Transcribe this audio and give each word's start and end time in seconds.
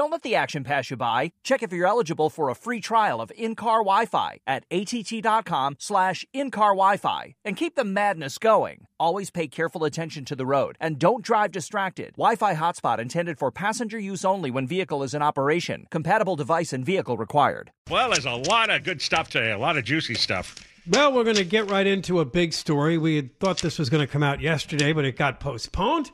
Don't 0.00 0.10
let 0.10 0.22
the 0.22 0.34
action 0.34 0.64
pass 0.64 0.88
you 0.88 0.96
by. 0.96 1.30
Check 1.44 1.62
if 1.62 1.74
you're 1.74 1.86
eligible 1.86 2.30
for 2.30 2.48
a 2.48 2.54
free 2.54 2.80
trial 2.80 3.20
of 3.20 3.30
in-car 3.36 3.80
Wi-Fi 3.80 4.38
at 4.46 4.64
att.com 4.70 5.76
slash 5.78 6.24
in-car 6.32 6.70
Wi-Fi 6.70 7.34
and 7.44 7.54
keep 7.54 7.74
the 7.74 7.84
madness 7.84 8.38
going. 8.38 8.86
Always 8.98 9.28
pay 9.30 9.46
careful 9.46 9.84
attention 9.84 10.24
to 10.24 10.34
the 10.34 10.46
road 10.46 10.78
and 10.80 10.98
don't 10.98 11.22
drive 11.22 11.52
distracted. 11.52 12.12
Wi-Fi 12.12 12.54
hotspot 12.54 12.98
intended 12.98 13.38
for 13.38 13.50
passenger 13.50 13.98
use 13.98 14.24
only 14.24 14.50
when 14.50 14.66
vehicle 14.66 15.02
is 15.02 15.12
in 15.12 15.20
operation. 15.20 15.86
Compatible 15.90 16.34
device 16.34 16.72
and 16.72 16.82
vehicle 16.82 17.18
required. 17.18 17.70
Well, 17.90 18.08
there's 18.08 18.24
a 18.24 18.36
lot 18.36 18.70
of 18.70 18.84
good 18.84 19.02
stuff 19.02 19.28
today, 19.28 19.52
a 19.52 19.58
lot 19.58 19.76
of 19.76 19.84
juicy 19.84 20.14
stuff. 20.14 20.66
Well, 20.88 21.12
we're 21.12 21.24
going 21.24 21.36
to 21.36 21.44
get 21.44 21.70
right 21.70 21.86
into 21.86 22.20
a 22.20 22.24
big 22.24 22.54
story. 22.54 22.96
We 22.96 23.16
had 23.16 23.38
thought 23.38 23.58
this 23.58 23.78
was 23.78 23.90
going 23.90 24.06
to 24.06 24.10
come 24.10 24.22
out 24.22 24.40
yesterday, 24.40 24.94
but 24.94 25.04
it 25.04 25.18
got 25.18 25.40
postponed. 25.40 26.10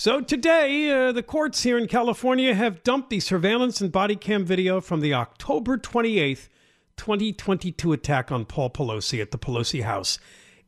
So 0.00 0.20
today, 0.20 0.92
uh, 0.92 1.10
the 1.10 1.24
courts 1.24 1.64
here 1.64 1.76
in 1.76 1.88
California 1.88 2.54
have 2.54 2.84
dumped 2.84 3.10
the 3.10 3.18
surveillance 3.18 3.80
and 3.80 3.90
body 3.90 4.14
cam 4.14 4.44
video 4.44 4.80
from 4.80 5.00
the 5.00 5.12
October 5.12 5.76
28th, 5.76 6.48
2022 6.96 7.92
attack 7.92 8.30
on 8.30 8.44
Paul 8.44 8.70
Pelosi 8.70 9.20
at 9.20 9.32
the 9.32 9.38
Pelosi 9.38 9.82
House 9.82 10.20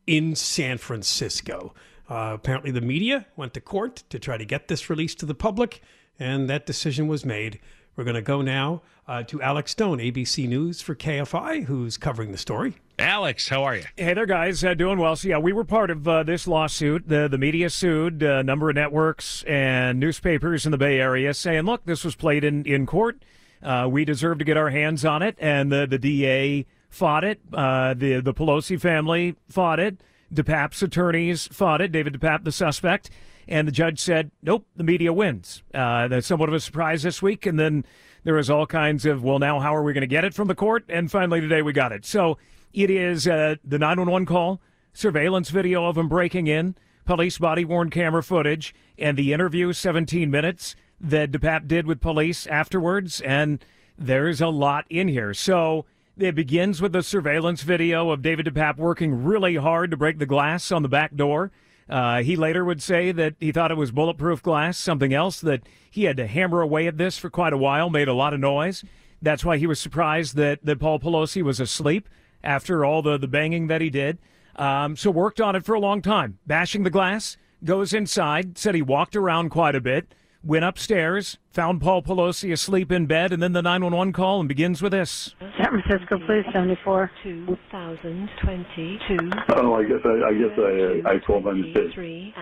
in 0.05 0.35
San 0.35 0.77
Francisco. 0.79 1.73
Uh, 2.09 2.31
apparently, 2.33 2.71
the 2.71 2.81
media 2.81 3.25
went 3.37 3.53
to 3.53 3.61
court 3.61 4.03
to 4.09 4.19
try 4.19 4.35
to 4.35 4.43
get 4.43 4.67
this 4.67 4.89
released 4.89 5.19
to 5.19 5.25
the 5.25 5.33
public, 5.33 5.81
and 6.19 6.49
that 6.49 6.65
decision 6.65 7.07
was 7.07 7.23
made. 7.23 7.61
We're 7.95 8.03
going 8.03 8.15
to 8.15 8.21
go 8.21 8.41
now 8.41 8.81
uh, 9.07 9.23
to 9.23 9.41
Alex 9.41 9.71
Stone, 9.71 9.99
ABC 9.99 10.45
News 10.45 10.81
for 10.81 10.93
KFI, 10.93 11.67
who's 11.67 11.95
covering 11.95 12.33
the 12.33 12.37
story. 12.37 12.75
Alex, 13.01 13.49
how 13.49 13.63
are 13.63 13.75
you? 13.75 13.83
Hey 13.97 14.13
there, 14.13 14.27
guys. 14.27 14.63
Uh, 14.63 14.75
doing 14.75 14.99
well. 14.99 15.15
So, 15.15 15.27
yeah, 15.27 15.39
we 15.39 15.53
were 15.53 15.63
part 15.63 15.89
of 15.89 16.07
uh, 16.07 16.21
this 16.21 16.47
lawsuit. 16.47 17.07
The, 17.07 17.27
the 17.27 17.39
media 17.39 17.71
sued 17.71 18.21
a 18.21 18.43
number 18.43 18.69
of 18.69 18.75
networks 18.75 19.43
and 19.43 19.99
newspapers 19.99 20.65
in 20.65 20.71
the 20.71 20.77
Bay 20.77 20.99
Area 20.99 21.33
saying, 21.33 21.63
look, 21.63 21.83
this 21.85 22.03
was 22.03 22.15
played 22.15 22.43
in, 22.43 22.63
in 22.65 22.85
court. 22.85 23.23
Uh, 23.63 23.87
we 23.89 24.05
deserve 24.05 24.37
to 24.37 24.45
get 24.45 24.55
our 24.55 24.69
hands 24.69 25.03
on 25.03 25.23
it. 25.23 25.35
And 25.39 25.71
the, 25.71 25.87
the 25.87 25.97
DA 25.97 26.67
fought 26.89 27.23
it. 27.23 27.41
Uh, 27.51 27.95
the, 27.95 28.19
the 28.19 28.35
Pelosi 28.35 28.79
family 28.79 29.35
fought 29.49 29.79
it. 29.79 30.01
DePape's 30.31 30.83
attorneys 30.83 31.47
fought 31.47 31.81
it. 31.81 31.91
David 31.91 32.19
DePape, 32.19 32.43
the 32.43 32.51
suspect. 32.51 33.09
And 33.47 33.67
the 33.67 33.71
judge 33.71 33.99
said, 33.99 34.29
nope, 34.43 34.67
the 34.75 34.83
media 34.83 35.11
wins. 35.11 35.63
Uh, 35.73 36.07
that's 36.07 36.27
somewhat 36.27 36.49
of 36.49 36.55
a 36.55 36.59
surprise 36.59 37.01
this 37.01 37.19
week. 37.19 37.47
And 37.47 37.59
then 37.59 37.83
there 38.23 38.35
was 38.35 38.49
all 38.49 38.67
kinds 38.67 39.07
of, 39.07 39.23
well, 39.23 39.39
now 39.39 39.59
how 39.59 39.75
are 39.75 39.81
we 39.81 39.91
going 39.91 40.01
to 40.01 40.07
get 40.07 40.23
it 40.23 40.35
from 40.35 40.47
the 40.47 40.55
court? 40.55 40.85
And 40.87 41.09
finally 41.09 41.41
today 41.41 41.63
we 41.63 41.73
got 41.73 41.91
it. 41.91 42.05
So 42.05 42.37
it 42.73 42.89
is 42.89 43.27
uh, 43.27 43.55
the 43.63 43.79
911 43.79 44.25
call, 44.25 44.61
surveillance 44.93 45.49
video 45.49 45.85
of 45.85 45.97
him 45.97 46.07
breaking 46.07 46.47
in, 46.47 46.75
police 47.05 47.37
body 47.37 47.65
worn 47.65 47.89
camera 47.89 48.23
footage, 48.23 48.73
and 48.97 49.17
the 49.17 49.33
interview, 49.33 49.73
17 49.73 50.29
minutes, 50.29 50.75
that 50.99 51.31
DePape 51.31 51.67
did 51.67 51.87
with 51.87 51.99
police 51.99 52.45
afterwards. 52.47 53.21
And 53.21 53.63
there's 53.97 54.41
a 54.41 54.47
lot 54.47 54.85
in 54.89 55.07
here. 55.07 55.33
So 55.33 55.85
it 56.17 56.35
begins 56.35 56.81
with 56.81 56.93
the 56.93 57.03
surveillance 57.03 57.63
video 57.63 58.09
of 58.09 58.21
David 58.21 58.45
DePape 58.45 58.77
working 58.77 59.23
really 59.23 59.55
hard 59.55 59.91
to 59.91 59.97
break 59.97 60.19
the 60.19 60.25
glass 60.25 60.71
on 60.71 60.83
the 60.83 60.89
back 60.89 61.15
door. 61.15 61.51
Uh, 61.89 62.21
he 62.21 62.35
later 62.35 62.63
would 62.63 62.81
say 62.81 63.11
that 63.11 63.35
he 63.39 63.51
thought 63.51 63.71
it 63.71 63.77
was 63.77 63.91
bulletproof 63.91 64.41
glass, 64.41 64.77
something 64.77 65.13
else 65.13 65.41
that 65.41 65.61
he 65.89 66.03
had 66.05 66.15
to 66.17 66.27
hammer 66.27 66.61
away 66.61 66.87
at 66.87 66.97
this 66.97 67.17
for 67.17 67.29
quite 67.29 67.51
a 67.51 67.57
while, 67.57 67.89
made 67.89 68.07
a 68.07 68.13
lot 68.13 68.33
of 68.33 68.39
noise. 68.39 68.83
That's 69.21 69.43
why 69.43 69.57
he 69.57 69.67
was 69.67 69.79
surprised 69.79 70.35
that, 70.37 70.59
that 70.63 70.79
Paul 70.79 70.99
Pelosi 70.99 71.41
was 71.41 71.59
asleep 71.59 72.07
after 72.43 72.85
all 72.85 73.01
the, 73.01 73.17
the 73.17 73.27
banging 73.27 73.67
that 73.67 73.81
he 73.81 73.89
did. 73.89 74.17
Um, 74.55 74.95
so 74.95 75.11
worked 75.11 75.39
on 75.39 75.55
it 75.55 75.65
for 75.65 75.73
a 75.73 75.79
long 75.79 76.01
time, 76.01 76.39
bashing 76.45 76.83
the 76.83 76.89
glass, 76.89 77.37
goes 77.63 77.93
inside, 77.93 78.57
said 78.57 78.75
he 78.75 78.81
walked 78.81 79.15
around 79.15 79.49
quite 79.49 79.75
a 79.75 79.81
bit, 79.81 80.13
went 80.43 80.65
upstairs, 80.65 81.37
found 81.51 81.79
Paul 81.81 82.01
Pelosi 82.01 82.51
asleep 82.51 82.91
in 82.91 83.05
bed, 83.05 83.31
and 83.31 83.41
then 83.41 83.53
the 83.53 83.61
911 83.61 84.13
call 84.13 84.39
and 84.39 84.49
begins 84.49 84.81
with 84.81 84.91
this. 84.91 85.35
San 85.39 85.81
Francisco 85.81 86.19
Police 86.25 86.45
74. 86.51 87.11
2022. 87.23 89.17
Oh, 89.55 89.75
I 89.75 89.83
guess 89.83 89.99
I, 90.03 90.09
I 90.27 90.33
guess 90.33 90.57
I, 90.57 91.01
I 91.09 91.19
called 91.19 91.45
by 91.45 91.53
mistake. 91.53 91.95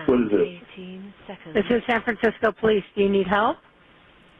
What 0.06 0.20
is 0.20 0.30
this? 0.30 0.48
This 1.54 1.64
is 1.70 1.82
San 1.88 2.02
Francisco 2.02 2.52
Police. 2.52 2.84
Do 2.94 3.02
you 3.02 3.08
need 3.08 3.26
help? 3.26 3.58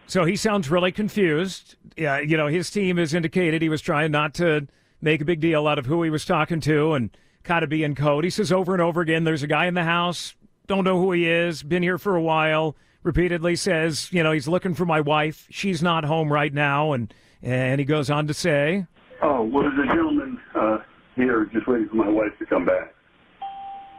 So 0.06 0.24
he 0.24 0.34
sounds 0.34 0.70
really 0.70 0.90
confused. 0.90 1.76
Yeah, 1.96 2.18
you 2.18 2.36
know, 2.36 2.48
his 2.48 2.70
team 2.70 2.96
has 2.96 3.14
indicated 3.14 3.62
he 3.62 3.68
was 3.68 3.80
trying 3.80 4.10
not 4.10 4.34
to 4.34 4.66
make 5.00 5.20
a 5.20 5.24
big 5.24 5.40
deal 5.40 5.66
out 5.66 5.78
of 5.78 5.86
who 5.86 6.02
he 6.02 6.10
was 6.10 6.24
talking 6.24 6.60
to 6.60 6.94
and 6.94 7.10
kind 7.42 7.62
of 7.64 7.70
be 7.70 7.82
in 7.84 7.94
code. 7.94 8.24
He 8.24 8.30
says 8.30 8.52
over 8.52 8.72
and 8.72 8.82
over 8.82 9.00
again, 9.00 9.24
there's 9.24 9.42
a 9.42 9.46
guy 9.46 9.66
in 9.66 9.74
the 9.74 9.84
house, 9.84 10.34
don't 10.66 10.84
know 10.84 11.00
who 11.00 11.12
he 11.12 11.28
is, 11.28 11.62
been 11.62 11.82
here 11.82 11.98
for 11.98 12.16
a 12.16 12.22
while, 12.22 12.76
repeatedly 13.02 13.56
says, 13.56 14.12
you 14.12 14.22
know, 14.22 14.32
he's 14.32 14.48
looking 14.48 14.74
for 14.74 14.84
my 14.84 15.00
wife. 15.00 15.46
She's 15.50 15.82
not 15.82 16.04
home 16.04 16.32
right 16.32 16.52
now. 16.52 16.92
And, 16.92 17.12
and 17.42 17.80
he 17.80 17.84
goes 17.84 18.10
on 18.10 18.26
to 18.26 18.34
say, 18.34 18.86
Oh, 19.22 19.42
well, 19.42 19.64
there's 19.64 19.90
a 19.90 19.94
gentleman 19.94 20.38
uh, 20.54 20.78
here 21.14 21.48
just 21.52 21.66
waiting 21.66 21.88
for 21.88 21.96
my 21.96 22.08
wife 22.08 22.32
to 22.38 22.46
come 22.46 22.64
back. 22.64 22.94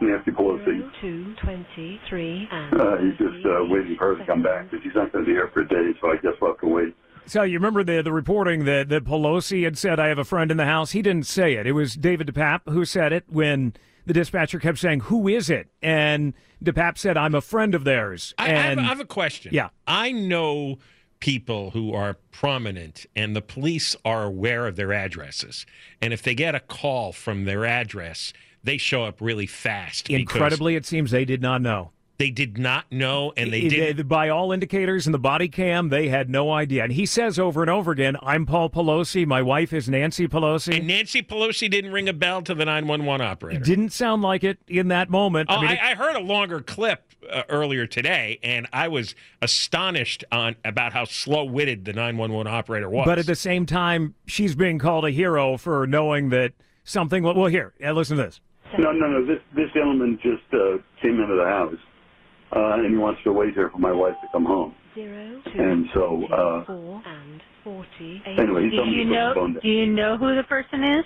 Nancy 0.01 0.31
Pelosi. 0.31 0.89
Two 0.99 1.35
twenty-three. 1.35 2.49
Uh, 2.51 2.97
he's 2.97 3.17
just 3.19 3.45
uh, 3.45 3.63
waiting 3.65 3.95
for 3.97 4.15
her 4.15 4.17
to 4.17 4.25
come 4.25 4.41
back, 4.41 4.71
but 4.71 4.79
she's 4.81 4.95
not 4.95 5.11
going 5.11 5.25
to 5.25 5.29
be 5.29 5.33
here 5.33 5.51
for 5.53 5.61
a 5.61 5.67
day, 5.67 5.91
so 6.01 6.09
I 6.11 6.15
guess 6.15 6.33
we'll 6.41 6.51
have 6.51 6.59
to 6.61 6.67
wait. 6.67 6.95
So 7.25 7.43
you 7.43 7.57
remember 7.57 7.83
the 7.83 8.01
the 8.01 8.11
reporting 8.11 8.65
that, 8.65 8.89
that 8.89 9.05
Pelosi 9.05 9.63
had 9.63 9.77
said, 9.77 9.99
"I 9.99 10.07
have 10.07 10.17
a 10.17 10.25
friend 10.25 10.51
in 10.51 10.57
the 10.57 10.65
house." 10.65 10.91
He 10.91 11.01
didn't 11.01 11.27
say 11.27 11.53
it. 11.53 11.67
It 11.67 11.73
was 11.73 11.95
David 11.95 12.27
DePape 12.27 12.71
who 12.71 12.85
said 12.85 13.13
it 13.13 13.25
when 13.27 13.73
the 14.05 14.13
dispatcher 14.13 14.59
kept 14.59 14.79
saying, 14.79 15.01
"Who 15.01 15.27
is 15.27 15.49
it?" 15.49 15.69
And 15.81 16.33
DePape 16.63 16.97
said, 16.97 17.17
"I'm 17.17 17.35
a 17.35 17.41
friend 17.41 17.75
of 17.75 17.83
theirs." 17.83 18.33
I, 18.37 18.47
and, 18.49 18.57
I, 18.57 18.61
have, 18.61 18.77
I 18.79 18.81
have 18.83 18.99
a 18.99 19.05
question. 19.05 19.53
Yeah, 19.53 19.69
I 19.87 20.11
know 20.11 20.79
people 21.21 21.69
who 21.71 21.93
are 21.93 22.15
prominent 22.31 23.05
and 23.15 23.35
the 23.35 23.41
police 23.41 23.95
are 24.03 24.23
aware 24.23 24.67
of 24.67 24.75
their 24.75 24.91
addresses. 24.91 25.65
And 26.01 26.11
if 26.11 26.21
they 26.21 26.35
get 26.35 26.55
a 26.55 26.59
call 26.59 27.13
from 27.13 27.45
their 27.45 27.63
address, 27.63 28.33
they 28.63 28.77
show 28.77 29.03
up 29.03 29.21
really 29.21 29.45
fast. 29.45 30.09
Incredibly, 30.09 30.75
it 30.75 30.85
seems 30.85 31.11
they 31.11 31.25
did 31.25 31.41
not 31.41 31.61
know. 31.61 31.91
They 32.21 32.29
did 32.29 32.59
not 32.59 32.85
know, 32.91 33.33
and 33.35 33.51
they 33.51 33.67
did. 33.67 34.07
by 34.07 34.29
all 34.29 34.51
indicators 34.51 35.07
in 35.07 35.11
the 35.11 35.17
body 35.17 35.47
cam, 35.47 35.89
they 35.89 36.07
had 36.09 36.29
no 36.29 36.51
idea. 36.51 36.83
And 36.83 36.93
he 36.93 37.07
says 37.07 37.39
over 37.39 37.61
and 37.61 37.69
over 37.69 37.91
again, 37.91 38.15
"I'm 38.21 38.45
Paul 38.45 38.69
Pelosi. 38.69 39.25
My 39.25 39.41
wife 39.41 39.73
is 39.73 39.89
Nancy 39.89 40.27
Pelosi." 40.27 40.77
And 40.77 40.85
Nancy 40.85 41.23
Pelosi 41.23 41.67
didn't 41.67 41.91
ring 41.91 42.07
a 42.07 42.13
bell 42.13 42.43
to 42.43 42.53
the 42.53 42.63
911 42.63 43.25
operator. 43.25 43.59
It 43.59 43.65
didn't 43.65 43.89
sound 43.89 44.21
like 44.21 44.43
it 44.43 44.59
in 44.67 44.89
that 44.89 45.09
moment. 45.09 45.49
Oh, 45.51 45.55
I, 45.55 45.61
mean, 45.61 45.71
it- 45.71 45.79
I 45.81 45.95
heard 45.95 46.15
a 46.15 46.19
longer 46.19 46.59
clip 46.61 47.01
uh, 47.31 47.41
earlier 47.49 47.87
today, 47.87 48.37
and 48.43 48.67
I 48.71 48.87
was 48.87 49.15
astonished 49.41 50.23
on 50.31 50.55
about 50.63 50.93
how 50.93 51.05
slow-witted 51.05 51.85
the 51.85 51.93
911 51.93 52.45
operator 52.51 52.87
was. 52.89 53.05
but 53.05 53.17
at 53.17 53.25
the 53.25 53.35
same 53.35 53.65
time, 53.65 54.13
she's 54.27 54.53
being 54.55 54.77
called 54.77 55.05
a 55.05 55.11
hero 55.11 55.57
for 55.57 55.87
knowing 55.87 56.29
that 56.29 56.53
something. 56.83 57.23
Well, 57.23 57.45
here, 57.47 57.73
yeah, 57.79 57.91
listen 57.93 58.17
to 58.17 58.23
this. 58.23 58.41
No, 58.77 58.91
no, 58.91 59.07
no. 59.07 59.25
This 59.25 59.39
this 59.55 59.69
gentleman 59.73 60.17
just 60.21 60.43
uh, 60.53 60.77
came 61.01 61.19
into 61.19 61.35
the 61.35 61.45
house, 61.45 61.75
uh, 62.55 62.73
and 62.73 62.89
he 62.91 62.97
wants 62.97 63.21
to 63.23 63.31
wait 63.31 63.53
here 63.53 63.69
for 63.69 63.77
my 63.79 63.91
wife 63.91 64.15
to 64.21 64.27
come 64.31 64.45
home. 64.45 64.73
Zero, 64.95 65.41
And 65.57 65.85
so, 65.93 66.21
uh, 66.33 66.65
four, 66.65 67.01
and 67.05 67.41
40. 67.63 68.23
Anyway, 68.37 68.63
he 68.65 68.69
do 68.71 68.75
told 68.77 68.87
me 68.89 68.93
you 68.95 69.03
to 69.03 69.09
the 69.09 69.15
know? 69.15 69.31
phone. 69.35 69.57
Do 69.61 69.67
you 69.67 69.85
know 69.87 70.17
who 70.17 70.35
the 70.35 70.43
person 70.43 70.83
is? 70.83 71.05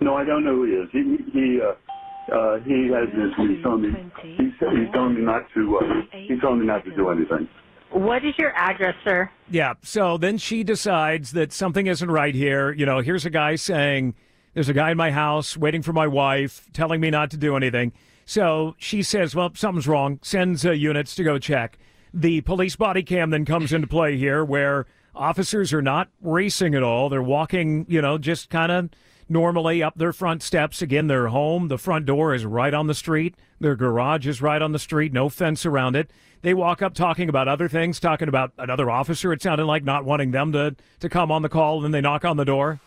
no, 0.00 0.14
I 0.14 0.24
don't 0.24 0.44
know 0.44 0.54
who 0.54 0.64
he 0.64 0.72
is. 0.72 0.88
He 0.92 1.16
he 1.32 1.60
uh, 1.60 2.34
uh, 2.34 2.58
he 2.60 2.88
has 2.92 3.08
this. 3.14 3.32
He's 3.38 3.62
telling 3.62 3.82
me 3.82 3.88
he's, 4.22 4.52
he's 4.60 4.92
telling 4.92 5.14
me 5.14 5.22
not 5.22 5.46
to. 5.54 5.78
Uh, 5.78 6.16
he's 6.16 6.40
telling 6.40 6.60
me 6.60 6.66
not 6.66 6.84
to 6.84 6.94
do 6.94 7.08
anything. 7.08 7.48
What 7.90 8.24
is 8.24 8.34
your 8.38 8.52
address, 8.56 8.94
sir? 9.04 9.30
Yeah. 9.50 9.74
So 9.82 10.18
then 10.18 10.38
she 10.38 10.62
decides 10.64 11.32
that 11.32 11.52
something 11.52 11.86
isn't 11.86 12.10
right 12.10 12.34
here. 12.34 12.72
You 12.72 12.84
know, 12.84 13.00
here's 13.00 13.24
a 13.24 13.30
guy 13.30 13.54
saying, 13.56 14.14
There's 14.54 14.68
a 14.68 14.74
guy 14.74 14.90
in 14.90 14.96
my 14.96 15.10
house 15.12 15.56
waiting 15.56 15.82
for 15.82 15.92
my 15.92 16.06
wife, 16.06 16.68
telling 16.72 17.00
me 17.00 17.10
not 17.10 17.30
to 17.30 17.36
do 17.36 17.56
anything. 17.56 17.92
So 18.26 18.74
she 18.76 19.02
says, 19.02 19.34
Well, 19.34 19.52
something's 19.54 19.88
wrong, 19.88 20.18
sends 20.20 20.66
uh, 20.66 20.72
units 20.72 21.14
to 21.14 21.24
go 21.24 21.38
check. 21.38 21.78
The 22.12 22.40
police 22.42 22.76
body 22.76 23.02
cam 23.02 23.30
then 23.30 23.44
comes 23.44 23.72
into 23.72 23.86
play 23.86 24.16
here 24.18 24.44
where 24.44 24.86
officers 25.14 25.72
are 25.72 25.82
not 25.82 26.08
racing 26.20 26.74
at 26.74 26.82
all. 26.82 27.08
They're 27.08 27.22
walking, 27.22 27.86
you 27.88 28.02
know, 28.02 28.18
just 28.18 28.50
kind 28.50 28.72
of 28.72 28.90
normally 29.28 29.82
up 29.82 29.96
their 29.96 30.12
front 30.12 30.42
steps. 30.42 30.82
Again, 30.82 31.06
their 31.06 31.28
home, 31.28 31.68
the 31.68 31.78
front 31.78 32.04
door 32.04 32.34
is 32.34 32.44
right 32.44 32.74
on 32.74 32.88
the 32.88 32.94
street. 32.94 33.36
Their 33.60 33.76
garage 33.76 34.26
is 34.26 34.42
right 34.42 34.60
on 34.60 34.72
the 34.72 34.78
street, 34.78 35.12
no 35.12 35.28
fence 35.28 35.64
around 35.64 35.94
it. 35.94 36.10
They 36.42 36.54
walk 36.54 36.82
up 36.82 36.94
talking 36.94 37.28
about 37.28 37.48
other 37.48 37.68
things, 37.68 37.98
talking 37.98 38.28
about 38.28 38.52
another 38.58 38.90
officer, 38.90 39.32
it 39.32 39.42
sounded 39.42 39.66
like 39.66 39.84
not 39.84 40.04
wanting 40.04 40.32
them 40.32 40.52
to, 40.52 40.76
to 41.00 41.08
come 41.08 41.32
on 41.32 41.42
the 41.42 41.48
call, 41.48 41.76
and 41.76 41.84
then 41.84 41.92
they 41.92 42.00
knock 42.00 42.24
on 42.24 42.36
the 42.36 42.44
door. 42.44 42.80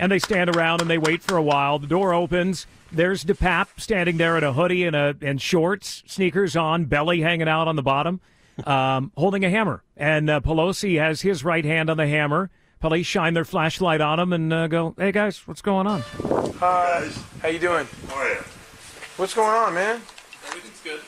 And 0.00 0.10
they 0.10 0.18
stand 0.18 0.48
around 0.56 0.80
and 0.80 0.88
they 0.88 0.96
wait 0.96 1.22
for 1.22 1.36
a 1.36 1.42
while. 1.42 1.78
The 1.78 1.86
door 1.86 2.14
opens. 2.14 2.66
There's 2.90 3.22
DePape 3.22 3.78
standing 3.78 4.16
there 4.16 4.38
in 4.38 4.42
a 4.42 4.52
hoodie 4.52 4.84
and 4.84 4.96
a 4.96 5.14
and 5.20 5.40
shorts, 5.40 6.02
sneakers 6.06 6.56
on, 6.56 6.86
belly 6.86 7.20
hanging 7.20 7.48
out 7.48 7.68
on 7.68 7.76
the 7.76 7.82
bottom, 7.82 8.20
um, 8.64 9.12
holding 9.14 9.44
a 9.44 9.50
hammer. 9.50 9.84
And 9.98 10.30
uh, 10.30 10.40
Pelosi 10.40 10.98
has 10.98 11.20
his 11.20 11.44
right 11.44 11.66
hand 11.66 11.90
on 11.90 11.98
the 11.98 12.06
hammer. 12.06 12.50
Police 12.80 13.06
shine 13.06 13.34
their 13.34 13.44
flashlight 13.44 14.00
on 14.00 14.18
him 14.18 14.32
and 14.32 14.50
uh, 14.50 14.66
go, 14.68 14.94
"Hey 14.96 15.12
guys, 15.12 15.46
what's 15.46 15.60
going 15.60 15.86
on?" 15.86 16.00
Hi. 16.60 17.10
How 17.42 17.48
you 17.48 17.58
doing? 17.58 17.86
How 18.08 18.16
are 18.16 18.28
you? 18.30 18.40
What's 19.18 19.34
going 19.34 19.50
on, 19.50 19.74
man? 19.74 20.00
Everything's 20.46 20.80
good. 20.80 21.00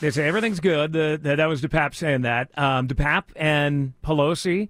They 0.00 0.10
say 0.12 0.28
everything's 0.28 0.60
good. 0.60 0.92
The, 0.92 1.18
the, 1.20 1.34
that 1.34 1.46
was 1.46 1.62
DePape 1.62 1.96
saying 1.96 2.22
that. 2.22 2.56
Um, 2.56 2.86
DePape 2.86 3.24
and 3.34 3.94
Pelosi, 4.04 4.68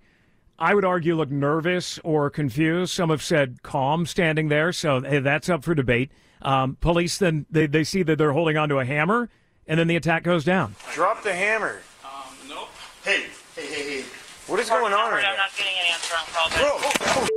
I 0.58 0.74
would 0.74 0.84
argue, 0.84 1.16
look 1.16 1.30
nervous 1.30 1.98
or 2.04 2.30
confused. 2.30 2.92
Some 2.92 3.10
have 3.10 3.22
said 3.22 3.62
calm 3.62 4.06
standing 4.06 4.48
there, 4.48 4.72
so 4.72 5.00
hey, 5.00 5.18
that's 5.18 5.48
up 5.48 5.64
for 5.64 5.74
debate. 5.74 6.10
Um, 6.42 6.76
police 6.80 7.18
then 7.18 7.46
they, 7.50 7.66
they 7.66 7.84
see 7.84 8.02
that 8.04 8.18
they're 8.18 8.32
holding 8.32 8.56
onto 8.56 8.78
a 8.78 8.84
hammer, 8.84 9.30
and 9.66 9.80
then 9.80 9.88
the 9.88 9.96
attack 9.96 10.22
goes 10.22 10.44
down. 10.44 10.76
Drop 10.92 11.22
the 11.22 11.34
hammer. 11.34 11.80
Um, 12.04 12.48
nope. 12.48 12.68
Hey, 13.02 13.24
hey, 13.56 13.66
hey, 13.66 14.00
hey. 14.00 14.04
What 14.46 14.60
is 14.60 14.68
going 14.68 14.92
on 14.92 15.10
right 15.10 15.24
I'm 15.24 15.32
now? 15.32 15.42
not 15.42 15.50
getting 15.56 15.72
an 15.72 15.92
answer 15.92 16.14
on 16.14 16.24
call. 16.32 16.50
Bro, 16.50 16.70
oh, 16.70 17.28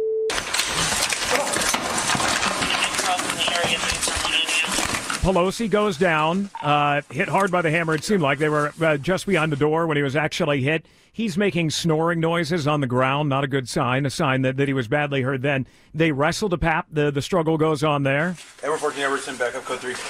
Pelosi 5.27 5.69
goes 5.69 5.97
down, 5.97 6.49
uh, 6.61 7.01
hit 7.09 7.27
hard 7.27 7.51
by 7.51 7.61
the 7.61 7.69
hammer. 7.69 7.93
It 7.93 8.05
seemed 8.05 8.21
like 8.21 8.39
they 8.39 8.47
were 8.47 8.71
uh, 8.81 8.95
just 8.95 9.25
beyond 9.25 9.51
the 9.51 9.57
door 9.57 9.85
when 9.85 9.97
he 9.97 10.03
was 10.03 10.15
actually 10.15 10.61
hit. 10.61 10.85
He's 11.11 11.37
making 11.37 11.71
snoring 11.71 12.21
noises 12.21 12.65
on 12.65 12.79
the 12.79 12.87
ground, 12.87 13.27
not 13.27 13.43
a 13.43 13.47
good 13.47 13.67
sign, 13.67 14.05
a 14.05 14.09
sign 14.09 14.43
that, 14.43 14.55
that 14.55 14.69
he 14.69 14.73
was 14.73 14.87
badly 14.87 15.23
hurt. 15.23 15.41
Then 15.41 15.67
they 15.93 16.13
wrestle 16.13 16.49
DePape. 16.49 16.85
The, 16.93 17.11
the 17.11 17.21
struggle 17.21 17.57
goes 17.57 17.83
on 17.83 18.03
there. 18.03 18.37
Edward 18.63 18.77
14, 18.77 19.03
Everton, 19.03 19.35
backup 19.35 19.65
code 19.65 19.81
3. 19.81 19.95
Code 19.95 20.01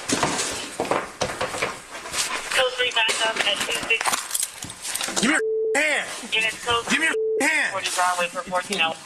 3 2.74 2.90
back 2.92 3.10
up 3.26 3.36
at 3.44 3.56
26. 3.56 5.20
Give 5.20 5.30
me 5.30 5.36
your 5.36 5.82
hand. 5.82 6.08
Units 6.32 6.64
code 6.64 6.86
Give 6.88 7.00
me 7.00 7.06
your 7.06 7.48
hand. 7.48 7.72
40 7.72 7.90
Broadway 7.96 8.28
for 8.28 8.42
14 8.48 8.80
out. 8.80 8.96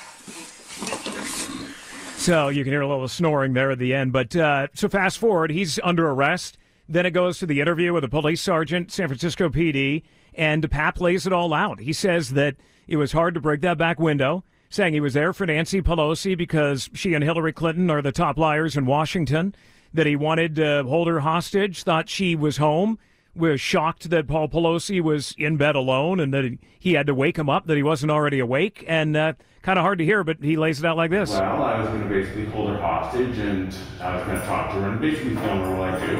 So 2.23 2.51
you 2.51 2.63
can 2.63 2.73
hear 2.73 2.83
a 2.83 2.87
little 2.87 3.09
snoring 3.09 3.53
there 3.53 3.73
at 3.73 3.81
the 3.81 3.93
end. 3.93 4.13
But 4.13 4.37
uh, 4.37 4.69
so 4.75 4.89
fast 4.89 5.19
forward, 5.19 5.51
he's 5.51 5.81
under 5.83 6.09
arrest. 6.09 6.57
Then 6.89 7.05
it 7.05 7.11
goes 7.11 7.41
to 7.41 7.47
the 7.47 7.61
interview 7.61 7.93
with 7.93 8.05
a 8.05 8.09
police 8.09 8.41
sergeant, 8.41 8.93
San 8.93 9.09
Francisco 9.09 9.49
PD, 9.49 10.05
and 10.33 10.71
Pap 10.71 11.01
lays 11.01 11.27
it 11.27 11.33
all 11.33 11.53
out. 11.53 11.81
He 11.81 11.93
says 11.93 12.31
that 12.35 12.55
it 12.87 12.95
was 12.95 13.11
hard 13.11 13.35
to 13.35 13.41
break 13.41 13.61
that 13.63 13.77
back 13.77 13.99
window, 13.99 14.45
saying 14.71 14.95
he 14.95 15.01
was 15.01 15.15
there 15.15 15.33
for 15.33 15.47
Nancy 15.47 15.83
Pelosi 15.83 16.39
because 16.39 16.89
she 16.95 17.13
and 17.13 17.25
Hillary 17.25 17.53
Clinton 17.53 17.91
are 17.91 18.01
the 18.01 18.13
top 18.13 18.39
liars 18.39 18.77
in 18.77 18.87
Washington, 18.87 19.53
that 19.93 20.07
he 20.07 20.15
wanted 20.15 20.55
to 20.55 20.85
hold 20.85 21.09
her 21.09 21.21
hostage, 21.21 21.83
thought 21.83 22.09
she 22.09 22.37
was 22.37 22.59
home, 22.59 23.01
was 23.35 23.61
shocked 23.61 24.11
that 24.11 24.29
Paul 24.29 24.49
Pelosi 24.49 25.01
was 25.01 25.35
in 25.39 25.57
bed 25.57 25.75
alone 25.75 26.21
and 26.21 26.33
that 26.33 26.57
he 26.79 26.93
had 26.93 27.09
to 27.09 27.17
wake 27.17 27.37
him 27.37 27.51
up, 27.51 27.67
that 27.67 27.77
he 27.77 27.83
wasn't 27.83 28.13
already 28.13 28.39
awake, 28.39 28.85
and 28.87 29.17
uh, 29.17 29.33
kind 29.62 29.79
of 29.79 29.82
hard 29.85 29.99
to 29.99 30.05
hear, 30.05 30.25
but 30.25 30.38
he 30.43 30.56
lays 30.56 30.81
it 30.81 30.85
out 30.85 30.97
like 30.97 31.11
this. 31.11 31.31
Well, 31.31 31.62
I 31.62 31.81
was 31.81 31.88
going 31.88 32.03
to 32.03 32.09
basically 32.09 32.47
hold 32.47 32.70
her 32.70 32.79
hostage 32.79 33.38
and 33.38 33.75
I 34.00 34.17
was 34.17 34.26
going 34.26 34.41
to 34.41 34.47
talk 34.47 34.73
to 34.75 34.81
her 34.81 34.88
and 34.91 35.00
basically 35.00 35.35
film 35.37 35.61
her 35.61 35.76
what 35.76 35.94
I 35.94 36.06
do. 36.06 36.17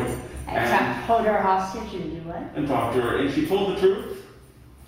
And, 0.49 0.97
hold 1.05 1.25
her 1.25 1.41
hostage 1.41 1.94
and 2.00 2.11
do 2.23 2.29
what? 2.29 2.43
and 2.55 2.69
talk 2.69 2.94
to 2.94 3.00
her. 3.00 3.19
And 3.19 3.33
she 3.33 3.47
told 3.47 3.77
the 3.77 3.81
truth. 3.81 4.25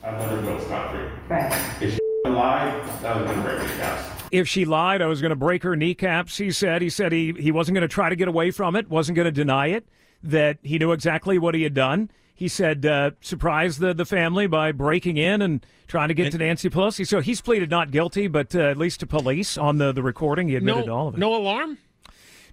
I 0.02 0.18
let 0.18 0.28
her 0.28 0.42
go 0.42 0.58
scot 0.60 0.92
free. 0.92 1.06
Right. 1.28 1.52
If 1.80 1.94
she 1.94 2.00
lied, 2.30 2.88
that 3.00 3.16
was 3.16 3.24
going 3.24 3.36
to 3.36 3.42
break 3.42 3.62
me 3.62 3.76
down. 3.78 4.04
if 4.30 4.46
she 4.48 4.64
lied, 4.66 5.00
I 5.00 5.06
was 5.06 5.20
going 5.22 5.30
to 5.30 5.36
break 5.36 5.62
her 5.62 5.74
kneecaps. 5.76 6.36
He 6.36 6.50
said. 6.50 6.82
He 6.82 6.90
said 6.90 7.12
he, 7.12 7.32
he 7.38 7.50
wasn't 7.50 7.74
going 7.76 7.88
to 7.88 7.92
try 7.92 8.10
to 8.10 8.16
get 8.16 8.28
away 8.28 8.50
from 8.50 8.76
it, 8.76 8.90
wasn't 8.90 9.16
going 9.16 9.24
to 9.24 9.32
deny 9.32 9.68
it, 9.68 9.86
that 10.22 10.58
he 10.62 10.78
knew 10.78 10.92
exactly 10.92 11.38
what 11.38 11.54
he 11.54 11.62
had 11.62 11.74
done. 11.74 12.10
He 12.36 12.48
said, 12.48 12.84
uh, 12.84 13.12
surprised 13.20 13.78
the, 13.78 13.94
the 13.94 14.04
family 14.04 14.48
by 14.48 14.72
breaking 14.72 15.16
in 15.16 15.40
and 15.40 15.64
trying 15.86 16.08
to 16.08 16.14
get 16.14 16.32
to 16.32 16.38
Nancy 16.38 16.68
Pelosi. 16.68 17.06
So 17.06 17.20
he's 17.20 17.40
pleaded 17.40 17.70
not 17.70 17.92
guilty, 17.92 18.26
but 18.26 18.54
uh, 18.56 18.62
at 18.62 18.76
least 18.76 19.00
to 19.00 19.06
police 19.06 19.56
on 19.56 19.78
the, 19.78 19.92
the 19.92 20.02
recording, 20.02 20.48
he 20.48 20.56
admitted 20.56 20.86
to 20.86 20.90
all 20.90 21.08
of 21.08 21.14
it. 21.14 21.18
No 21.18 21.36
alarm? 21.36 21.78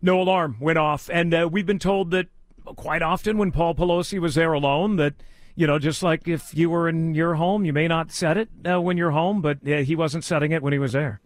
No 0.02 0.22
alarm 0.22 0.58
went 0.60 0.78
off. 0.78 1.10
And 1.12 1.34
uh, 1.34 1.50
we've 1.52 1.66
been 1.66 1.80
told 1.80 2.12
that 2.12 2.28
quite 2.64 3.02
often 3.02 3.40
when 3.40 3.52
Paul 3.52 3.74
Pelosi 3.74 4.20
was 4.20 4.36
there 4.36 4.54
alone, 4.54 4.98
that, 4.98 5.16
you 5.56 5.66
know, 5.66 5.80
just 5.80 6.04
like 6.04 6.28
if 6.28 6.56
you 6.56 6.70
were 6.70 6.88
in 6.88 7.16
your 7.16 7.34
home, 7.36 7.66
you 7.66 7.74
may 7.74 7.88
not 7.88 8.12
set 8.12 8.38
it 8.38 8.50
uh, 8.70 8.80
when 8.80 8.98
you're 8.98 9.12
home, 9.12 9.42
but 9.42 9.68
uh, 9.68 9.78
he 9.78 9.96
wasn't 9.96 10.24
setting 10.24 10.52
it 10.52 10.62
when 10.62 10.74
he 10.74 10.80
was 10.80 10.92
there. 10.92 11.22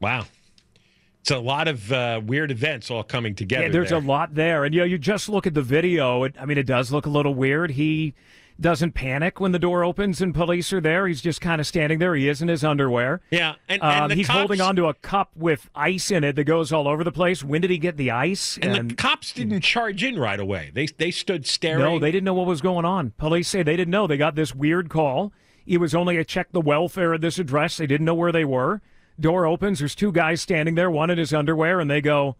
Wow. 0.00 0.26
It's 1.24 1.30
a 1.30 1.38
lot 1.38 1.68
of 1.68 1.90
uh, 1.90 2.20
weird 2.22 2.50
events 2.50 2.90
all 2.90 3.02
coming 3.02 3.34
together. 3.34 3.64
Yeah, 3.64 3.70
there's 3.70 3.88
there. 3.88 3.98
a 3.98 4.02
lot 4.02 4.34
there, 4.34 4.66
and 4.66 4.74
you 4.74 4.82
know, 4.82 4.84
you 4.84 4.98
just 4.98 5.30
look 5.30 5.46
at 5.46 5.54
the 5.54 5.62
video. 5.62 6.24
It, 6.24 6.34
I 6.38 6.44
mean, 6.44 6.58
it 6.58 6.66
does 6.66 6.92
look 6.92 7.06
a 7.06 7.08
little 7.08 7.34
weird. 7.34 7.70
He 7.70 8.12
doesn't 8.60 8.92
panic 8.92 9.40
when 9.40 9.52
the 9.52 9.58
door 9.58 9.84
opens 9.84 10.20
and 10.20 10.34
police 10.34 10.70
are 10.70 10.82
there. 10.82 11.06
He's 11.06 11.22
just 11.22 11.40
kind 11.40 11.62
of 11.62 11.66
standing 11.66 11.98
there. 11.98 12.14
He 12.14 12.28
is 12.28 12.42
in 12.42 12.48
his 12.48 12.62
underwear. 12.62 13.22
Yeah, 13.30 13.54
and, 13.70 13.80
Um, 13.80 13.90
and 13.90 14.10
the 14.10 14.16
he's 14.16 14.26
cops, 14.26 14.38
holding 14.38 14.60
onto 14.60 14.86
a 14.86 14.92
cup 14.92 15.30
with 15.34 15.70
ice 15.74 16.10
in 16.10 16.24
it 16.24 16.36
that 16.36 16.44
goes 16.44 16.74
all 16.74 16.86
over 16.86 17.02
the 17.02 17.10
place. 17.10 17.42
When 17.42 17.62
did 17.62 17.70
he 17.70 17.78
get 17.78 17.96
the 17.96 18.10
ice? 18.10 18.58
And, 18.60 18.90
the 18.90 18.94
cops 18.94 19.32
didn't 19.32 19.62
charge 19.62 20.04
in 20.04 20.18
right 20.18 20.38
away. 20.38 20.72
They 20.74 20.88
they 20.88 21.10
stood 21.10 21.46
staring. 21.46 21.80
No, 21.80 21.98
they 21.98 22.10
didn't 22.10 22.24
know 22.24 22.34
what 22.34 22.46
was 22.46 22.60
going 22.60 22.84
on. 22.84 23.12
Police 23.16 23.48
say 23.48 23.62
they 23.62 23.76
didn't 23.76 23.92
know. 23.92 24.06
They 24.06 24.18
got 24.18 24.34
this 24.34 24.54
weird 24.54 24.90
call. 24.90 25.32
It 25.66 25.78
was 25.78 25.94
only 25.94 26.18
a 26.18 26.24
check 26.24 26.52
the 26.52 26.60
welfare 26.60 27.14
of 27.14 27.22
this 27.22 27.38
address. 27.38 27.78
They 27.78 27.86
didn't 27.86 28.04
know 28.04 28.14
where 28.14 28.30
they 28.30 28.44
were. 28.44 28.82
Door 29.20 29.46
opens. 29.46 29.78
There's 29.78 29.94
two 29.94 30.10
guys 30.12 30.40
standing 30.40 30.74
there, 30.74 30.90
one 30.90 31.10
in 31.10 31.18
his 31.18 31.32
underwear, 31.32 31.78
and 31.80 31.90
they 31.90 32.00
go, 32.00 32.36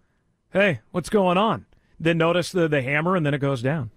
"Hey, 0.52 0.80
what's 0.90 1.08
going 1.08 1.38
on?" 1.38 1.66
Then 2.00 2.18
notice 2.18 2.50
the 2.50 2.66
the 2.68 2.82
hammer, 2.82 3.14
and 3.16 3.24
then 3.24 3.32
it 3.34 3.38
goes 3.38 3.62
down. 3.62 3.90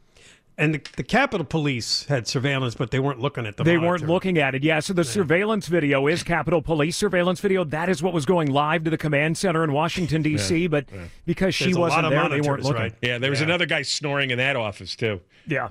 And 0.60 0.74
the, 0.74 0.82
the 0.96 1.04
Capitol 1.04 1.46
Police 1.46 2.06
had 2.06 2.28
surveillance, 2.28 2.74
but 2.74 2.90
they 2.90 2.98
weren't 3.00 3.20
looking 3.20 3.46
at 3.46 3.58
the 3.58 3.64
they 3.64 3.76
monitor. 3.78 3.88
weren't 3.90 4.08
looking 4.08 4.40
at 4.40 4.56
it. 4.56 4.64
Yeah, 4.64 4.80
so 4.80 4.92
the 4.92 5.04
surveillance 5.04 5.68
video 5.68 6.08
is 6.08 6.24
Capitol 6.24 6.64
Police 6.64 6.98
surveillance 6.98 7.40
video. 7.40 7.64
That 7.64 7.90
is 7.90 8.02
what 8.02 8.12
was 8.12 8.26
going 8.26 8.52
live 8.52 8.84
to 8.86 8.90
the 8.90 8.98
command 8.98 9.38
center 9.38 9.64
in 9.64 9.72
Washington 9.72 10.24
D.C. 10.24 10.58
Yeah, 10.58 10.68
But 10.68 10.86
yeah. 10.92 11.02
because 11.28 11.54
she 11.54 11.66
There's 11.66 11.78
a 11.78 11.80
wasn't 11.80 12.06
of 12.08 12.12
there, 12.12 12.30
they 12.30 12.42
weren't 12.42 12.64
looking. 12.64 12.82
right? 12.82 12.96
Yeah, 13.04 13.20
there 13.20 13.30
was 13.30 13.40
Yeah. 13.40 13.46
another 13.46 13.68
guy 13.68 13.84
snoring 13.84 14.32
in 14.32 14.40
that 14.40 14.56
office 14.56 14.96
too. 14.96 15.22
Yeah, 15.46 15.70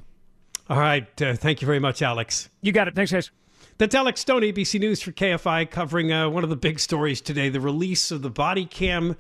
All 0.71 0.79
right. 0.79 1.21
Uh, 1.21 1.35
thank 1.35 1.63
you 1.63 1.67
very 1.67 1.81
much, 1.81 2.01
Alex. 2.01 2.49
you 2.63 2.71
got 2.71 2.87
it. 2.87 2.95
Thanks, 2.95 3.11
guys. 3.11 3.33
That's 3.79 3.95
Alex 3.95 4.23
Stone, 4.23 4.41
ABC 4.41 4.81
News 4.81 5.03
for 5.03 5.13
KFI, 5.13 5.71
covering 5.71 6.11
uh, 6.11 6.31
one 6.31 6.43
of 6.43 6.49
the 6.49 6.57
big 6.57 6.81
stories 6.81 7.21
today 7.21 7.51
the 7.51 7.61
release 7.61 8.11
of 8.11 8.23
the 8.23 8.31
body 8.31 8.65
cam 8.65 9.17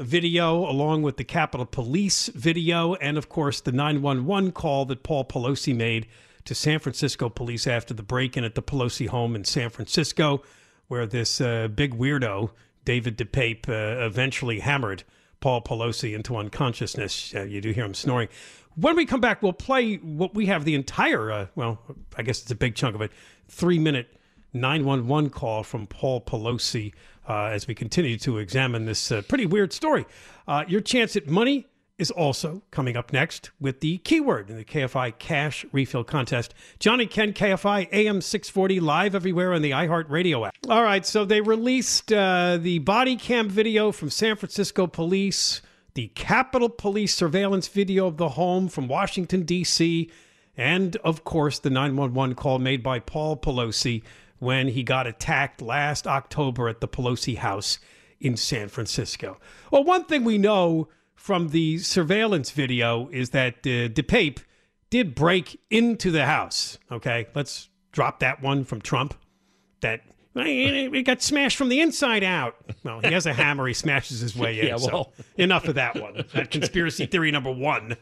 video, 0.00 0.68
along 0.68 1.02
with 1.02 1.16
the 1.16 1.22
Capitol 1.22 1.64
Police 1.64 2.26
video, 2.26 2.94
and 2.94 3.16
of 3.16 3.28
course 3.28 3.60
the 3.60 3.70
911 3.70 4.50
call 4.50 4.84
that 4.86 5.04
Paul 5.04 5.24
Pelosi 5.24 5.76
made 5.76 6.08
to 6.44 6.56
San 6.56 6.80
Francisco 6.80 7.28
police 7.28 7.68
after 7.68 7.94
the 7.94 8.02
break 8.02 8.36
in 8.36 8.42
at 8.42 8.56
the 8.56 8.62
Pelosi 8.62 9.06
home 9.06 9.36
in 9.36 9.44
San 9.44 9.70
Francisco, 9.70 10.42
where 10.88 11.06
this 11.06 11.40
uh, 11.40 11.68
big 11.68 11.96
weirdo, 11.96 12.50
David 12.84 13.16
DePape, 13.16 13.68
uh, 13.68 14.04
eventually 14.04 14.58
hammered 14.58 15.04
Paul 15.38 15.62
Pelosi 15.62 16.16
into 16.16 16.36
unconsciousness. 16.36 17.32
Uh, 17.32 17.42
you 17.42 17.60
do 17.60 17.70
hear 17.70 17.84
him 17.84 17.94
snoring. 17.94 18.28
When 18.74 18.96
we 18.96 19.06
come 19.06 19.20
back, 19.20 19.42
we'll 19.42 19.52
play 19.52 19.96
what 19.96 20.34
we 20.34 20.46
have 20.46 20.64
the 20.64 20.74
entire, 20.74 21.30
uh, 21.30 21.46
well, 21.54 21.80
I 22.16 22.22
guess 22.22 22.42
it's 22.42 22.50
a 22.50 22.56
big 22.56 22.74
chunk 22.74 22.94
of 22.94 23.02
it, 23.02 23.12
three 23.50 23.78
minute 23.78 24.16
911 24.52 25.30
call 25.30 25.62
from 25.62 25.86
Paul 25.86 26.20
Pelosi 26.20 26.92
uh, 27.28 27.44
as 27.44 27.66
we 27.66 27.74
continue 27.74 28.18
to 28.18 28.38
examine 28.38 28.84
this 28.86 29.12
uh, 29.12 29.22
pretty 29.28 29.46
weird 29.46 29.72
story. 29.72 30.06
Uh, 30.48 30.64
your 30.66 30.80
chance 30.80 31.16
at 31.16 31.28
money 31.28 31.66
is 31.98 32.10
also 32.10 32.62
coming 32.70 32.96
up 32.96 33.12
next 33.12 33.50
with 33.60 33.80
the 33.80 33.98
keyword 33.98 34.48
in 34.48 34.56
the 34.56 34.64
KFI 34.64 35.18
Cash 35.18 35.66
Refill 35.70 36.02
Contest. 36.02 36.54
John 36.78 36.98
and 36.98 37.10
Ken 37.10 37.34
KFI 37.34 37.88
AM 37.92 38.22
640 38.22 38.80
live 38.80 39.14
everywhere 39.14 39.52
on 39.52 39.60
the 39.60 39.72
iHeartRadio 39.72 40.46
app. 40.46 40.54
All 40.68 40.82
right, 40.82 41.04
so 41.04 41.26
they 41.26 41.42
released 41.42 42.10
uh, 42.10 42.56
the 42.56 42.78
body 42.78 43.16
cam 43.16 43.50
video 43.50 43.92
from 43.92 44.08
San 44.08 44.36
Francisco 44.36 44.86
police, 44.86 45.60
the 45.94 46.08
Capitol 46.08 46.70
Police 46.70 47.14
surveillance 47.14 47.68
video 47.68 48.06
of 48.06 48.16
the 48.16 48.30
home 48.30 48.68
from 48.68 48.88
Washington, 48.88 49.42
D.C., 49.42 50.10
and 50.56 50.96
of 50.96 51.24
course 51.24 51.58
the 51.58 51.70
911 51.70 52.34
call 52.34 52.58
made 52.58 52.82
by 52.82 52.98
Paul 52.98 53.36
Pelosi 53.36 54.02
when 54.38 54.68
he 54.68 54.82
got 54.82 55.06
attacked 55.06 55.62
last 55.62 56.06
October 56.06 56.68
at 56.68 56.80
the 56.80 56.88
Pelosi 56.88 57.36
house 57.36 57.78
in 58.20 58.36
San 58.36 58.68
Francisco. 58.68 59.38
Well, 59.70 59.84
one 59.84 60.04
thing 60.04 60.24
we 60.24 60.38
know 60.38 60.88
from 61.14 61.50
the 61.50 61.78
surveillance 61.78 62.50
video 62.50 63.08
is 63.10 63.30
that 63.30 63.56
uh, 63.58 63.92
DePape 63.92 64.40
did 64.88 65.14
break 65.14 65.60
into 65.70 66.10
the 66.10 66.26
house. 66.26 66.78
Okay, 66.90 67.28
let's 67.34 67.68
drop 67.92 68.20
that 68.20 68.42
one 68.42 68.64
from 68.64 68.80
Trump. 68.80 69.14
That 69.80 70.02
it 70.34 71.02
got 71.04 71.22
smashed 71.22 71.56
from 71.56 71.68
the 71.68 71.80
inside 71.80 72.22
out. 72.22 72.56
Well, 72.84 73.00
he 73.00 73.12
has 73.12 73.26
a 73.26 73.32
hammer. 73.32 73.66
He 73.66 73.74
smashes 73.74 74.20
his 74.20 74.36
way 74.36 74.60
in. 74.60 74.66
Yeah, 74.68 74.76
well. 74.76 75.12
so 75.16 75.24
enough 75.36 75.66
of 75.68 75.74
that 75.74 76.00
one. 76.00 76.24
That 76.34 76.50
conspiracy 76.50 77.06
theory 77.06 77.30
number 77.30 77.50
one. 77.50 77.96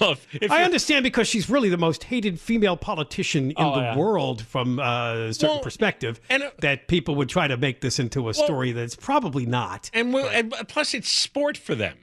well, 0.00 0.12
if, 0.12 0.26
if 0.32 0.50
I 0.50 0.62
understand 0.62 1.02
because 1.02 1.28
she's 1.28 1.50
really 1.50 1.68
the 1.68 1.76
most 1.76 2.04
hated 2.04 2.38
female 2.40 2.76
politician 2.76 3.50
in 3.50 3.56
Oh, 3.58 3.74
the 3.76 3.80
yeah. 3.82 3.96
world 3.96 4.42
from 4.42 4.78
uh, 4.78 5.14
a 5.14 5.34
certain 5.34 5.56
Well, 5.56 5.62
perspective. 5.62 6.20
and, 6.30 6.42
uh, 6.44 6.50
that 6.60 6.88
people 6.88 7.14
would 7.16 7.28
try 7.28 7.48
to 7.48 7.56
make 7.56 7.80
this 7.80 7.98
into 7.98 8.28
a 8.28 8.34
story 8.34 8.72
that's 8.72 8.94
probably 8.96 9.46
not. 9.46 9.90
And, 9.92 10.14
we'll, 10.14 10.28
and 10.28 10.52
plus, 10.68 10.94
it's 10.94 11.08
sport 11.08 11.56
for 11.56 11.74
them. 11.74 11.98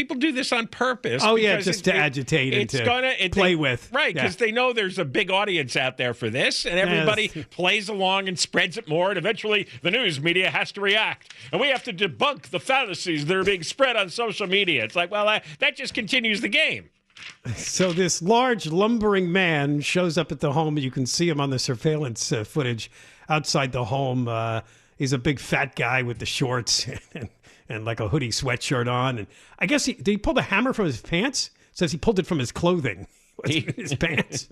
People 0.00 0.16
do 0.16 0.32
this 0.32 0.50
on 0.50 0.66
purpose. 0.66 1.22
Oh, 1.22 1.36
yeah, 1.36 1.60
just 1.60 1.84
to 1.84 1.90
it- 1.90 1.96
agitate 1.98 2.54
and 2.54 2.70
to 2.70 2.82
gonna, 2.86 3.12
it, 3.18 3.32
play 3.32 3.50
they- 3.50 3.54
with. 3.56 3.92
Right, 3.92 4.16
Yeah. 4.16 4.22
because 4.22 4.36
they 4.36 4.50
know 4.50 4.72
there's 4.72 4.98
a 4.98 5.04
big 5.04 5.30
audience 5.30 5.76
out 5.76 5.98
there 5.98 6.14
for 6.14 6.30
this, 6.30 6.64
and 6.64 6.78
everybody 6.78 7.28
plays 7.50 7.90
along 7.90 8.26
and 8.26 8.38
spreads 8.38 8.78
it 8.78 8.88
more, 8.88 9.10
and 9.10 9.18
eventually 9.18 9.68
the 9.82 9.90
news 9.90 10.18
media 10.18 10.48
has 10.48 10.72
to 10.72 10.80
react. 10.80 11.34
And 11.52 11.60
we 11.60 11.66
have 11.68 11.84
to 11.84 11.92
debunk 11.92 12.44
the 12.44 12.58
fallacies 12.60 13.26
that 13.26 13.36
are 13.36 13.44
being 13.44 13.62
spread 13.62 13.94
on 13.94 14.08
social 14.08 14.46
media. 14.46 14.84
It's 14.84 14.96
like, 14.96 15.10
well, 15.10 15.26
that, 15.26 15.44
that 15.58 15.76
just 15.76 15.92
continues 15.92 16.40
the 16.40 16.48
game. 16.48 16.88
So 17.56 17.92
this 17.92 18.22
large 18.22 18.66
lumbering 18.68 19.30
man 19.30 19.82
shows 19.82 20.16
up 20.16 20.32
at 20.32 20.40
the 20.40 20.52
home. 20.54 20.78
You 20.78 20.90
can 20.90 21.04
see 21.04 21.28
him 21.28 21.38
on 21.42 21.50
the 21.50 21.58
surveillance 21.58 22.32
uh, 22.32 22.44
footage 22.44 22.90
outside 23.28 23.72
the 23.72 23.84
home. 23.84 24.26
Uh, 24.28 24.62
he's 24.96 25.12
a 25.12 25.18
big 25.18 25.38
fat 25.38 25.76
guy 25.76 26.00
with 26.00 26.18
the 26.18 26.24
shorts 26.24 26.86
and, 27.70 27.84
like 27.84 28.00
a 28.00 28.08
hoodie 28.08 28.30
sweatshirt 28.30 28.90
on. 28.90 29.18
And 29.18 29.26
I 29.58 29.66
guess 29.66 29.84
he 29.84 29.94
did 29.94 30.06
he 30.08 30.16
pull 30.18 30.34
the 30.34 30.42
hammer 30.42 30.72
from 30.72 30.86
his 30.86 31.00
pants? 31.00 31.50
says 31.72 31.92
he 31.92 31.98
pulled 31.98 32.18
it 32.18 32.26
from 32.26 32.38
his 32.40 32.52
clothing, 32.52 33.06
his 33.46 33.94
pants. 33.94 34.48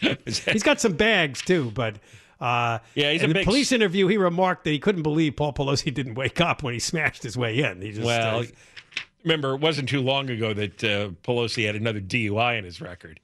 he's 0.24 0.62
got 0.62 0.80
some 0.80 0.94
bags 0.94 1.40
too, 1.42 1.70
but. 1.72 1.96
Uh, 2.40 2.80
Yeah, 2.96 3.12
he's 3.12 3.20
a 3.20 3.24
in 3.24 3.30
the 3.30 3.34
big 3.34 3.44
police 3.44 3.70
interview. 3.70 4.08
He 4.08 4.16
remarked 4.16 4.64
that 4.64 4.70
he 4.70 4.80
couldn't 4.80 5.02
believe 5.04 5.36
Paul 5.36 5.52
Pelosi 5.52 5.94
didn't 5.94 6.14
wake 6.16 6.40
up 6.40 6.64
when 6.64 6.74
he 6.74 6.80
smashed 6.80 7.22
his 7.22 7.36
way 7.36 7.60
in. 7.60 7.80
He 7.80 7.92
just 7.92 8.04
Well, 8.04 8.40
uh, 8.40 8.44
remember, 9.22 9.54
it 9.54 9.60
wasn't 9.60 9.88
too 9.88 10.00
long 10.00 10.28
ago 10.28 10.52
that 10.52 10.82
uh, 10.82 11.10
Pelosi 11.22 11.66
had 11.66 11.76
another 11.76 12.00
DUI 12.00 12.58
in 12.58 12.64
his 12.64 12.80
record. 12.80 13.20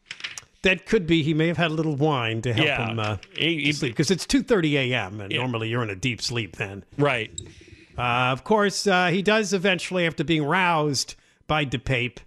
That 0.63 0.87
could 0.87 1.05
be. 1.07 1.25
He 1.25 1.35
may 1.35 1.49
have 1.49 1.57
had 1.57 1.73
a 1.73 1.75
little 1.75 1.97
wine 1.97 2.43
to 2.43 2.53
help 2.53 2.67
Yeah. 2.67 2.89
him 2.91 2.99
uh, 3.01 3.17
He- 3.37 3.65
he- 3.65 3.73
sleep 3.73 3.93
because 3.93 4.13
it's 4.13 4.25
two 4.27 4.43
thirty 4.45 4.77
a.m. 4.77 5.21
and 5.21 5.33
normally 5.35 5.69
you're 5.69 5.83
in 5.83 5.91
a 5.91 5.97
deep 5.97 6.23
sleep 6.23 6.55
then. 6.57 6.85
Right. 6.97 7.31
Uh, 7.99 8.31
of 8.33 8.45
course, 8.45 8.87
uh, 8.87 9.09
he 9.09 9.23
does 9.23 9.53
eventually, 9.53 10.07
after 10.07 10.23
being 10.23 10.45
roused 10.45 11.17
by 11.49 11.65
DePape, 11.65 12.19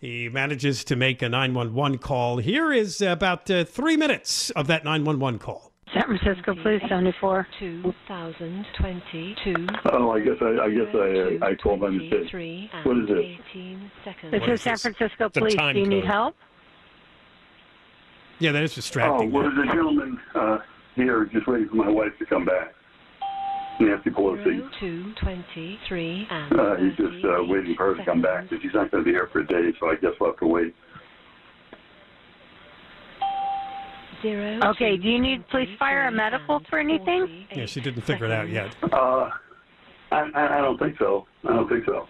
he 0.00 0.28
manages 0.28 0.82
to 0.84 0.96
make 0.96 1.22
a 1.22 1.28
nine 1.28 1.54
one 1.54 1.72
one 1.74 1.98
call. 1.98 2.38
Here 2.38 2.72
is 2.72 3.00
about 3.00 3.48
uh, 3.50 3.64
three 3.64 3.96
minutes 3.96 4.50
of 4.50 4.66
that 4.66 4.84
nine 4.84 5.04
one 5.04 5.20
one 5.20 5.38
call. 5.38 5.70
San 5.92 6.04
Francisco 6.04 6.54
Police 6.62 6.82
74. 6.88 7.46
2022. 7.58 9.66
Oh, 9.92 10.10
I 10.12 10.20
guess 10.20 10.36
I, 10.40 10.64
I 10.64 10.70
guess 10.70 10.94
I, 10.94 11.38
I 11.46 11.54
called 11.56 11.80
by 11.80 11.90
mistake. 11.90 12.32
What 12.84 12.96
is 12.98 13.10
it? 13.10 13.38
18 13.50 13.90
seconds. 14.04 14.30
This 14.32 14.40
What 14.40 14.50
is 14.50 14.60
is 14.60 14.62
San? 14.62 14.76
Francisco 14.76 15.24
It's 15.26 15.38
Police. 15.38 15.54
time 15.56 15.74
Do 15.74 15.80
you 15.80 15.88
need 15.88 16.04
help? 16.04 16.36
Yeah, 18.38 18.52
that 18.52 18.62
is 18.62 18.72
Oh, 18.72 18.76
distracting. 18.76 19.32
well, 19.32 19.42
there's 19.50 19.68
a 19.68 19.72
gentleman 19.72 20.18
uh, 20.34 20.58
here 20.94 21.28
just 21.32 21.46
waiting 21.48 21.68
for 21.68 21.74
my 21.76 21.88
wife 21.90 22.12
to 22.20 22.26
come 22.26 22.44
back. 22.44 22.72
Nancy 23.80 24.10
Pelosi. 24.10 24.62
2, 24.78 25.14
23, 25.20 26.26
and 26.30 26.60
Uh, 26.60 26.76
he's 26.76 26.96
just 26.96 27.24
uh, 27.24 27.42
waiting 27.44 27.74
for 27.76 27.86
her 27.86 27.94
to 27.96 28.04
come 28.04 28.20
back, 28.20 28.48
but 28.50 28.60
she's 28.62 28.74
not 28.74 28.90
going 28.90 29.02
to 29.02 29.08
be 29.08 29.12
here 29.12 29.28
for 29.32 29.40
a 29.40 29.46
day, 29.46 29.72
so 29.80 29.90
I 29.90 29.94
guess 29.96 30.12
we'll 30.20 30.30
have 30.30 30.38
to 30.40 30.46
wait. 30.46 30.74
Zero, 34.22 34.60
Okay, 34.70 34.96
two, 34.96 35.02
do 35.02 35.08
you 35.08 35.18
need 35.18 35.48
police, 35.48 35.70
fire, 35.78 36.06
or 36.06 36.10
medical 36.10 36.60
for 36.68 36.78
anything? 36.78 37.46
yeah, 37.54 37.64
she 37.64 37.80
didn't 37.80 38.02
figure 38.02 38.26
it 38.26 38.32
out 38.32 38.50
yet. 38.50 38.74
Uh, 38.92 39.30
I, 40.12 40.28
I, 40.34 40.58
I 40.58 40.60
don't 40.60 40.78
think 40.78 40.98
so. 40.98 41.26
I 41.48 41.54
don't 41.54 41.68
think 41.68 41.86
so. 41.86 42.06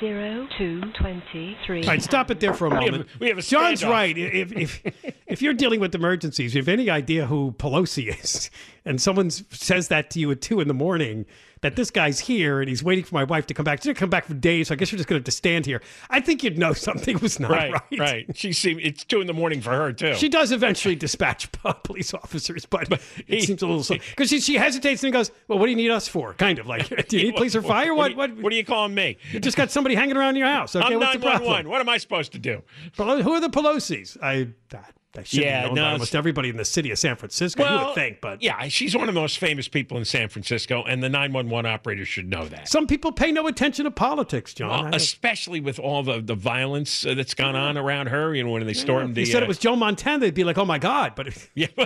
Zero, 0.00 0.46
two, 0.56 0.80
23. 1.00 1.82
All 1.82 1.88
right, 1.88 2.00
stop 2.02 2.30
it 2.30 2.38
there 2.38 2.54
for 2.54 2.66
a 2.66 2.70
We 2.70 2.76
have- 2.76 2.84
moment. 2.92 3.08
we 3.18 3.28
have 3.28 3.38
a 3.38 3.42
John's 3.42 3.82
standoff. 3.82 3.90
right. 3.90 4.16
If, 4.16 4.52
if 4.52 4.82
if 5.26 5.42
you're 5.42 5.54
dealing 5.54 5.80
with 5.80 5.94
emergencies, 5.94 6.52
if 6.52 6.54
you 6.54 6.60
have 6.60 6.68
any 6.68 6.88
idea 6.88 7.26
who 7.26 7.52
Pelosi 7.58 8.08
is, 8.22 8.48
and 8.84 9.00
someone 9.00 9.30
says 9.30 9.88
that 9.88 10.10
to 10.10 10.20
you 10.20 10.30
at 10.30 10.40
two 10.40 10.60
in 10.60 10.68
the 10.68 10.74
morning, 10.74 11.26
that 11.62 11.76
this 11.76 11.90
guy's 11.90 12.20
here 12.20 12.60
and 12.60 12.68
he's 12.68 12.82
waiting 12.82 13.04
for 13.04 13.14
my 13.14 13.24
wife 13.24 13.46
to 13.46 13.54
come 13.54 13.64
back. 13.64 13.78
She's 13.80 13.86
gonna 13.86 13.94
come 13.94 14.10
back 14.10 14.24
for 14.26 14.34
days, 14.34 14.68
so 14.68 14.74
I 14.74 14.76
guess 14.76 14.90
you're 14.92 14.96
just 14.98 15.08
gonna 15.08 15.18
have 15.18 15.24
to 15.24 15.30
stand 15.30 15.66
here. 15.66 15.80
I 16.10 16.20
think 16.20 16.42
you'd 16.42 16.58
know 16.58 16.72
something 16.88 17.18
was 17.18 17.38
not 17.40 17.50
Right, 17.50 17.72
right. 17.72 17.98
right. 17.98 18.26
She 18.36 18.52
seemed 18.52 18.80
it's 18.82 19.04
two 19.04 19.20
in 19.20 19.26
the 19.26 19.32
morning 19.32 19.60
for 19.60 19.70
her 19.70 19.92
too. 19.92 20.14
She 20.14 20.28
does 20.28 20.52
eventually 20.52 20.94
dispatch 20.94 21.48
uh, 21.64 21.72
police 21.72 22.14
officers, 22.14 22.64
but, 22.66 22.88
he- 23.26 23.38
it 23.38 23.42
seems 23.44 23.62
a 23.62 23.66
little 23.66 23.82
slow 23.82 23.98
because 24.10 24.28
she, 24.30 24.40
she 24.40 24.54
hesitates 24.56 25.02
and 25.04 25.12
goes, 25.12 25.30
"Well, 25.48 25.58
what 25.58 25.66
do 25.66 25.70
you 25.70 25.76
need 25.76 25.90
us 25.90 26.08
for?" 26.08 26.34
Kind 26.34 26.58
of 26.58 26.66
like, 26.66 26.88
"Do 27.08 27.16
you 27.18 27.24
need 27.24 27.36
police 27.36 27.54
or 27.56 27.62
fire? 27.62 27.94
What? 27.94 28.16
What, 28.16 28.30
What? 28.34 28.42
what 28.44 28.52
are 28.52 28.56
you 28.56 28.64
calling 28.64 28.94
me? 28.94 29.16
You 29.32 29.40
just 29.40 29.56
got 29.56 29.70
somebody 29.70 29.94
hanging 29.94 30.16
around 30.16 30.36
your 30.36 30.46
house. 30.48 30.74
Okay, 30.76 30.84
I'm 30.86 30.98
what's 30.98 31.12
the 31.14 31.18
911. 31.18 31.46
problem? 31.46 31.70
What 31.70 31.80
am 31.80 31.88
I 31.88 31.98
supposed 31.98 32.32
to 32.32 32.38
do? 32.38 32.62
Who 32.96 33.32
are 33.32 33.40
the 33.40 33.48
Pelosi's? 33.50 34.16
I 34.22 34.48
that, 34.70 34.94
I 35.16 35.22
should 35.22 35.40
Yeah, 35.42 35.60
have 35.62 35.66
known 35.68 35.74
no, 35.76 35.82
by 35.84 35.92
almost 35.92 36.14
everybody 36.14 36.50
in 36.50 36.56
the 36.58 36.64
city 36.66 36.90
of 36.90 36.98
San 36.98 37.16
Francisco. 37.16 37.64
you 37.66 37.86
would 37.86 37.94
think, 37.94 38.20
but 38.20 38.42
yeah, 38.42 38.68
she's 38.68 38.94
one 38.94 39.08
of 39.08 39.14
the 39.14 39.20
most 39.20 39.38
famous 39.38 39.66
people 39.66 39.96
in 39.96 40.04
San 40.04 40.28
Francisco, 40.28 40.84
and 40.84 41.02
the 41.02 41.08
911 41.08 41.68
operator 41.70 42.04
should 42.04 42.28
know 42.28 42.44
that. 42.46 42.68
some 42.68 42.86
people 42.86 43.10
pay 43.10 43.32
no 43.32 43.46
attention 43.46 43.84
to 43.86 43.90
politics, 43.90 44.52
John. 44.52 44.84
Well, 44.84 44.94
especially 44.94 45.60
with 45.60 45.78
all 45.78 46.02
the, 46.02 46.20
the 46.20 46.34
violence 46.34 47.06
uh, 47.06 47.14
that's 47.14 47.32
gone 47.34 47.56
on 47.56 47.78
around 47.78 48.08
her, 48.08 48.34
you 48.34 48.44
know, 48.44 48.50
when 48.50 48.66
they 48.66 48.74
stormed 48.74 49.10
if 49.10 49.14
the. 49.14 49.20
you 49.22 49.26
said 49.26 49.42
uh, 49.42 49.46
it 49.46 49.48
was 49.48 49.58
Joe 49.58 49.76
Montana, 49.76 50.18
they'd 50.20 50.34
be 50.34 50.44
like, 50.44 50.58
"Oh 50.58 50.66
my 50.66 50.78
God!" 50.78 51.14
But 51.16 51.48
Yeah. 51.54 51.68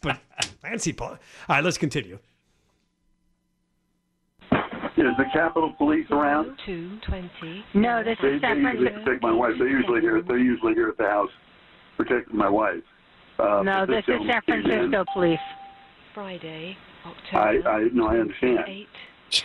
but 0.00 0.18
Nancy 0.62 0.92
Pol- 0.92 1.08
All 1.08 1.18
right, 1.48 1.64
let's 1.64 1.78
continue. 1.78 2.18
Is 4.52 5.16
the 5.16 5.24
Capitol 5.32 5.72
Police 5.78 6.06
around? 6.10 6.58
Two 6.66 6.98
twenty. 7.06 7.64
No, 7.74 8.02
this 8.04 8.18
They, 8.20 8.28
is 8.28 8.40
they 8.42 8.48
San 8.48 8.56
usually 8.58 8.76
Francisco. 8.86 9.04
protect 9.04 9.22
my 9.22 9.32
wife. 9.32 9.52
They're 9.58 9.68
usually 9.68 10.00
here. 10.00 10.22
They're 10.22 10.38
usually 10.38 10.74
here 10.74 10.88
at 10.88 10.96
the 10.98 11.04
house 11.06 11.30
protecting 11.98 12.36
my 12.38 12.48
wife. 12.48 12.82
Uh, 13.38 13.62
No, 13.62 13.84
but 13.86 13.88
this 13.88 14.04
is 14.08 14.20
San 14.26 14.40
came 14.46 14.54
in. 14.56 14.62
Francisco 14.62 15.04
Police. 15.12 15.38
Friday, 16.14 16.76
October. 17.04 17.38
I 17.68 17.70
I 17.70 17.88
no, 17.92 18.06
I 18.08 18.16
understand. 18.18 18.58
8, 18.66 18.88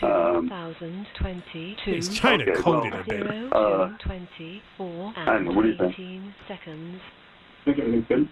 Um, 0.01 0.47
2022. 0.49 1.91
He's 1.91 2.17
trying 2.17 2.39
to 2.39 2.49
Okay, 2.51 2.61
code 2.61 2.85
well- 2.85 2.85
it 2.85 2.93
a 2.93 3.03
bit. 3.03 3.27
Zero, 3.27 3.49
Uh, 3.51 3.89
two, 3.89 3.95
24, 4.07 5.13
I 5.17 5.25
don't 5.25 5.45
know, 5.45 5.51
what 5.51 5.63
do 5.63 5.69
you 5.69 5.77
think? 5.77 5.93
18 5.99 6.33
seconds. 6.47 7.01
Think 7.65 7.79
everything's 7.79 8.07
good? 8.07 8.27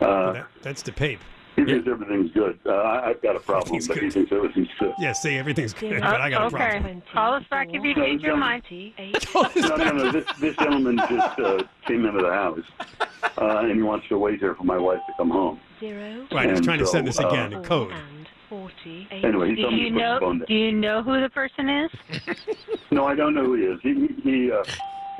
Uh, 0.00 0.32
That, 0.32 0.46
that's 0.62 0.82
DePape. 0.82 1.18
He 1.56 1.64
thinks 1.64 1.88
everything's 1.88 2.30
good. 2.32 2.58
Uh, 2.64 2.70
I, 2.70 3.10
I've 3.10 3.22
got 3.22 3.36
a 3.36 3.40
problem, 3.40 3.76
Everything's 3.76 3.88
but 3.88 3.96
he 3.96 4.00
good. 4.02 4.12
thinks 4.12 4.32
everything's 4.32 4.68
good. 4.78 4.92
Yeah, 4.98 5.12
see, 5.12 5.36
everything's 5.36 5.72
good, 5.74 5.90
Zero, 5.90 6.00
but 6.00 6.20
I 6.20 6.30
got 6.30 6.42
a 6.42 6.46
okay. 6.46 6.56
problem. 6.80 7.02
Call 7.12 7.34
us 7.34 7.44
back 7.50 7.68
if 7.72 7.82
you 7.82 7.94
change 7.94 8.22
your 8.22 8.36
mind. 8.36 8.62
No, 8.70 9.76
no, 9.76 9.90
no. 9.92 10.12
This, 10.12 10.24
this 10.40 10.56
gentleman 10.56 10.96
just 10.98 11.38
uh, 11.38 11.62
came 11.86 12.04
into 12.06 12.20
the 12.22 12.30
house, 12.32 12.60
uh, 13.38 13.58
and 13.58 13.74
he 13.76 13.82
wants 13.82 14.06
to 14.08 14.18
wait 14.18 14.38
here 14.40 14.54
for 14.54 14.64
my 14.64 14.76
wife 14.78 15.00
to 15.06 15.12
come 15.16 15.30
home. 15.30 15.60
zero, 15.80 16.26
Right, 16.32 16.48
he's 16.48 16.58
And 16.58 16.64
trying 16.64 16.78
to 16.80 16.86
send 16.86 17.06
so, 17.12 17.22
this 17.22 17.30
again 17.32 17.54
uh, 17.54 17.58
in 17.58 17.64
code. 17.64 17.92
and 17.92 18.28
40. 18.48 19.08
Anyway, 19.10 19.50
he 19.50 19.54
Do 19.56 19.62
told 19.62 19.74
me 19.74 19.80
you 19.80 19.88
to 19.90 19.94
put 19.94 19.98
the 19.98 20.00
know? 20.00 20.18
phone 20.20 20.38
down. 20.40 20.46
Do 20.48 20.54
you 20.54 20.72
know 20.72 21.02
who 21.02 21.20
the 21.20 21.28
person 21.30 21.68
is? 21.68 21.90
No, 22.92 23.06
I 23.06 23.14
don't 23.14 23.34
know 23.34 23.44
who 23.44 23.54
he 23.54 23.62
is. 23.62 23.78
He 23.82 24.08
he 24.24 24.50
uh, 24.50 24.64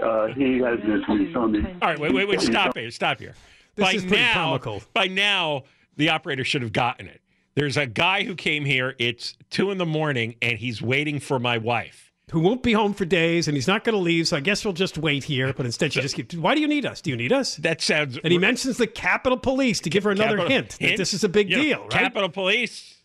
uh, 0.04 0.26
he 0.34 0.58
has 0.58 0.80
this. 0.80 1.02
He's 1.06 1.36
on 1.36 1.52
the. 1.52 1.60
All 1.80 1.88
right, 1.90 1.98
wait, 2.00 2.12
wait, 2.12 2.26
wait. 2.28 2.40
Stop 2.40 2.76
here. 2.76 2.90
Stop 2.90 3.20
here. 3.20 3.34
This 3.76 3.84
by 3.86 3.92
is 3.92 4.02
pretty 4.02 4.16
now, 4.24 4.32
comical. 4.34 4.82
by 4.92 5.06
now, 5.06 5.62
the 5.96 6.08
operator 6.08 6.44
should 6.44 6.62
have 6.62 6.72
gotten 6.72 7.06
it. 7.06 7.20
There's 7.54 7.76
a 7.76 7.86
guy 7.86 8.24
who 8.24 8.34
came 8.34 8.64
here. 8.64 8.94
It's 8.98 9.36
two 9.50 9.70
in 9.70 9.78
the 9.78 9.86
morning, 9.86 10.36
and 10.40 10.58
he's 10.58 10.80
waiting 10.80 11.18
for 11.20 11.38
my 11.38 11.58
wife. 11.58 12.12
Who 12.30 12.38
won't 12.40 12.62
be 12.62 12.72
home 12.72 12.94
for 12.94 13.04
days, 13.04 13.48
and 13.48 13.56
he's 13.56 13.66
not 13.66 13.82
going 13.82 13.94
to 13.94 14.00
leave. 14.00 14.28
So 14.28 14.36
I 14.36 14.40
guess 14.40 14.64
we'll 14.64 14.72
just 14.72 14.96
wait 14.96 15.24
here. 15.24 15.52
But 15.52 15.66
instead, 15.66 15.92
she 15.92 16.00
just 16.00 16.14
keeps. 16.14 16.34
Why 16.36 16.54
do 16.54 16.60
you 16.60 16.68
need 16.68 16.86
us? 16.86 17.00
Do 17.00 17.10
you 17.10 17.16
need 17.16 17.32
us? 17.32 17.56
That 17.56 17.80
sounds. 17.80 18.18
And 18.22 18.32
he 18.32 18.38
mentions 18.38 18.76
the 18.76 18.86
Capitol 18.86 19.36
Police 19.36 19.80
to 19.80 19.90
give 19.90 20.04
her 20.04 20.12
another 20.12 20.36
Capitol- 20.36 20.48
hint 20.48 20.78
that 20.78 20.96
this 20.96 21.12
is 21.12 21.24
a 21.24 21.28
big 21.28 21.50
You 21.50 21.56
know, 21.56 21.62
deal, 21.62 21.80
right? 21.82 21.90
Capitol 21.90 22.28
Police. 22.28 22.99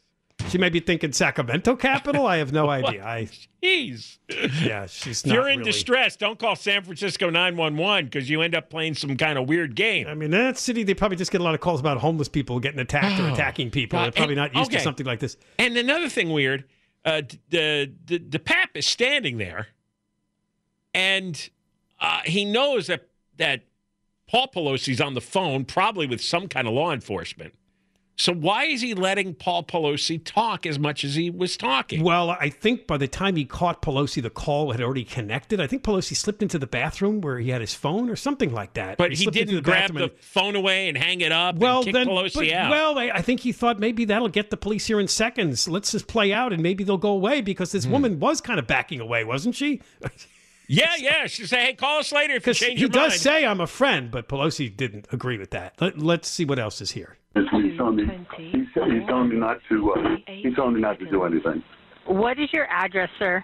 She 0.50 0.58
may 0.60 0.70
be 0.70 0.80
thinking 0.80 1.12
Sacramento 1.12 1.76
Capitol. 1.76 2.26
I 2.28 2.38
have 2.38 2.54
no 2.54 2.70
idea. 2.70 3.04
I 3.04 3.28
Jeez. 3.64 4.20
yeah, 4.64 4.86
she's 4.86 5.22
If 5.22 5.26
not 5.28 5.34
you're 5.34 5.50
in 5.50 5.60
really- 5.60 5.72
distress, 5.72 6.16
don't 6.16 6.38
call 6.40 6.56
San 6.56 6.84
Francisco 6.84 7.30
911 7.30 8.06
because 8.06 8.30
you 8.30 8.42
end 8.42 8.56
up 8.56 8.70
playing 8.70 8.94
some 8.94 9.18
kind 9.18 9.38
of 9.40 9.48
weird 9.50 9.76
game. 9.76 10.08
I 10.08 10.14
mean, 10.14 10.26
in 10.26 10.32
that 10.44 10.58
city, 10.58 10.84
they 10.84 10.94
probably 10.94 11.18
just 11.18 11.32
get 11.32 11.42
a 11.42 11.44
lot 11.44 11.56
of 11.56 11.62
calls 11.62 11.80
about 11.80 11.98
homeless 11.98 12.30
people 12.30 12.60
getting 12.60 12.80
attacked 12.80 13.20
or 13.20 13.24
Oh, 13.28 13.34
attacking 13.34 13.72
people. 13.72 13.98
God. 13.98 14.06
They're 14.06 14.12
probably 14.14 14.34
And- 14.38 14.54
not 14.54 14.56
used 14.56 14.70
okay. 14.70 14.78
to 14.78 14.84
something 14.84 15.06
like 15.06 15.20
this. 15.20 15.36
And 15.58 15.76
another 15.78 16.10
thing 16.10 16.30
weird, 16.32 16.66
uh, 17.04 17.22
the, 17.50 17.92
the 18.06 18.18
the 18.20 18.40
pap 18.40 18.70
is 18.76 18.88
standing 18.88 19.38
there, 19.38 19.68
and 20.94 21.50
uh, 22.00 22.22
he 22.26 22.46
knows 22.46 22.88
that 22.88 23.08
that 23.38 23.64
Paul 24.28 24.48
Pelosi's 24.56 25.02
on 25.02 25.14
the 25.14 25.22
phone, 25.22 25.66
probably 25.66 26.08
with 26.08 26.22
some 26.22 26.48
kind 26.48 26.68
of 26.68 26.74
law 26.74 26.92
enforcement. 26.92 27.54
So 28.18 28.34
why 28.34 28.64
is 28.66 28.80
he 28.82 28.94
letting 28.94 29.34
Paul 29.34 29.64
Pelosi 29.66 30.22
talk 30.24 30.66
as 30.66 30.80
much 30.80 31.04
as 31.04 31.16
he 31.16 31.30
was 31.30 31.58
talking? 31.58 32.02
Well, 32.02 32.30
I 32.30 32.50
think 32.50 32.88
by 32.88 32.96
the 32.98 33.10
time 33.10 33.36
he 33.36 33.44
caught 33.44 33.82
Pelosi, 33.82 34.22
the 34.22 34.30
call 34.30 34.72
had 34.72 34.80
already 34.82 35.04
connected. 35.04 35.60
I 35.60 35.68
think 35.68 35.84
Pelosi 35.84 36.16
slipped 36.16 36.42
into 36.42 36.58
the 36.58 36.66
bathroom 36.68 37.20
where 37.20 37.40
he 37.40 37.50
had 37.50 37.60
his 37.60 37.74
phone 37.74 38.10
or 38.10 38.16
something 38.16 38.54
like 38.54 38.74
that. 38.76 38.98
But 38.98 39.12
he, 39.12 39.26
into 39.26 39.38
didn't 39.46 39.64
grab 39.64 39.94
bathroom 39.94 40.10
the 40.16 40.24
phone 40.24 40.56
away 40.56 40.88
and 40.88 40.98
hang 40.98 41.20
it 41.20 41.34
up 41.34 41.58
well, 41.58 41.78
and 41.78 41.86
kick 41.88 41.94
then, 41.94 42.08
Pelosi 42.08 42.36
but- 42.36 42.52
out. 42.54 42.70
well, 42.72 42.98
I, 42.98 43.10
I 43.16 43.22
think 43.22 43.42
he 43.42 43.52
thought 43.52 43.80
maybe 43.80 44.06
that'll 44.06 44.30
get 44.30 44.50
the 44.50 44.56
police 44.58 44.86
here 44.86 45.02
in 45.02 45.10
seconds. 45.10 45.68
Let's 45.68 45.92
just 45.92 46.08
play 46.08 46.32
out 46.32 46.54
and 46.54 46.64
maybe 46.64 46.86
they'll 46.86 46.98
go 46.98 47.12
away 47.12 47.42
because 47.42 47.72
Hmm. 47.74 47.78
this 47.78 47.86
woman 47.86 48.20
was 48.22 48.40
kind 48.40 48.60
of 48.60 48.66
backing 48.68 49.02
away, 49.02 49.26
wasn't 49.26 49.56
she? 49.56 49.82
yeah, 50.70 50.96
yeah. 50.98 51.28
She 51.28 51.46
said, 51.46 51.60
"Hey, 51.66 51.74
call 51.74 52.00
us 52.00 52.14
later 52.14 52.36
if 52.36 52.48
you 52.48 52.52
Because 52.54 52.60
change 52.60 52.76
he 52.80 52.82
your 52.82 52.90
does 52.90 53.20
say 53.20 53.46
I'm 53.46 53.60
a 53.60 53.68
friend, 53.68 54.10
but 54.10 54.30
Pelosi 54.30 54.74
didn't 54.76 55.08
agree 55.12 55.38
with 55.38 55.52
that. 55.52 55.74
Let, 55.82 55.98
let's 56.00 56.30
see 56.30 56.46
what 56.46 56.60
else 56.60 56.80
is 56.80 56.92
here. 56.92 57.18
He's 57.36 57.78
telling 57.78 57.98
me. 57.98 58.04
He's, 58.38 58.66
he's 58.74 59.08
telling 59.08 59.30
me 59.30 59.36
not 59.36 59.58
to. 59.70 59.92
Uh, 59.92 60.16
he's 60.28 60.56
telling 60.56 60.76
me 60.76 60.82
not 60.82 61.00
to 61.00 61.10
do 61.10 61.24
anything. 61.24 61.62
What 62.08 62.40
is 62.40 62.48
your 62.54 62.68
address, 62.72 63.10
sir? 63.20 63.44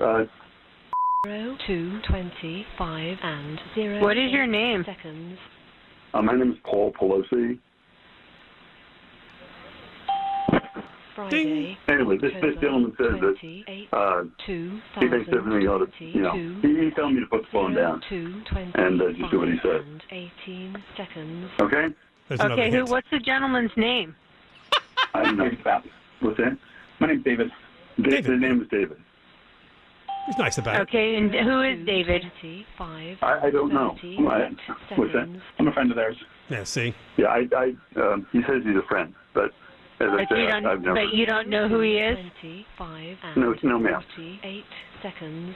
Uh, 0.00 0.24
Zero, 1.26 1.56
two, 1.66 2.00
twenty, 2.08 2.66
five, 2.76 3.16
and 3.22 3.58
zero. 3.74 4.00
What 4.02 4.16
is 4.18 4.30
your 4.30 4.46
name? 4.46 4.84
Seconds. 4.86 5.38
uh, 6.12 6.20
my 6.22 6.34
name 6.34 6.52
is 6.52 6.58
Paul 6.64 6.92
Pelosi. 6.92 7.58
Friday. 11.14 11.78
Anyway, 11.88 12.16
this 12.20 12.32
this 12.42 12.54
gentleman 12.60 12.92
says 12.98 13.20
that 13.20 13.96
uh, 13.96 14.22
he 15.00 15.08
thinks 15.08 15.30
everything 15.32 15.68
ought 15.68 15.86
to, 15.98 16.04
you 16.04 16.20
know, 16.22 16.32
he, 16.60 16.84
he's 16.84 16.94
telling 16.96 17.14
me 17.14 17.20
to 17.20 17.26
put 17.30 17.42
the 17.42 17.48
phone 17.52 17.74
down 17.74 18.02
Two, 18.08 18.42
twenty, 18.50 18.72
and 18.74 19.00
uh, 19.00 19.04
just 19.16 19.30
do 19.30 19.38
what 19.38 19.48
he 19.48 19.54
says. 19.62 19.82
eighteen 20.10 20.76
seconds. 20.96 21.48
Okay? 21.62 21.86
Okay, 22.30 22.70
who? 22.70 22.84
What's 22.86 23.08
the 23.10 23.18
gentleman's 23.18 23.70
name? 23.76 24.14
I 25.14 25.22
don't 25.22 25.36
know. 25.36 25.50
What's 26.20 26.38
that? 26.38 26.56
My 27.00 27.06
name's 27.08 27.24
David. 27.24 27.50
David. 28.00 28.26
His 28.26 28.40
name 28.40 28.62
is 28.62 28.68
David. 28.68 28.96
He's 30.26 30.38
nice 30.38 30.56
about 30.56 30.76
it. 30.76 30.80
Okay, 30.82 31.16
and 31.16 31.30
who 31.34 31.60
is 31.62 31.84
David? 31.86 32.22
Five. 32.78 33.18
I, 33.20 33.46
I 33.46 33.50
don't 33.50 33.72
know. 33.72 33.96
I, 34.02 34.50
what's 34.96 35.12
that? 35.12 35.28
I'm 35.58 35.68
a 35.68 35.72
friend 35.72 35.90
of 35.90 35.96
theirs. 35.96 36.16
Yeah, 36.48 36.64
see? 36.64 36.94
Yeah, 37.18 37.26
I, 37.26 37.46
I 37.56 38.00
um, 38.00 38.26
he 38.32 38.40
says 38.42 38.62
he's 38.64 38.76
a 38.76 38.86
friend, 38.88 39.14
but 39.34 39.50
as 40.00 40.08
I 40.10 40.24
But 40.28 40.28
say, 40.30 40.42
you 40.42 40.48
I, 40.48 40.50
don't. 40.52 40.66
I've 40.66 40.80
never. 40.80 40.94
But 40.94 41.14
you 41.14 41.26
don't 41.26 41.48
know 41.48 41.68
who 41.68 41.80
he 41.80 41.98
is. 41.98 42.16
Twenty-five 42.40 43.16
No, 43.36 43.54
no, 43.62 43.78
ma'am. 43.78 44.02
forty-eight 44.16 44.64
seconds. 45.02 45.54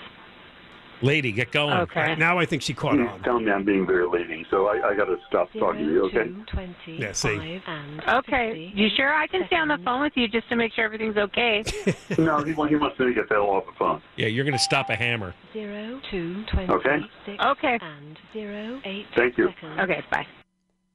Lady, 1.02 1.31
get 1.33 1.52
going. 1.52 1.73
Okay. 1.73 2.17
Now 2.17 2.38
I 2.38 2.45
think 2.47 2.62
she 2.62 2.75
caught 2.75 2.99
He's 2.99 3.07
on. 3.09 3.23
telling 3.23 3.45
me 3.45 3.52
I'm 3.52 3.64
being 3.64 3.87
very 3.87 4.07
leading, 4.09 4.45
so 4.50 4.67
I, 4.67 4.88
I 4.90 4.95
got 4.97 5.05
to 5.05 5.17
stop 5.28 5.49
talking 5.59 5.87
to 5.87 5.93
you. 5.93 6.05
Okay? 6.07 6.25
Two, 6.25 6.45
twenty, 6.52 6.97
Yeah, 6.99 7.12
see? 7.12 7.61
and 7.67 8.02
Okay, 8.09 8.73
you 8.75 8.88
sure 8.97 9.12
I 9.14 9.26
can 9.28 9.47
stay 9.47 9.57
on 9.57 9.69
the 9.69 9.78
phone 9.85 10.00
with 10.02 10.12
you 10.17 10.26
just 10.28 10.49
to 10.49 10.56
make 10.56 10.73
sure 10.73 10.84
everything's 10.84 11.17
okay? 11.17 11.63
no, 12.19 12.43
he, 12.43 12.52
wa- 12.52 12.67
he 12.67 12.76
wants 12.76 12.99
me 12.99 13.06
to 13.06 13.15
get 13.15 13.28
that 13.28 13.37
off 13.37 13.67
the 13.67 13.73
phone. 13.78 14.02
Yeah, 14.17 14.26
you're 14.26 14.45
going 14.45 14.56
to 14.56 14.63
stop 14.63 14.91
a 14.91 14.97
hammer. 14.97 15.34
zero, 15.52 16.00
two, 16.11 16.45
twenty, 16.52 16.73
Okay. 16.73 16.99
six, 17.26 17.39
Okay. 17.45 17.78
and 17.80 18.19
zero, 18.32 18.80
eight 18.84 19.06
Thank 19.17 19.39
you. 19.39 19.49
seconds. 19.54 19.80
Okay, 19.80 20.02
bye. 20.11 20.26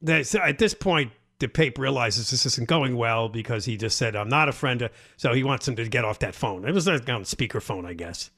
There's- 0.02 0.36
at 0.36 0.58
this 0.60 0.74
point, 0.74 1.12
DePape 1.40 1.78
realizes 1.78 2.30
this 2.30 2.46
isn't 2.46 2.68
going 2.68 2.96
well 2.96 3.30
because 3.30 3.66
he 3.66 3.78
just 3.78 3.98
said, 3.98 4.16
I'm 4.16 4.30
not 4.30 4.50
a 4.50 4.52
friend. 4.54 4.90
So 5.18 5.34
he 5.34 5.44
wants 5.44 5.68
him 5.68 5.76
to 5.78 5.88
get 5.88 6.06
off 6.06 6.20
that 6.20 6.36
phone. 6.36 6.66
It 6.68 6.74
was 6.74 6.88
like 6.88 7.08
on 7.10 7.24
speakerphone, 7.24 7.86
I 7.86 7.94
guess. 7.94 8.32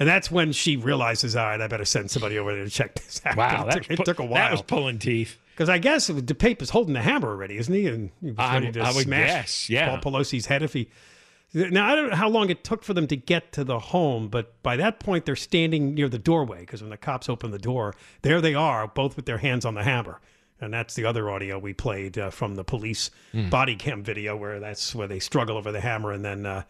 And 0.00 0.08
that's 0.08 0.30
when 0.30 0.50
she 0.52 0.76
realizes, 0.76 1.36
all 1.36 1.44
right, 1.44 1.60
I 1.60 1.66
better 1.68 1.84
send 1.84 2.10
somebody 2.10 2.38
over 2.38 2.54
there 2.54 2.64
to 2.64 2.70
check 2.70 2.94
this 2.94 3.20
out. 3.24 3.36
Wow, 3.36 3.66
it, 3.68 3.72
took, 3.72 3.90
it 3.90 4.04
took 4.04 4.18
a 4.18 4.24
while. 4.24 4.34
That 4.34 4.50
was 4.52 4.62
pulling 4.62 4.98
teeth. 4.98 5.36
Because 5.54 5.68
I 5.68 5.76
guess 5.78 6.06
the 6.06 6.14
DePape 6.22 6.62
is 6.62 6.70
holding 6.70 6.94
the 6.94 7.02
hammer 7.02 7.28
already, 7.28 7.58
isn't 7.58 7.72
he? 7.74 7.86
And 7.86 8.10
he 8.22 8.30
was 8.32 8.38
ready 8.38 8.72
to 8.72 8.80
I 8.80 8.92
would 8.92 9.04
smash 9.04 9.26
guess, 9.28 9.70
yeah. 9.70 9.94
Paul 10.00 10.12
Pelosi's 10.12 10.46
head 10.46 10.62
if 10.62 10.72
he. 10.72 10.88
Now 11.52 11.92
I 11.92 11.94
don't 11.94 12.10
know 12.10 12.16
how 12.16 12.28
long 12.30 12.48
it 12.48 12.64
took 12.64 12.82
for 12.82 12.94
them 12.94 13.06
to 13.08 13.16
get 13.16 13.52
to 13.52 13.64
the 13.64 13.78
home, 13.78 14.28
but 14.28 14.62
by 14.62 14.76
that 14.76 15.00
point 15.00 15.26
they're 15.26 15.36
standing 15.36 15.94
near 15.94 16.08
the 16.08 16.18
doorway 16.18 16.60
because 16.60 16.80
when 16.80 16.90
the 16.90 16.96
cops 16.96 17.28
open 17.28 17.50
the 17.50 17.58
door, 17.58 17.94
there 18.22 18.40
they 18.40 18.54
are, 18.54 18.86
both 18.86 19.16
with 19.16 19.26
their 19.26 19.38
hands 19.38 19.64
on 19.66 19.74
the 19.74 19.82
hammer. 19.82 20.20
And 20.62 20.72
that's 20.72 20.94
the 20.94 21.04
other 21.04 21.28
audio 21.28 21.58
we 21.58 21.74
played 21.74 22.16
uh, 22.16 22.30
from 22.30 22.54
the 22.54 22.64
police 22.64 23.10
Hmm. 23.32 23.50
body 23.50 23.76
cam 23.76 24.02
video, 24.02 24.36
where 24.36 24.60
that's 24.60 24.94
where 24.94 25.08
they 25.08 25.18
struggle 25.18 25.56
over 25.58 25.72
the 25.72 25.80
hammer, 25.80 26.12
and 26.12 26.24
then 26.24 26.46
uh, 26.46 26.62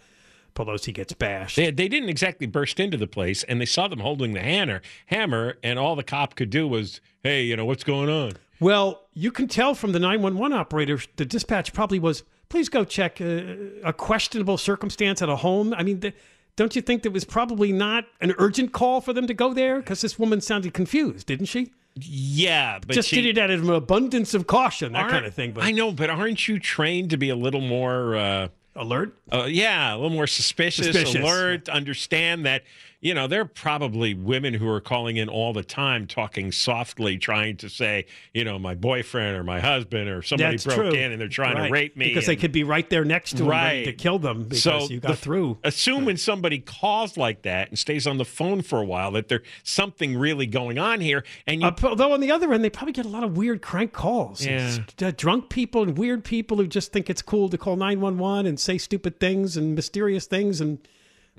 Pelosi 0.55 0.93
gets 0.93 1.13
bashed. 1.13 1.57
They, 1.57 1.71
they 1.71 1.89
didn't 1.89 2.09
exactly 2.09 2.47
burst 2.47 2.81
into 2.81 2.97
the 2.97 3.07
place, 3.07 3.43
and 3.45 3.61
they 3.61 3.67
saw 3.67 3.89
them 3.89 4.01
holding 4.01 4.33
the 4.33 4.41
hammer, 4.41 4.83
hammer, 5.07 5.59
and 5.63 5.79
all 5.79 5.97
the 5.97 6.03
cop 6.03 6.35
could 6.35 6.51
do 6.51 6.67
was, 6.67 7.01
"Hey, 7.23 7.43
you 7.43 7.57
know 7.57 7.65
what's 7.65 7.85
going 7.85 8.09
on?" 8.09 8.33
Well, 8.61 9.09
you 9.15 9.33
can 9.33 9.49
tell 9.49 9.75
from 9.75 9.93
the 9.93 9.99
911 9.99 10.57
operator, 10.57 11.01
the 11.17 11.25
dispatch 11.25 11.73
probably 11.73 11.99
was, 11.99 12.25
please 12.51 12.69
go 12.69 12.85
check 12.85 13.21
uh, 13.21 13.43
a 13.83 13.93
questionable 13.93 14.59
circumstance 14.59 15.23
at 15.23 15.31
a 15.31 15.37
home. 15.37 15.73
I 15.73 15.83
mean, 15.83 16.01
the, 16.01 16.13
don't 16.57 16.77
you 16.77 16.83
think 16.83 17.03
that 17.05 17.11
was 17.11 17.25
probably 17.25 17.73
not 17.73 18.05
an 18.21 18.35
urgent 18.37 18.73
call 18.73 19.01
for 19.01 19.15
them 19.15 19.27
to 19.27 19.35
go 19.35 19.55
there? 19.55 19.79
Because 19.79 20.03
this 20.03 20.19
woman 20.19 20.43
sounded 20.43 20.75
confused, 20.75 21.27
didn't 21.27 21.47
she? 21.47 21.73
Yeah, 21.97 22.79
but 22.87 22.95
Just 22.95 23.09
she, 23.09 23.17
did 23.23 23.37
it 23.37 23.41
out 23.41 23.51
of 23.51 23.67
an 23.67 23.75
abundance 23.75 24.35
of 24.35 24.47
caution, 24.47 24.93
that 24.93 25.09
kind 25.11 25.27
of 25.27 25.35
thing. 25.35 25.53
But 25.53 25.65
I 25.65 25.71
know, 25.73 25.91
but 25.91 26.09
aren't 26.09 26.47
you 26.47 26.59
trained 26.59 27.11
to 27.11 27.17
be 27.17 27.31
a 27.31 27.37
little 27.37 27.61
more 27.61 28.17
uh, 28.17 28.49
alert? 28.77 29.17
Uh, 29.33 29.45
yeah, 29.49 29.95
a 29.95 29.97
little 29.97 30.11
more 30.11 30.27
suspicious, 30.27 30.87
Suspicious. 30.87 31.15
alert. 31.17 31.69
Understand 31.69 32.47
that 32.47 32.63
you 33.01 33.15
know 33.15 33.27
there 33.27 33.41
are 33.41 33.45
probably 33.47 34.13
women 34.15 34.53
who 34.55 34.69
are 34.69 34.81
calling 34.81 35.17
in 35.17 35.29
all 35.29 35.53
the 35.53 35.65
time, 35.65 36.07
talking 36.07 36.53
softly, 36.53 37.17
trying 37.17 37.57
to 37.59 37.69
say, 37.69 38.05
you 38.35 38.45
know, 38.45 38.59
my 38.59 38.75
boyfriend 38.75 39.37
or 39.37 39.43
my 39.45 39.59
husband 39.61 40.09
or 40.09 40.21
somebody 40.23 40.53
That's 40.57 40.65
broke 40.65 40.77
true. 40.77 40.91
in 40.93 41.13
and 41.13 41.21
they're 41.21 41.29
trying 41.29 41.57
Right. 41.57 41.67
to 41.69 41.73
rape 41.73 41.97
me 41.97 42.09
Because 42.09 42.27
they 42.27 42.37
could 42.37 42.53
be 42.53 42.63
right 42.65 42.89
there 42.91 43.05
next 43.05 43.37
to 43.39 43.45
Right. 43.45 43.85
to 43.85 43.93
kill 43.93 44.19
them 44.19 44.45
because 44.45 44.63
so 44.63 44.87
you 44.89 45.01
got 45.01 45.13
the- 45.13 45.17
through. 45.17 45.59
Assume 45.65 46.05
when 46.05 46.17
somebody 46.17 46.59
calls 46.59 47.17
like 47.17 47.43
that 47.43 47.69
and 47.71 47.79
stays 47.79 48.07
on 48.07 48.19
the 48.19 48.25
phone 48.25 48.61
for 48.63 48.81
a 48.81 48.85
while 48.85 49.13
that 49.13 49.29
there's 49.29 49.43
something 49.63 50.17
really 50.19 50.47
going 50.47 50.79
on 50.79 51.01
here, 51.01 51.25
and 51.47 51.63
you 51.63 51.69
Uh, 51.69 51.95
though 51.95 52.13
on 52.13 52.21
the 52.21 52.31
other 52.31 52.53
end, 52.53 52.63
they 52.63 52.71
probably 52.71 52.93
get 52.93 53.07
a 53.07 53.09
lot 53.09 53.25
of 53.25 53.37
weird 53.37 53.63
crank 53.63 53.93
calls. 53.93 54.45
Yeah. 54.45 54.77
Uh, 55.03 55.11
drunk 55.17 55.49
people 55.49 55.83
and 55.83 55.97
weird 55.97 56.23
people 56.25 56.59
who 56.59 56.67
just 56.67 56.93
think 56.93 57.09
it's 57.09 57.23
cool 57.23 57.49
to 57.49 57.57
call 57.57 57.77
911 57.77 58.47
and 58.47 58.61
say 58.61 58.77
stupid 58.77 59.19
things 59.19 59.57
and 59.57 59.75
mysterious 59.75 60.27
things. 60.27 60.61
And 60.61 60.79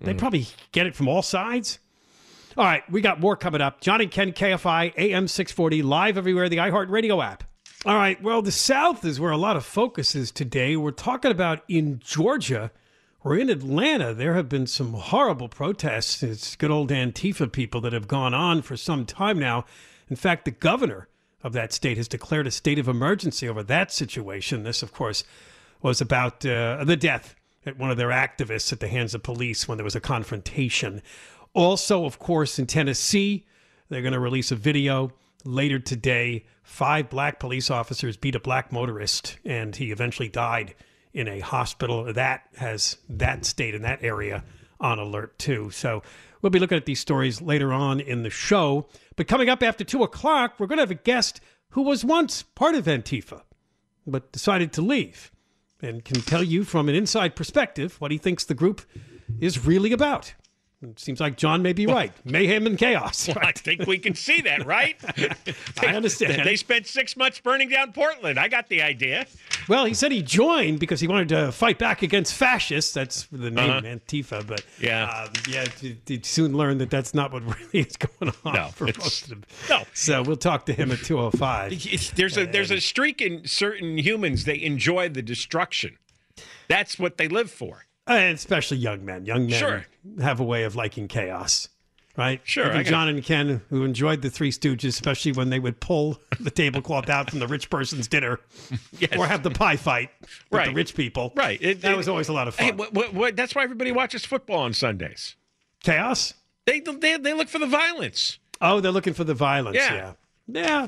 they 0.01 0.13
Mm. 0.13 0.17
probably 0.17 0.47
get 0.71 0.87
it 0.87 0.95
from 0.95 1.07
all 1.07 1.21
sides. 1.21 1.79
All 2.57 2.65
right, 2.65 2.83
we 2.91 2.99
got 3.01 3.19
more 3.19 3.35
coming 3.37 3.61
up. 3.61 3.79
John 3.81 4.01
and 4.01 4.11
Ken, 4.11 4.33
KFI, 4.33 4.93
AM 4.97 5.27
640, 5.27 5.81
live 5.81 6.17
everywhere, 6.17 6.49
the 6.49 6.57
iHeartRadio 6.57 7.23
app. 7.23 7.43
All 7.85 7.95
right, 7.95 8.21
well, 8.21 8.41
the 8.41 8.51
South 8.51 9.05
is 9.05 9.19
where 9.19 9.31
a 9.31 9.37
lot 9.37 9.55
of 9.55 9.65
focus 9.65 10.13
is 10.15 10.31
today. 10.31 10.75
We're 10.75 10.91
talking 10.91 11.31
about 11.31 11.63
in 11.67 11.99
Georgia 12.03 12.71
or 13.23 13.37
in 13.37 13.49
Atlanta. 13.49 14.13
There 14.13 14.33
have 14.35 14.49
been 14.49 14.67
some 14.67 14.93
horrible 14.93 15.47
protests. 15.47 16.21
It's 16.21 16.55
good 16.55 16.71
old 16.71 16.89
Antifa 16.89 17.51
people 17.51 17.79
that 17.81 17.93
have 17.93 18.07
gone 18.07 18.33
on 18.33 18.61
for 18.61 18.75
some 18.77 19.05
time 19.05 19.39
now. 19.39 19.65
In 20.09 20.15
fact, 20.15 20.45
the 20.45 20.51
governor 20.51 21.07
of 21.43 21.53
that 21.53 21.71
state 21.73 21.97
has 21.97 22.07
declared 22.07 22.45
a 22.47 22.51
state 22.51 22.77
of 22.77 22.87
emergency 22.87 23.47
over 23.47 23.63
that 23.63 23.91
situation. 23.91 24.63
This, 24.63 24.83
of 24.83 24.91
course, 24.93 25.23
was 25.81 26.01
about 26.01 26.45
uh, 26.45 26.83
the 26.83 26.97
death 26.97 27.33
at 27.65 27.77
one 27.77 27.91
of 27.91 27.97
their 27.97 28.09
activists 28.09 28.71
at 28.73 28.79
the 28.79 28.87
hands 28.87 29.13
of 29.13 29.23
police 29.23 29.67
when 29.67 29.77
there 29.77 29.85
was 29.85 29.95
a 29.95 30.01
confrontation. 30.01 31.01
Also, 31.53 32.05
of 32.05 32.19
course, 32.19 32.57
in 32.57 32.65
Tennessee, 32.65 33.45
they're 33.89 34.01
going 34.01 34.13
to 34.13 34.19
release 34.19 34.51
a 34.51 34.55
video 34.55 35.11
later 35.43 35.79
today. 35.79 36.45
Five 36.63 37.09
black 37.09 37.39
police 37.39 37.69
officers 37.69 38.17
beat 38.17 38.35
a 38.35 38.39
black 38.39 38.71
motorist, 38.71 39.37
and 39.45 39.75
he 39.75 39.91
eventually 39.91 40.29
died 40.29 40.75
in 41.13 41.27
a 41.27 41.39
hospital. 41.39 42.11
That 42.13 42.43
has 42.57 42.97
that 43.09 43.45
state 43.45 43.75
in 43.75 43.81
that 43.81 44.03
area 44.03 44.43
on 44.79 44.97
alert 44.97 45.37
too. 45.37 45.69
So 45.71 46.01
we'll 46.41 46.49
be 46.49 46.59
looking 46.59 46.77
at 46.77 46.85
these 46.85 46.99
stories 46.99 47.41
later 47.41 47.73
on 47.73 47.99
in 47.99 48.23
the 48.23 48.29
show. 48.29 48.87
But 49.15 49.27
coming 49.27 49.49
up 49.49 49.61
after 49.61 49.83
two 49.83 50.03
o'clock, 50.03 50.55
we're 50.57 50.67
going 50.67 50.77
to 50.77 50.83
have 50.83 50.91
a 50.91 50.95
guest 50.95 51.41
who 51.71 51.83
was 51.83 52.03
once 52.03 52.43
part 52.43 52.75
of 52.75 52.85
Antifa, 52.85 53.41
but 54.07 54.31
decided 54.31 54.73
to 54.73 54.81
leave 54.81 55.31
and 55.81 56.05
can 56.05 56.21
tell 56.21 56.43
you 56.43 56.63
from 56.63 56.89
an 56.89 56.95
inside 56.95 57.35
perspective 57.35 57.95
what 57.99 58.11
he 58.11 58.17
thinks 58.17 58.43
the 58.43 58.53
group 58.53 58.81
is 59.39 59.65
really 59.65 59.91
about. 59.91 60.33
It 60.83 60.99
seems 60.99 61.19
like 61.19 61.37
John 61.37 61.61
may 61.61 61.73
be 61.73 61.85
right. 61.85 62.11
Mayhem 62.25 62.65
and 62.65 62.75
chaos. 62.77 63.27
Well, 63.27 63.37
I 63.41 63.51
think 63.51 63.85
we 63.85 63.99
can 63.99 64.15
see 64.15 64.41
that, 64.41 64.65
right? 64.65 64.95
I 65.81 65.95
understand. 65.95 66.43
They 66.45 66.55
spent 66.55 66.87
six 66.87 67.15
months 67.15 67.39
burning 67.39 67.69
down 67.69 67.93
Portland. 67.93 68.39
I 68.39 68.47
got 68.47 68.67
the 68.67 68.81
idea. 68.81 69.27
Well, 69.69 69.85
he 69.85 69.93
said 69.93 70.11
he 70.11 70.23
joined 70.23 70.79
because 70.79 70.99
he 70.99 71.07
wanted 71.07 71.29
to 71.29 71.51
fight 71.51 71.77
back 71.77 72.01
against 72.01 72.33
fascists. 72.33 72.93
That's 72.93 73.27
the 73.31 73.51
name 73.51 73.69
Uh-huh. 73.69 73.81
Antifa. 73.81 74.45
But 74.47 74.65
Yeah. 74.79 75.07
um, 75.07 75.33
yeah, 75.47 75.67
he 75.79 75.97
he 76.07 76.19
soon 76.23 76.57
learned 76.57 76.81
that 76.81 76.89
that's 76.89 77.13
not 77.13 77.31
what 77.31 77.43
really 77.73 77.87
is 77.87 77.95
going 77.97 78.33
on 78.43 78.53
No, 78.53 78.67
for 78.69 78.85
most 78.85 79.23
of 79.23 79.29
them. 79.29 79.43
no. 79.69 79.83
So 79.93 80.23
we'll 80.23 80.35
talk 80.35 80.65
to 80.65 80.73
him 80.73 80.91
at 80.91 80.99
two 80.99 81.19
oh 81.19 81.29
five. 81.29 81.71
There's 82.15 82.37
a 82.37 82.45
there's 82.45 82.71
a 82.71 82.81
streak 82.81 83.21
in 83.21 83.45
certain 83.45 83.99
humans. 83.99 84.45
They 84.45 84.59
enjoy 84.61 85.09
the 85.09 85.21
destruction. 85.21 85.97
That's 86.67 86.97
what 86.97 87.17
they 87.17 87.27
live 87.27 87.51
for. 87.51 87.85
Uh, 88.11 88.17
and 88.17 88.35
especially 88.35 88.77
young 88.77 89.05
men. 89.05 89.25
Young 89.25 89.47
men 89.47 89.59
Sure. 89.59 89.85
have 90.21 90.39
a 90.39 90.43
way 90.43 90.63
of 90.63 90.75
liking 90.75 91.07
chaos. 91.07 91.67
Right? 92.17 92.41
Sure, 92.43 92.67
Even 92.67 92.83
John 92.83 93.07
and 93.07 93.23
Ken, 93.23 93.61
who 93.69 93.85
enjoyed 93.85 94.21
the 94.21 94.29
Three 94.29 94.51
Stooges, 94.51 94.89
especially 94.89 95.31
when 95.31 95.49
they 95.49 95.59
would 95.59 95.79
pull 95.79 96.19
the 96.41 96.51
tablecloth 96.51 97.09
out 97.09 97.29
from 97.29 97.39
the 97.39 97.47
rich 97.47 97.69
person's 97.69 98.09
dinner 98.09 98.41
Yes. 98.99 99.15
or 99.17 99.25
have 99.27 99.43
the 99.43 99.49
pie 99.49 99.77
fight 99.77 100.09
with 100.51 100.65
the 100.65 100.73
rich 100.73 100.93
people. 100.93 101.31
Right. 101.37 101.57
It- 101.61 101.81
that 101.81 101.93
it- 101.93 101.97
was 101.97 102.09
always 102.09 102.27
a 102.27 102.33
lot 102.33 102.49
of 102.49 102.55
fun. 102.55 102.65
Hey, 102.65 102.71
what, 102.73 102.93
what, 102.93 103.13
what, 103.13 103.35
that's 103.37 103.55
why 103.55 103.63
everybody 103.63 103.93
watches 103.93 104.25
football 104.25 104.59
on 104.59 104.73
Sundays. 104.73 105.35
chaos? 105.83 106.33
They, 106.65 106.81
they 106.81 107.17
they 107.17 107.33
look 107.33 107.47
for 107.47 107.59
the 107.59 107.65
violence. 107.65 108.37
Oh, 108.59 108.81
they're 108.81 108.91
looking 108.91 109.13
for 109.13 109.23
the 109.23 109.33
violence. 109.33 109.77
Yeah. 109.77 109.93
Yeah. 109.95 110.13
Yeah. 110.47 110.87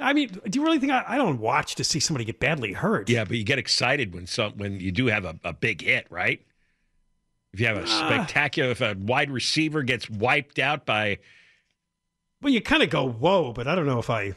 I 0.00 0.12
mean, 0.12 0.28
do 0.48 0.58
you 0.58 0.64
really 0.64 0.78
think 0.78 0.92
I, 0.92 1.04
I 1.06 1.16
don't 1.18 1.38
watch 1.40 1.74
to 1.76 1.84
see 1.84 2.00
somebody 2.00 2.24
get 2.24 2.40
badly 2.40 2.72
hurt? 2.72 3.08
Yeah, 3.08 3.24
but 3.24 3.36
you 3.36 3.44
get 3.44 3.58
excited 3.58 4.14
when 4.14 4.26
some 4.26 4.52
when 4.56 4.80
you 4.80 4.90
do 4.92 5.06
have 5.06 5.24
a, 5.24 5.38
a 5.44 5.52
big 5.52 5.82
hit, 5.82 6.06
right? 6.10 6.40
If 7.52 7.60
you 7.60 7.66
have 7.66 7.76
a 7.76 7.84
Ah. 7.86 8.06
spectacular, 8.08 8.70
if 8.70 8.80
a 8.80 8.94
wide 8.98 9.30
receiver 9.30 9.82
gets 9.82 10.08
wiped 10.08 10.58
out 10.58 10.86
by, 10.86 11.18
Well, 12.42 12.52
you 12.52 12.60
kind 12.60 12.82
of 12.82 12.90
go, 12.90 13.08
whoa, 13.08 13.52
but 13.52 13.66
I 13.66 13.74
don't 13.74 13.86
know 13.86 13.98
if 13.98 14.08
I. 14.10 14.34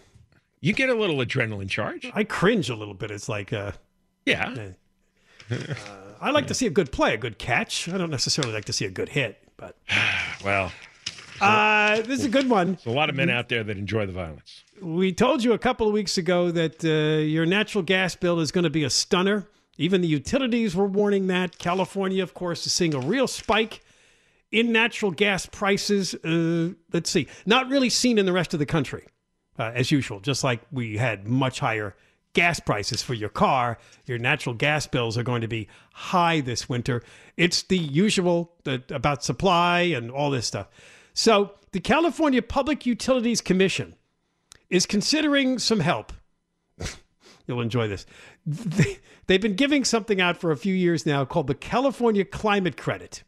you 0.62 0.74
get 0.74 0.90
a 0.90 0.96
little 0.96 1.18
adrenaline 1.18 1.70
charge. 1.70 2.10
I 2.14 2.24
cringe 2.24 2.70
a 2.70 2.76
little 2.76 2.94
bit. 2.96 3.12
It's 3.12 3.30
like, 3.30 3.54
uh, 3.54 3.72
Yeah. 4.26 4.70
I 6.22 6.32
like 6.32 6.48
to 6.48 6.54
see 6.54 6.66
a 6.66 6.70
good 6.72 6.92
play, 6.92 7.14
a 7.14 7.18
good 7.18 7.38
catch. 7.38 7.88
I 7.90 7.98
don't 7.98 8.10
necessarily 8.10 8.54
like 8.54 8.66
to 8.66 8.74
see 8.74 8.86
a 8.86 8.90
good 8.90 9.10
hit, 9.10 9.38
but 9.58 9.78
Well, 10.44 10.72
uh, 11.42 11.98
this 12.02 12.20
is 12.20 12.26
a 12.26 12.30
good 12.30 12.50
one. 12.50 12.74
there's 12.76 12.86
a 12.86 12.92
lot 12.92 13.10
of 13.10 13.16
men 13.16 13.30
out 13.30 13.50
there 13.50 13.64
that 13.64 13.78
enjoy 13.78 14.06
the 14.06 14.14
violence. 14.14 14.63
We 14.82 15.14
told 15.14 15.44
you 15.44 15.54
a 15.54 15.58
couple 15.58 15.88
of 15.88 15.94
weeks 15.94 16.18
ago 16.18 16.52
that 16.52 16.84
uh, 16.84 17.22
your 17.22 17.46
natural 17.46 17.84
gas 17.84 18.16
bill 18.16 18.40
is 18.40 18.52
going 18.52 18.64
to 18.64 18.70
be 18.70 18.84
a 18.84 18.90
stunner. 18.90 19.48
Even 19.78 20.02
the 20.02 20.08
utilities 20.08 20.76
were 20.76 20.88
warning 20.88 21.28
that. 21.28 21.58
California, 21.58 22.22
of 22.22 22.34
course, 22.34 22.66
is 22.66 22.74
seeing 22.74 22.94
a 22.94 23.00
real 23.00 23.28
spike 23.28 23.82
in 24.52 24.72
natural 24.72 25.12
gas 25.12 25.46
prices. 25.46 26.14
Uh, 26.16 26.74
let's 26.92 27.10
see, 27.10 27.28
not 27.46 27.70
really 27.70 27.90
seen 27.90 28.18
in 28.18 28.26
the 28.26 28.34
rest 28.34 28.54
of 28.54 28.60
the 28.60 28.66
country, 28.66 29.06
uh, 29.58 29.72
as 29.74 29.92
usual. 29.92 30.20
Just 30.20 30.44
like 30.44 30.62
we 30.72 30.98
had 30.98 31.28
much 31.28 31.60
higher 31.60 31.96
gas 32.34 32.60
prices 32.60 33.02
for 33.02 33.14
your 33.14 33.30
car, 33.30 33.78
your 34.06 34.18
natural 34.18 34.56
gas 34.56 34.88
bills 34.88 35.18
are 35.18 35.24
going 35.24 35.42
to 35.42 35.48
be 35.48 35.68
high 35.94 36.42
this 36.42 36.68
winter. 36.68 37.04
It's 37.38 37.64
the 37.64 37.78
usual 37.78 38.54
that, 38.64 38.92
about 38.92 39.24
supply 39.24 39.82
and 39.82 40.12
all 40.12 40.30
this 40.30 40.48
stuff. 40.48 40.68
So, 41.14 41.54
the 41.72 41.80
California 41.80 42.42
Public 42.42 42.86
Utilities 42.86 43.42
Commission 43.42 43.96
is 44.74 44.88
considering 44.88 45.60
some 45.60 45.80
help. 45.80 46.12
You'll 47.48 47.62
enjoy 47.62 47.88
this. 47.88 48.06
They, 48.46 48.98
they've 49.28 49.42
been 49.42 49.56
giving 49.56 49.84
something 49.86 50.20
out 50.20 50.38
for 50.38 50.52
a 50.52 50.58
few 50.58 50.74
years 50.74 51.06
now 51.06 51.26
called 51.26 51.46
the 51.48 51.56
California 51.56 52.26
Climate 52.26 52.76
Credit. 52.76 53.24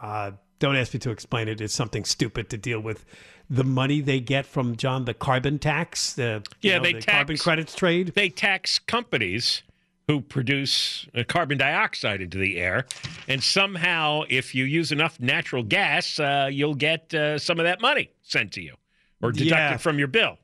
Uh, 0.00 0.32
don't 0.58 0.74
ask 0.74 0.94
me 0.94 1.00
to 1.00 1.10
explain 1.10 1.48
it. 1.48 1.60
It's 1.60 1.74
something 1.74 2.04
stupid 2.04 2.48
to 2.48 2.56
deal 2.56 2.80
with 2.80 3.04
the 3.50 3.62
money 3.62 4.00
they 4.00 4.20
get 4.20 4.46
from 4.46 4.76
John 4.76 5.04
the 5.04 5.12
carbon 5.12 5.58
tax. 5.58 6.14
The 6.14 6.42
Yeah, 6.62 6.78
know, 6.78 6.84
they 6.84 6.92
the 6.94 7.00
tax, 7.00 7.12
carbon 7.12 7.36
credits 7.36 7.74
trade. 7.74 8.12
They 8.14 8.30
tax 8.30 8.78
companies 8.78 9.62
who 10.08 10.22
produce 10.22 11.06
uh, 11.14 11.24
carbon 11.28 11.58
dioxide 11.58 12.22
into 12.22 12.38
the 12.38 12.58
air, 12.58 12.86
and 13.28 13.42
somehow, 13.42 14.22
if 14.30 14.54
you 14.54 14.64
use 14.64 14.92
enough 14.92 15.20
natural 15.20 15.62
gas, 15.64 16.18
uh, 16.18 16.48
you'll 16.50 16.74
get 16.76 17.12
uh, 17.12 17.38
some 17.38 17.58
of 17.60 17.64
that 17.64 17.80
money 17.82 18.10
sent 18.22 18.52
to 18.52 18.62
you 18.62 18.74
or 19.20 19.30
deducted 19.32 19.50
Yeah. 19.72 19.76
from 19.76 19.98
your 19.98 20.08
bill. 20.08 20.38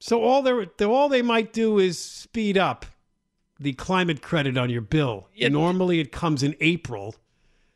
So 0.00 0.22
all 0.22 0.42
they 0.42 0.84
all 0.84 1.08
they 1.08 1.22
might 1.22 1.52
do 1.52 1.78
is 1.78 1.98
speed 1.98 2.56
up 2.56 2.86
the 3.58 3.72
climate 3.72 4.22
credit 4.22 4.56
on 4.56 4.70
your 4.70 4.80
bill. 4.80 5.28
Normally 5.38 6.00
it 6.00 6.12
comes 6.12 6.42
in 6.42 6.54
April. 6.60 7.16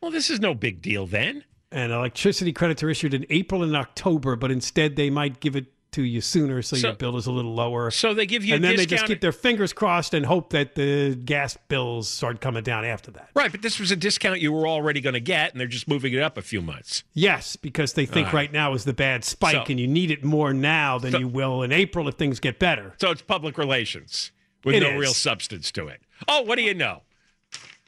Well, 0.01 0.11
this 0.11 0.29
is 0.29 0.39
no 0.39 0.53
big 0.53 0.81
deal 0.81 1.05
then. 1.05 1.43
And 1.71 1.91
electricity 1.91 2.53
credits 2.53 2.83
are 2.83 2.89
issued 2.89 3.13
in 3.13 3.25
April 3.29 3.63
and 3.63 3.75
October, 3.75 4.35
but 4.35 4.51
instead 4.51 4.95
they 4.95 5.09
might 5.09 5.39
give 5.39 5.55
it 5.55 5.65
to 5.93 6.03
you 6.03 6.21
sooner 6.21 6.61
so, 6.61 6.75
So- 6.75 6.87
your 6.89 6.95
bill 6.95 7.17
is 7.17 7.25
a 7.25 7.31
little 7.31 7.53
lower. 7.53 7.89
So 7.91 8.13
they 8.13 8.25
give 8.25 8.43
you 8.45 8.53
a 8.53 8.55
and 8.55 8.63
then 8.63 8.75
they 8.75 8.85
just 8.85 9.05
keep 9.05 9.21
their 9.21 9.31
fingers 9.31 9.73
crossed 9.73 10.13
and 10.13 10.25
hope 10.25 10.49
that 10.51 10.75
the 10.75 11.15
gas 11.15 11.57
bills 11.67 12.09
start 12.09 12.41
coming 12.41 12.63
down 12.63 12.85
after 12.85 13.11
that. 13.11 13.29
Right, 13.35 13.51
but 13.51 13.61
this 13.61 13.79
was 13.79 13.91
a 13.91 13.95
discount 13.95 14.41
you 14.41 14.51
were 14.51 14.67
already 14.67 15.01
going 15.01 15.13
to 15.13 15.19
get, 15.19 15.51
and 15.51 15.59
they're 15.59 15.67
just 15.67 15.87
moving 15.87 16.13
it 16.13 16.21
up 16.21 16.37
a 16.37 16.41
few 16.41 16.61
months. 16.61 17.03
Yes, 17.13 17.55
because 17.55 17.93
they 17.93 18.05
think 18.05 18.27
right. 18.27 18.33
right 18.33 18.51
now 18.53 18.73
is 18.73 18.85
the 18.85 18.93
bad 18.93 19.23
spike 19.23 19.53
So- 19.55 19.63
and 19.69 19.79
you 19.79 19.87
need 19.87 20.11
it 20.11 20.23
more 20.23 20.53
now 20.53 20.97
than 20.99 21.11
So- 21.13 21.19
you 21.19 21.27
will 21.27 21.63
in 21.63 21.71
April 21.71 22.07
if 22.07 22.15
things 22.15 22.39
get 22.39 22.59
better. 22.59 22.93
So 22.99 23.11
it's 23.11 23.21
public 23.21 23.57
relations 23.57 24.31
with 24.63 24.75
It 24.75 24.81
no 24.81 24.89
is. 24.89 24.99
real 24.99 25.13
substance 25.13 25.71
to 25.71 25.87
it. 25.87 26.01
Oh, 26.27 26.41
what 26.41 26.57
do 26.57 26.63
you 26.63 26.73
know? 26.73 27.01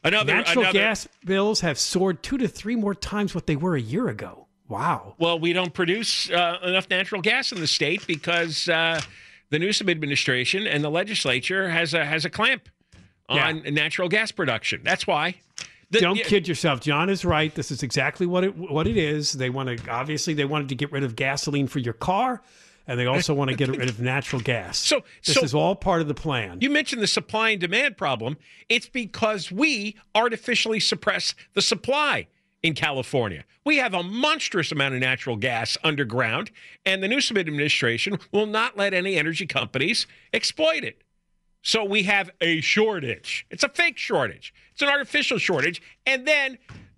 Another 0.03 0.35
Natural 0.35 0.65
another, 0.65 0.77
gas 0.79 1.07
bills 1.25 1.61
have 1.61 1.79
soared 1.79 2.21
two 2.21 2.37
to 2.37 2.47
three 2.47 2.75
more 2.75 2.93
times 2.93 3.33
what 3.33 3.47
they 3.47 3.55
were 3.55 3.75
a 3.75 3.81
year 3.81 4.07
ago. 4.07 4.44
Wow. 4.67 5.15
Well, 5.19 5.39
we 5.39 5.53
don't 5.53 5.73
produce 5.73 6.29
uh, 6.29 6.57
enough 6.63 6.89
natural 6.89 7.21
gas 7.21 7.51
in 7.51 7.59
the 7.59 7.67
state 7.67 8.05
because 8.07 8.67
uh, 8.67 8.99
the 9.49 9.59
Newsom 9.59 9.89
administration 9.89 10.65
and 10.65 10.83
the 10.83 10.89
legislature 10.89 11.69
has 11.69 11.93
a 11.93 12.03
has 12.05 12.25
a 12.25 12.29
clamp 12.29 12.69
on 13.29 13.61
natural 13.73 14.09
gas 14.09 14.31
production. 14.31 14.81
That's 14.83 15.05
why. 15.07 15.35
The- 15.91 15.99
Don't 15.99 16.17
yeah, 16.17 16.23
kid 16.25 16.47
yourself. 16.47 16.79
John 16.81 17.09
is 17.09 17.23
right. 17.23 17.53
This 17.53 17.69
is 17.69 17.83
exactly 17.83 18.25
what 18.25 18.43
it 18.43 18.55
what 18.57 18.87
it 18.87 18.97
is. 18.97 19.33
They 19.33 19.49
want 19.51 19.77
to 19.77 19.91
obviously 19.91 20.33
they 20.33 20.45
wanted 20.45 20.69
to 20.69 20.75
get 20.75 20.91
rid 20.91 21.03
of 21.03 21.15
gasoline 21.15 21.67
for 21.67 21.77
your 21.79 21.93
car, 21.93 22.41
and 22.87 22.99
they 22.99 23.05
also 23.05 23.35
want 23.35 23.51
to 23.51 23.55
get 23.55 23.69
rid 23.69 23.87
of 23.87 23.99
natural 23.99 24.41
gas. 24.41 24.77
So- 24.87 25.03
this 25.25 25.35
so- 25.35 25.41
is 25.43 25.53
all 25.53 25.75
part 25.75 26.01
of 26.01 26.07
the 26.07 26.15
plan. 26.15 26.57
You 26.61 26.71
mentioned 26.71 27.03
the 27.03 27.07
supply 27.07 27.51
and 27.51 27.61
demand 27.61 27.97
problem. 27.97 28.37
It's 28.67 28.89
because 28.89 29.51
we 29.51 29.95
artificially 30.15 30.79
suppress 30.79 31.35
the 31.53 31.61
supply 31.61 32.27
in 32.65 32.73
California. 32.73 33.45
We 33.63 33.77
have 33.77 33.93
a 33.93 34.01
monstrous 34.01 34.71
amount 34.71 34.95
of 34.95 34.99
natural 34.99 35.35
gas 35.35 35.77
underground, 35.83 36.49
and 36.83 37.03
the 37.03 37.07
Newsom 37.07 37.37
administration 37.37 38.17
will 38.31 38.47
not 38.47 38.75
let 38.75 38.91
any 38.93 39.17
energy 39.17 39.45
companies 39.45 40.07
exploit 40.33 40.83
it. 40.83 41.03
So 41.61 41.83
we 41.83 42.03
have 42.03 42.31
a 42.41 42.61
shortage. 42.61 43.45
It's 43.51 43.63
a 43.63 43.69
fake 43.69 43.99
shortage. 43.99 44.51
It's 44.71 44.81
an 44.81 44.89
artificial 44.89 45.37
shortage. 45.37 45.81
And 46.07 46.27
then 46.27 46.57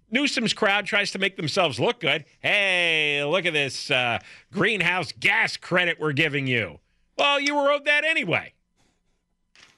Newsom's 0.09 0.53
crowd 0.53 0.85
tries 0.85 1.11
to 1.11 1.19
make 1.19 1.35
themselves 1.35 1.81
look 1.81 1.99
good. 1.99 2.23
Hey, 2.39 3.23
look 3.25 3.45
at 3.45 3.53
this 3.53 3.91
uh, 3.91 4.19
greenhouse 4.53 5.11
gas 5.19 5.57
credit 5.57 5.99
we're 5.99 6.13
giving 6.13 6.47
you. 6.47 6.79
Well, 7.17 7.41
you 7.41 7.55
were 7.55 7.71
owed 7.71 7.85
that 7.85 8.05
anyway. 8.05 8.53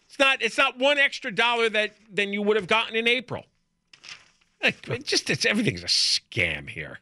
It's 0.07 0.19
not. 0.19 0.41
It's 0.41 0.57
not 0.57 0.77
one 0.77 0.97
extra 0.97 1.31
dollar 1.31 1.69
that 1.69 1.95
than 2.11 2.33
you 2.33 2.41
would 2.41 2.57
have 2.57 2.67
gotten 2.67 2.95
in 2.95 3.07
April. 3.07 3.45
Like, 4.87 5.03
just 5.03 5.29
it's 5.29 5.45
everything's 5.45 5.83
a 5.83 5.87
scam 5.87 6.69
here. 6.69 6.99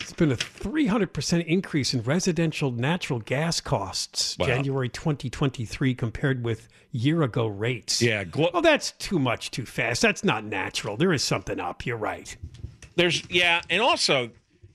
It's 0.00 0.12
been 0.12 0.32
a 0.32 0.36
300% 0.36 1.44
increase 1.46 1.94
in 1.94 2.02
residential 2.02 2.70
natural 2.70 3.20
gas 3.20 3.60
costs 3.60 4.36
Wow. 4.38 4.46
January 4.46 4.88
2023 4.88 5.94
compared 5.94 6.44
with 6.44 6.68
year 6.90 7.22
ago 7.22 7.46
rates. 7.46 8.02
Yeah, 8.02 8.24
glo- 8.24 8.50
well, 8.52 8.62
that's 8.62 8.92
too 8.92 9.18
much 9.18 9.50
too 9.50 9.64
fast. 9.64 10.02
That's 10.02 10.24
not 10.24 10.44
natural. 10.44 10.96
There 10.96 11.12
is 11.12 11.22
something 11.22 11.58
up. 11.60 11.86
You're 11.86 11.96
right. 11.96 12.36
There's 12.96 13.22
yeah, 13.30 13.62
and 13.70 13.80
also, 13.80 14.30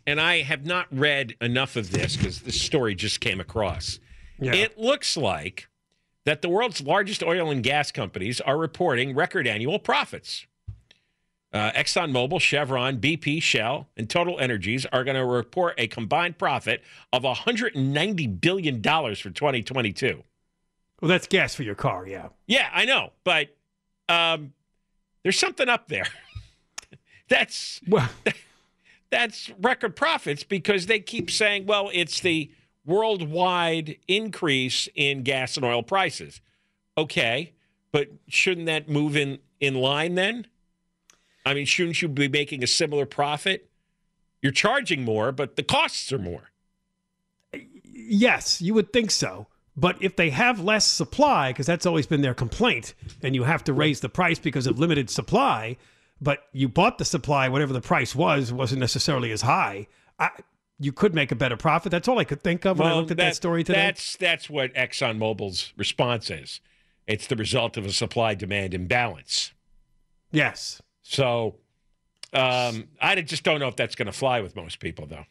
and 0.07 0.19
I 0.19 0.41
have 0.41 0.65
not 0.65 0.87
read 0.91 1.35
enough 1.41 1.75
of 1.75 1.91
this 1.91 2.15
because 2.15 2.41
this 2.41 2.59
story 2.59 2.95
just 2.95 3.19
came 3.19 3.39
across. 3.39 3.99
Yeah. 4.39 4.53
It 4.55 4.77
looks 4.79 5.15
like 5.17 5.67
that 6.25 6.41
the 6.41 6.49
world's 6.49 6.81
largest 6.81 7.21
oil 7.21 7.51
and 7.51 7.61
gas 7.63 7.91
companies 7.91 8.41
are 8.41 8.57
reporting 8.57 9.13
record 9.15 9.45
annual 9.47 9.77
profits. 9.79 10.45
Uh, 11.57 11.71
ExxonMobil, 11.71 12.39
Chevron, 12.39 12.99
BP, 12.99 13.41
Shell, 13.41 13.87
and 13.97 14.07
Total 14.07 14.39
Energies 14.39 14.85
are 14.85 15.03
going 15.03 15.17
to 15.17 15.25
report 15.25 15.73
a 15.79 15.87
combined 15.87 16.37
profit 16.37 16.83
of 17.11 17.23
$190 17.23 18.39
billion 18.39 18.79
for 18.83 19.31
2022. 19.31 20.23
Well, 21.01 21.09
that's 21.09 21.25
gas 21.25 21.55
for 21.55 21.63
your 21.63 21.73
car, 21.73 22.05
yeah. 22.07 22.27
Yeah, 22.45 22.69
I 22.71 22.85
know, 22.85 23.11
but 23.23 23.55
um, 24.07 24.53
there's 25.23 25.39
something 25.39 25.67
up 25.67 25.87
there. 25.87 26.05
that's 27.27 27.81
well, 27.87 28.07
that's 29.09 29.49
record 29.59 29.95
profits 29.95 30.43
because 30.43 30.85
they 30.85 30.99
keep 30.99 31.31
saying, 31.31 31.65
well, 31.65 31.89
it's 31.91 32.19
the 32.19 32.51
worldwide 32.85 33.97
increase 34.07 34.87
in 34.93 35.23
gas 35.23 35.57
and 35.57 35.65
oil 35.65 35.81
prices. 35.81 36.39
Okay, 36.99 37.53
but 37.91 38.09
shouldn't 38.27 38.67
that 38.67 38.87
move 38.87 39.17
in 39.17 39.39
in 39.59 39.73
line 39.73 40.13
then? 40.13 40.45
I 41.47 41.53
mean, 41.53 41.65
shouldn't 41.65 42.01
you 42.01 42.07
be 42.07 42.27
making 42.27 42.63
a 42.63 42.67
similar 42.67 43.05
profit? 43.05 43.69
You're 44.41 44.51
charging 44.51 45.03
more, 45.03 45.31
but 45.31 45.55
the 45.55 45.63
costs 45.63 46.11
are 46.13 46.19
more. 46.19 46.51
Yes, 47.83 48.61
you 48.61 48.73
would 48.73 48.93
think 48.93 49.11
so. 49.11 49.47
But 49.75 49.97
if 50.01 50.15
they 50.15 50.31
have 50.31 50.59
less 50.59 50.85
supply, 50.87 51.51
because 51.51 51.65
that's 51.67 51.85
always 51.85 52.07
been 52.07 52.21
their 52.21 52.33
complaint, 52.33 52.93
and 53.21 53.35
you 53.35 53.43
have 53.43 53.63
to 53.65 53.73
raise 53.73 53.99
the 53.99 54.09
price 54.09 54.39
because 54.39 54.65
of 54.65 54.79
limited 54.79 55.09
supply, 55.09 55.77
but 56.19 56.43
you 56.51 56.67
bought 56.67 56.97
the 56.97 57.05
supply, 57.05 57.47
whatever 57.47 57.73
the 57.73 57.81
price 57.81 58.15
was, 58.15 58.51
wasn't 58.51 58.79
necessarily 58.79 59.31
as 59.31 59.43
high. 59.43 59.87
I, 60.17 60.29
you 60.79 60.91
could 60.91 61.13
make 61.13 61.31
a 61.31 61.35
better 61.35 61.57
profit. 61.57 61.91
That's 61.91 62.07
all 62.07 62.17
I 62.17 62.23
could 62.23 62.41
think 62.41 62.65
of 62.65 62.79
when 62.79 62.87
Well, 62.87 62.97
I 62.97 62.99
looked 62.99 63.11
at 63.11 63.17
that, 63.17 63.35
story 63.35 63.63
today. 63.63 63.77
That's 63.79 64.15
that's 64.17 64.49
what 64.49 64.73
ExxonMobil's 64.73 65.73
response 65.77 66.29
is. 66.31 66.59
It's 67.05 67.27
the 67.27 67.35
result 67.35 67.77
of 67.77 67.85
a 67.85 67.91
supply 67.91 68.33
demand 68.35 68.73
imbalance. 68.73 69.53
yes. 70.31 70.81
So 71.09 71.55
um, 72.33 72.89
I 73.01 73.15
just 73.21 73.43
don't 73.43 73.61
know 73.61 73.69
if 73.69 73.77
that's 73.77 73.95
going 73.95 74.07
to 74.07 74.11
fly 74.11 74.41
with 74.41 74.57
most 74.57 74.79
people, 74.79 75.05
though. 75.05 75.25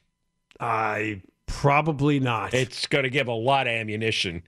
I 0.59 1.21
probably 1.45 2.19
not. 2.19 2.55
It's 2.55 2.87
going 2.87 3.03
to 3.03 3.11
give 3.11 3.29
a 3.29 3.35
lot 3.35 3.67
of 3.67 3.73
ammunition 3.73 4.43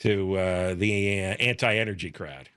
to 0.00 0.38
uh, 0.38 0.74
the 0.74 1.20
uh, 1.20 1.36
anti-energy 1.38 2.10
crowd. 2.10 2.48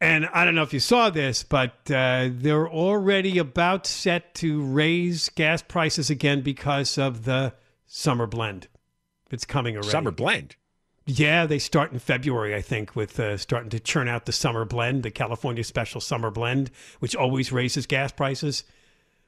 And 0.00 0.26
I 0.32 0.44
don't 0.44 0.54
know 0.54 0.62
if 0.62 0.72
you 0.72 0.78
saw 0.78 1.10
this, 1.10 1.42
but 1.42 1.90
uh, 1.90 2.28
they're 2.30 2.68
already 2.68 3.38
about 3.38 3.86
set 3.86 4.34
to 4.36 4.62
raise 4.62 5.28
gas 5.30 5.60
prices 5.60 6.10
again 6.10 6.42
because 6.42 6.96
of 6.98 7.24
the 7.24 7.54
summer 7.86 8.28
blend. 8.28 8.68
It's 9.32 9.44
coming 9.44 9.74
already. 9.74 9.90
Summer 9.90 10.12
blend. 10.12 10.54
Yeah, 11.06 11.44
they 11.44 11.58
start 11.58 11.92
in 11.92 11.98
February, 11.98 12.54
I 12.54 12.62
think, 12.62 12.96
with 12.96 13.20
uh, 13.20 13.36
starting 13.36 13.68
to 13.70 13.80
churn 13.80 14.08
out 14.08 14.24
the 14.24 14.32
summer 14.32 14.64
blend, 14.64 15.02
the 15.02 15.10
California 15.10 15.62
Special 15.62 16.00
Summer 16.00 16.30
Blend, 16.30 16.70
which 17.00 17.14
always 17.14 17.52
raises 17.52 17.86
gas 17.86 18.10
prices. 18.10 18.64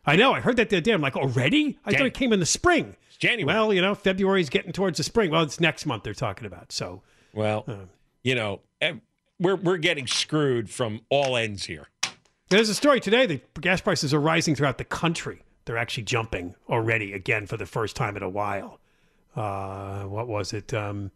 I 0.06 0.16
know. 0.16 0.32
I 0.32 0.40
heard 0.40 0.56
that 0.56 0.70
the 0.70 0.76
other 0.76 0.82
day. 0.82 0.92
I'm 0.92 1.02
like, 1.02 1.16
already? 1.16 1.78
I 1.84 1.90
Jan- 1.90 1.98
thought 1.98 2.06
it 2.06 2.14
came 2.14 2.32
in 2.32 2.40
the 2.40 2.46
spring. 2.46 2.96
It's 3.08 3.18
January. 3.18 3.44
Well, 3.44 3.74
you 3.74 3.82
know, 3.82 3.94
February's 3.94 4.48
getting 4.48 4.72
towards 4.72 4.96
the 4.96 5.02
spring. 5.04 5.30
Well, 5.30 5.42
it's 5.42 5.60
next 5.60 5.84
month 5.84 6.04
they're 6.04 6.14
talking 6.14 6.46
about. 6.46 6.72
So, 6.72 7.02
Well, 7.34 7.64
uh, 7.68 7.74
you 8.22 8.34
know, 8.34 8.60
eh, 8.80 8.94
we're 9.38 9.56
we're 9.56 9.76
getting 9.76 10.06
screwed 10.06 10.70
from 10.70 11.02
all 11.10 11.36
ends 11.36 11.66
here. 11.66 11.88
There's 12.48 12.68
a 12.70 12.74
story 12.74 13.00
today 13.00 13.26
that 13.26 13.60
gas 13.60 13.80
prices 13.82 14.14
are 14.14 14.20
rising 14.20 14.54
throughout 14.54 14.78
the 14.78 14.84
country. 14.84 15.42
They're 15.66 15.76
actually 15.76 16.04
jumping 16.04 16.54
already 16.70 17.12
again 17.12 17.46
for 17.46 17.56
the 17.56 17.66
first 17.66 17.96
time 17.96 18.16
in 18.16 18.22
a 18.22 18.28
while. 18.30 18.78
Uh, 19.34 20.04
what 20.04 20.28
was 20.28 20.52
it? 20.54 20.72
Um, 20.72 21.10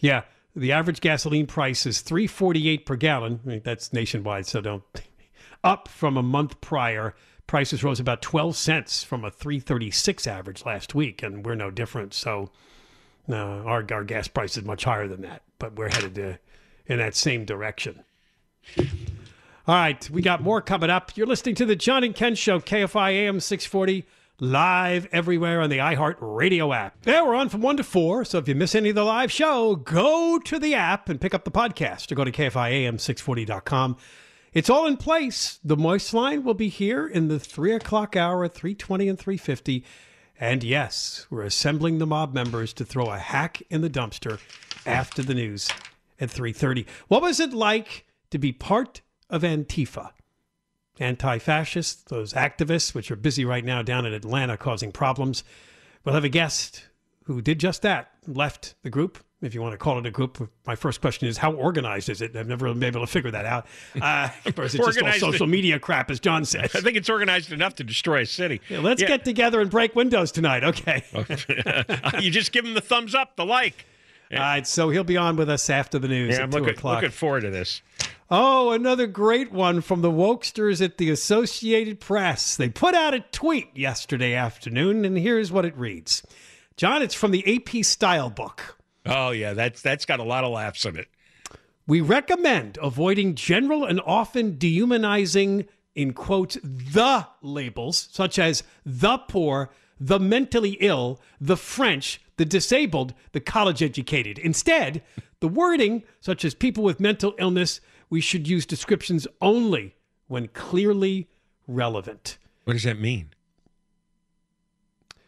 yeah, 0.00 0.22
the 0.54 0.72
average 0.72 1.00
gasoline 1.00 1.46
price 1.46 1.86
is 1.86 2.02
3.48 2.02 2.86
per 2.86 2.96
gallon. 2.96 3.40
I 3.44 3.48
mean, 3.48 3.60
that's 3.64 3.92
nationwide, 3.92 4.46
so 4.46 4.60
don't 4.60 4.84
up 5.64 5.88
from 5.88 6.16
a 6.16 6.22
month 6.22 6.60
prior. 6.60 7.14
Prices 7.46 7.84
rose 7.84 8.00
about 8.00 8.22
12 8.22 8.56
cents 8.56 9.04
from 9.04 9.24
a 9.24 9.30
336 9.30 10.26
average 10.26 10.64
last 10.64 10.94
week, 10.94 11.22
and 11.22 11.44
we're 11.44 11.54
no 11.54 11.70
different. 11.70 12.12
So 12.12 12.50
uh, 13.28 13.34
our 13.34 13.84
our 13.92 14.04
gas 14.04 14.28
price 14.28 14.56
is 14.56 14.64
much 14.64 14.84
higher 14.84 15.06
than 15.06 15.22
that, 15.22 15.42
but 15.58 15.76
we're 15.76 15.90
headed 15.90 16.14
to, 16.16 16.38
in 16.86 16.98
that 16.98 17.14
same 17.14 17.44
direction. 17.44 18.02
All 19.68 19.74
right, 19.74 20.08
we 20.10 20.22
got 20.22 20.42
more 20.42 20.60
coming 20.60 20.90
up. 20.90 21.16
You're 21.16 21.26
listening 21.26 21.56
to 21.56 21.66
the 21.66 21.76
John 21.76 22.04
and 22.04 22.14
Ken 22.14 22.34
Show, 22.34 22.60
KFI 22.60 23.12
AM 23.12 23.40
640, 23.40 24.06
live 24.40 25.08
everywhere 25.12 25.60
on 25.60 25.70
the 25.70 25.78
iHeart 25.78 26.16
Radio 26.20 26.72
app. 26.72 26.96
Yeah, 27.06 27.22
we're 27.22 27.34
on 27.34 27.48
from 27.48 27.62
1 27.62 27.78
to 27.78 27.84
4, 27.84 28.24
so 28.24 28.38
if 28.38 28.48
you 28.48 28.54
miss 28.54 28.74
any 28.74 28.90
of 28.90 28.94
the 28.94 29.04
live 29.04 29.32
show, 29.32 29.76
go 29.76 30.38
to 30.38 30.58
the 30.58 30.74
app 30.74 31.08
and 31.08 31.20
pick 31.20 31.34
up 31.34 31.44
the 31.44 31.50
podcast 31.50 32.12
or 32.12 32.14
go 32.14 32.24
to 32.24 32.32
KFIAM640.com. 32.32 33.96
It's 34.52 34.70
all 34.70 34.86
in 34.86 34.96
place. 34.96 35.58
The 35.64 35.76
Moist 35.76 36.14
Line 36.14 36.42
will 36.42 36.54
be 36.54 36.68
here 36.68 37.06
in 37.06 37.28
the 37.28 37.38
3 37.38 37.72
o'clock 37.72 38.16
hour 38.16 38.44
at 38.44 38.54
320 38.54 39.08
and 39.08 39.18
350. 39.18 39.84
And 40.38 40.62
yes, 40.62 41.26
we're 41.30 41.42
assembling 41.42 41.98
the 41.98 42.06
mob 42.06 42.34
members 42.34 42.72
to 42.74 42.84
throw 42.84 43.06
a 43.06 43.18
hack 43.18 43.62
in 43.70 43.80
the 43.80 43.90
dumpster 43.90 44.38
after 44.84 45.22
the 45.22 45.34
news 45.34 45.68
at 46.20 46.30
3:30. 46.30 46.86
What 47.08 47.22
was 47.22 47.40
it 47.40 47.52
like 47.52 48.06
to 48.30 48.38
be 48.38 48.52
part 48.52 49.00
of 49.30 49.42
Antifa? 49.42 50.10
Anti-fascists, 50.98 52.02
those 52.04 52.32
activists 52.32 52.94
which 52.94 53.10
are 53.10 53.16
busy 53.16 53.44
right 53.44 53.64
now 53.64 53.82
down 53.82 54.06
in 54.06 54.12
Atlanta 54.12 54.56
causing 54.56 54.92
problems. 54.92 55.44
We'll 56.04 56.14
have 56.14 56.24
a 56.24 56.28
guest 56.28 56.84
who 57.24 57.40
did 57.42 57.58
just 57.58 57.82
that, 57.82 58.10
left 58.26 58.74
the 58.82 58.90
group, 58.90 59.18
if 59.42 59.54
you 59.54 59.60
want 59.60 59.72
to 59.72 59.78
call 59.78 59.98
it 59.98 60.06
a 60.06 60.10
group. 60.10 60.48
My 60.66 60.76
first 60.76 61.00
question 61.00 61.26
is, 61.28 61.36
how 61.38 61.52
organized 61.52 62.08
is 62.08 62.22
it? 62.22 62.36
I've 62.36 62.46
never 62.46 62.72
been 62.72 62.84
able 62.84 63.00
to 63.00 63.06
figure 63.06 63.30
that 63.32 63.44
out. 63.44 63.66
Uh, 64.00 64.28
or 64.56 64.64
is 64.64 64.74
it 64.74 64.78
just 64.84 65.02
all 65.02 65.12
social 65.32 65.46
media 65.46 65.78
crap, 65.80 66.10
as 66.10 66.20
John 66.20 66.44
says? 66.44 66.70
I 66.74 66.80
think 66.80 66.96
it's 66.96 67.10
organized 67.10 67.50
enough 67.52 67.74
to 67.76 67.84
destroy 67.84 68.20
a 68.22 68.26
city. 68.26 68.60
Yeah, 68.68 68.78
let's 68.80 69.02
Yeah. 69.02 69.08
get 69.08 69.24
together 69.24 69.60
and 69.60 69.70
break 69.70 69.96
windows 69.96 70.30
tonight. 70.32 70.62
Okay. 70.64 71.02
you 72.20 72.30
just 72.30 72.52
give 72.52 72.64
him 72.64 72.74
the 72.74 72.80
thumbs 72.80 73.14
up, 73.14 73.36
the 73.36 73.44
like. 73.44 73.86
All 74.32 74.38
right, 74.38 74.66
so 74.66 74.90
he'll 74.90 75.04
be 75.04 75.16
on 75.16 75.36
with 75.36 75.48
us 75.48 75.70
after 75.70 75.98
the 76.00 76.08
news 76.08 76.30
Yeah, 76.30 76.38
at 76.38 76.42
I'm 76.44 76.50
2 76.50 76.58
looking, 76.58 76.74
o'clock. 76.74 76.96
looking 76.96 77.10
forward 77.10 77.42
to 77.42 77.50
this. 77.50 77.80
Oh, 78.30 78.72
another 78.72 79.06
great 79.06 79.52
one 79.52 79.80
from 79.80 80.02
the 80.02 80.10
wokesters 80.10 80.84
at 80.84 80.98
the 80.98 81.10
Associated 81.10 82.00
Press. 82.00 82.56
They 82.56 82.68
put 82.68 82.94
out 82.94 83.14
a 83.14 83.20
tweet 83.20 83.76
yesterday 83.76 84.34
afternoon, 84.34 85.04
and 85.04 85.16
here's 85.16 85.52
what 85.52 85.64
it 85.64 85.76
reads 85.76 86.22
John, 86.76 87.02
it's 87.02 87.14
from 87.14 87.30
the 87.30 87.56
AP 87.56 87.84
Style 87.84 88.30
book. 88.30 88.76
Oh 89.06 89.30
yeah, 89.30 89.52
that's 89.54 89.80
that's 89.80 90.04
got 90.04 90.20
a 90.20 90.24
lot 90.24 90.44
of 90.44 90.50
laughs 90.50 90.84
in 90.84 90.98
it. 90.98 91.08
We 91.86 92.00
recommend 92.00 92.78
avoiding 92.82 93.36
general 93.36 93.84
and 93.84 94.00
often 94.04 94.58
dehumanizing, 94.58 95.66
in 95.94 96.12
quotes, 96.12 96.58
the 96.62 97.28
labels, 97.42 98.08
such 98.10 98.40
as 98.40 98.64
the 98.84 99.18
poor, 99.18 99.70
the 100.00 100.18
mentally 100.18 100.76
ill, 100.80 101.20
the 101.40 101.56
French, 101.56 102.20
the 102.36 102.44
disabled, 102.44 103.14
the 103.30 103.40
college 103.40 103.82
educated. 103.82 104.38
Instead, 104.38 105.02
the 105.40 105.48
wording, 105.48 106.02
such 106.20 106.44
as 106.44 106.54
people 106.54 106.82
with 106.82 106.98
mental 106.98 107.34
illness, 107.38 107.80
we 108.10 108.20
should 108.20 108.46
use 108.48 108.66
descriptions 108.66 109.26
only 109.40 109.94
when 110.28 110.48
clearly 110.48 111.28
relevant. 111.66 112.38
What 112.64 112.74
does 112.74 112.82
that 112.84 112.98
mean? 113.00 113.30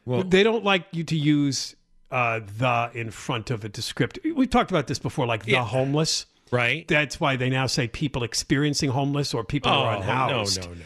Well, 0.05 0.23
they 0.25 0.43
don't 0.43 0.65
like 0.65 0.87
you 0.93 1.05
to 1.05 1.17
use 1.17 1.77
uh, 2.11 2.41
the 2.59 2.91
in 2.95 3.11
front 3.11 3.51
of 3.51 3.65
a 3.65 3.69
descriptor. 3.69 4.35
We've 4.35 4.49
talked 4.49 4.71
about 4.71 4.87
this 4.87 4.99
before, 4.99 5.27
like 5.27 5.45
the 5.45 5.53
Yeah. 5.53 5.65
homeless. 5.65 6.25
Right. 6.51 6.89
That's 6.89 7.21
why 7.21 7.37
they 7.37 7.51
now 7.51 7.67
say 7.67 7.89
people 7.89 8.23
experiencing 8.25 8.89
homeless 8.91 9.35
or 9.35 9.45
people 9.45 9.71
who 9.71 9.79
are 9.81 9.97
Oh, 9.97 9.99
unhoused. 9.99 10.63
no, 10.63 10.69
no, 10.69 10.73
no, 10.73 10.81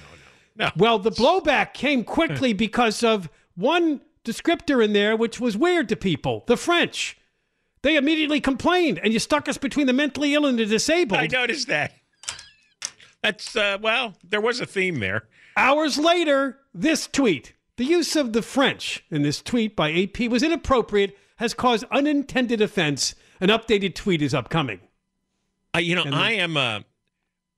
no. 0.56 0.70
Well, 0.76 0.98
the 0.98 1.12
blowback 1.12 1.72
came 1.74 2.02
quickly 2.02 2.52
because 2.52 3.04
of 3.04 3.28
one 3.54 4.00
descriptor 4.24 4.84
in 4.84 4.92
there, 4.92 5.16
which 5.16 5.38
was 5.40 5.56
weird 5.56 5.88
to 5.90 5.96
people 5.96 6.42
the 6.48 6.56
French. 6.56 7.16
They 7.82 7.96
immediately 7.96 8.40
complained, 8.40 9.00
and 9.02 9.12
you 9.12 9.18
stuck 9.18 9.48
us 9.48 9.58
between 9.58 9.86
the 9.86 9.92
mentally 9.92 10.34
ill 10.34 10.46
and 10.46 10.58
the 10.58 10.66
disabled. 10.66 11.20
I 11.20 11.26
noticed 11.26 11.68
that. 11.68 11.92
That's 13.22 13.54
uh, 13.54 13.78
well, 13.80 14.14
there 14.22 14.40
was 14.40 14.60
a 14.60 14.66
theme 14.66 15.00
there. 15.00 15.28
Hours 15.56 15.98
later, 15.98 16.58
this 16.74 17.06
tweet. 17.06 17.54
The 17.76 17.84
use 17.84 18.16
of 18.16 18.32
the 18.32 18.42
French 18.42 19.04
in 19.10 19.22
this 19.22 19.40
tweet 19.40 19.74
by 19.74 19.92
AP 19.92 20.30
was 20.30 20.42
inappropriate, 20.42 21.16
has 21.36 21.54
caused 21.54 21.84
unintended 21.90 22.60
offense. 22.60 23.14
An 23.40 23.48
updated 23.48 23.94
tweet 23.94 24.22
is 24.22 24.34
upcoming. 24.34 24.80
I, 25.74 25.80
you 25.80 25.94
know, 25.94 26.02
And 26.04 26.14
I 26.14 26.32
am. 26.32 26.56
Uh, 26.56 26.80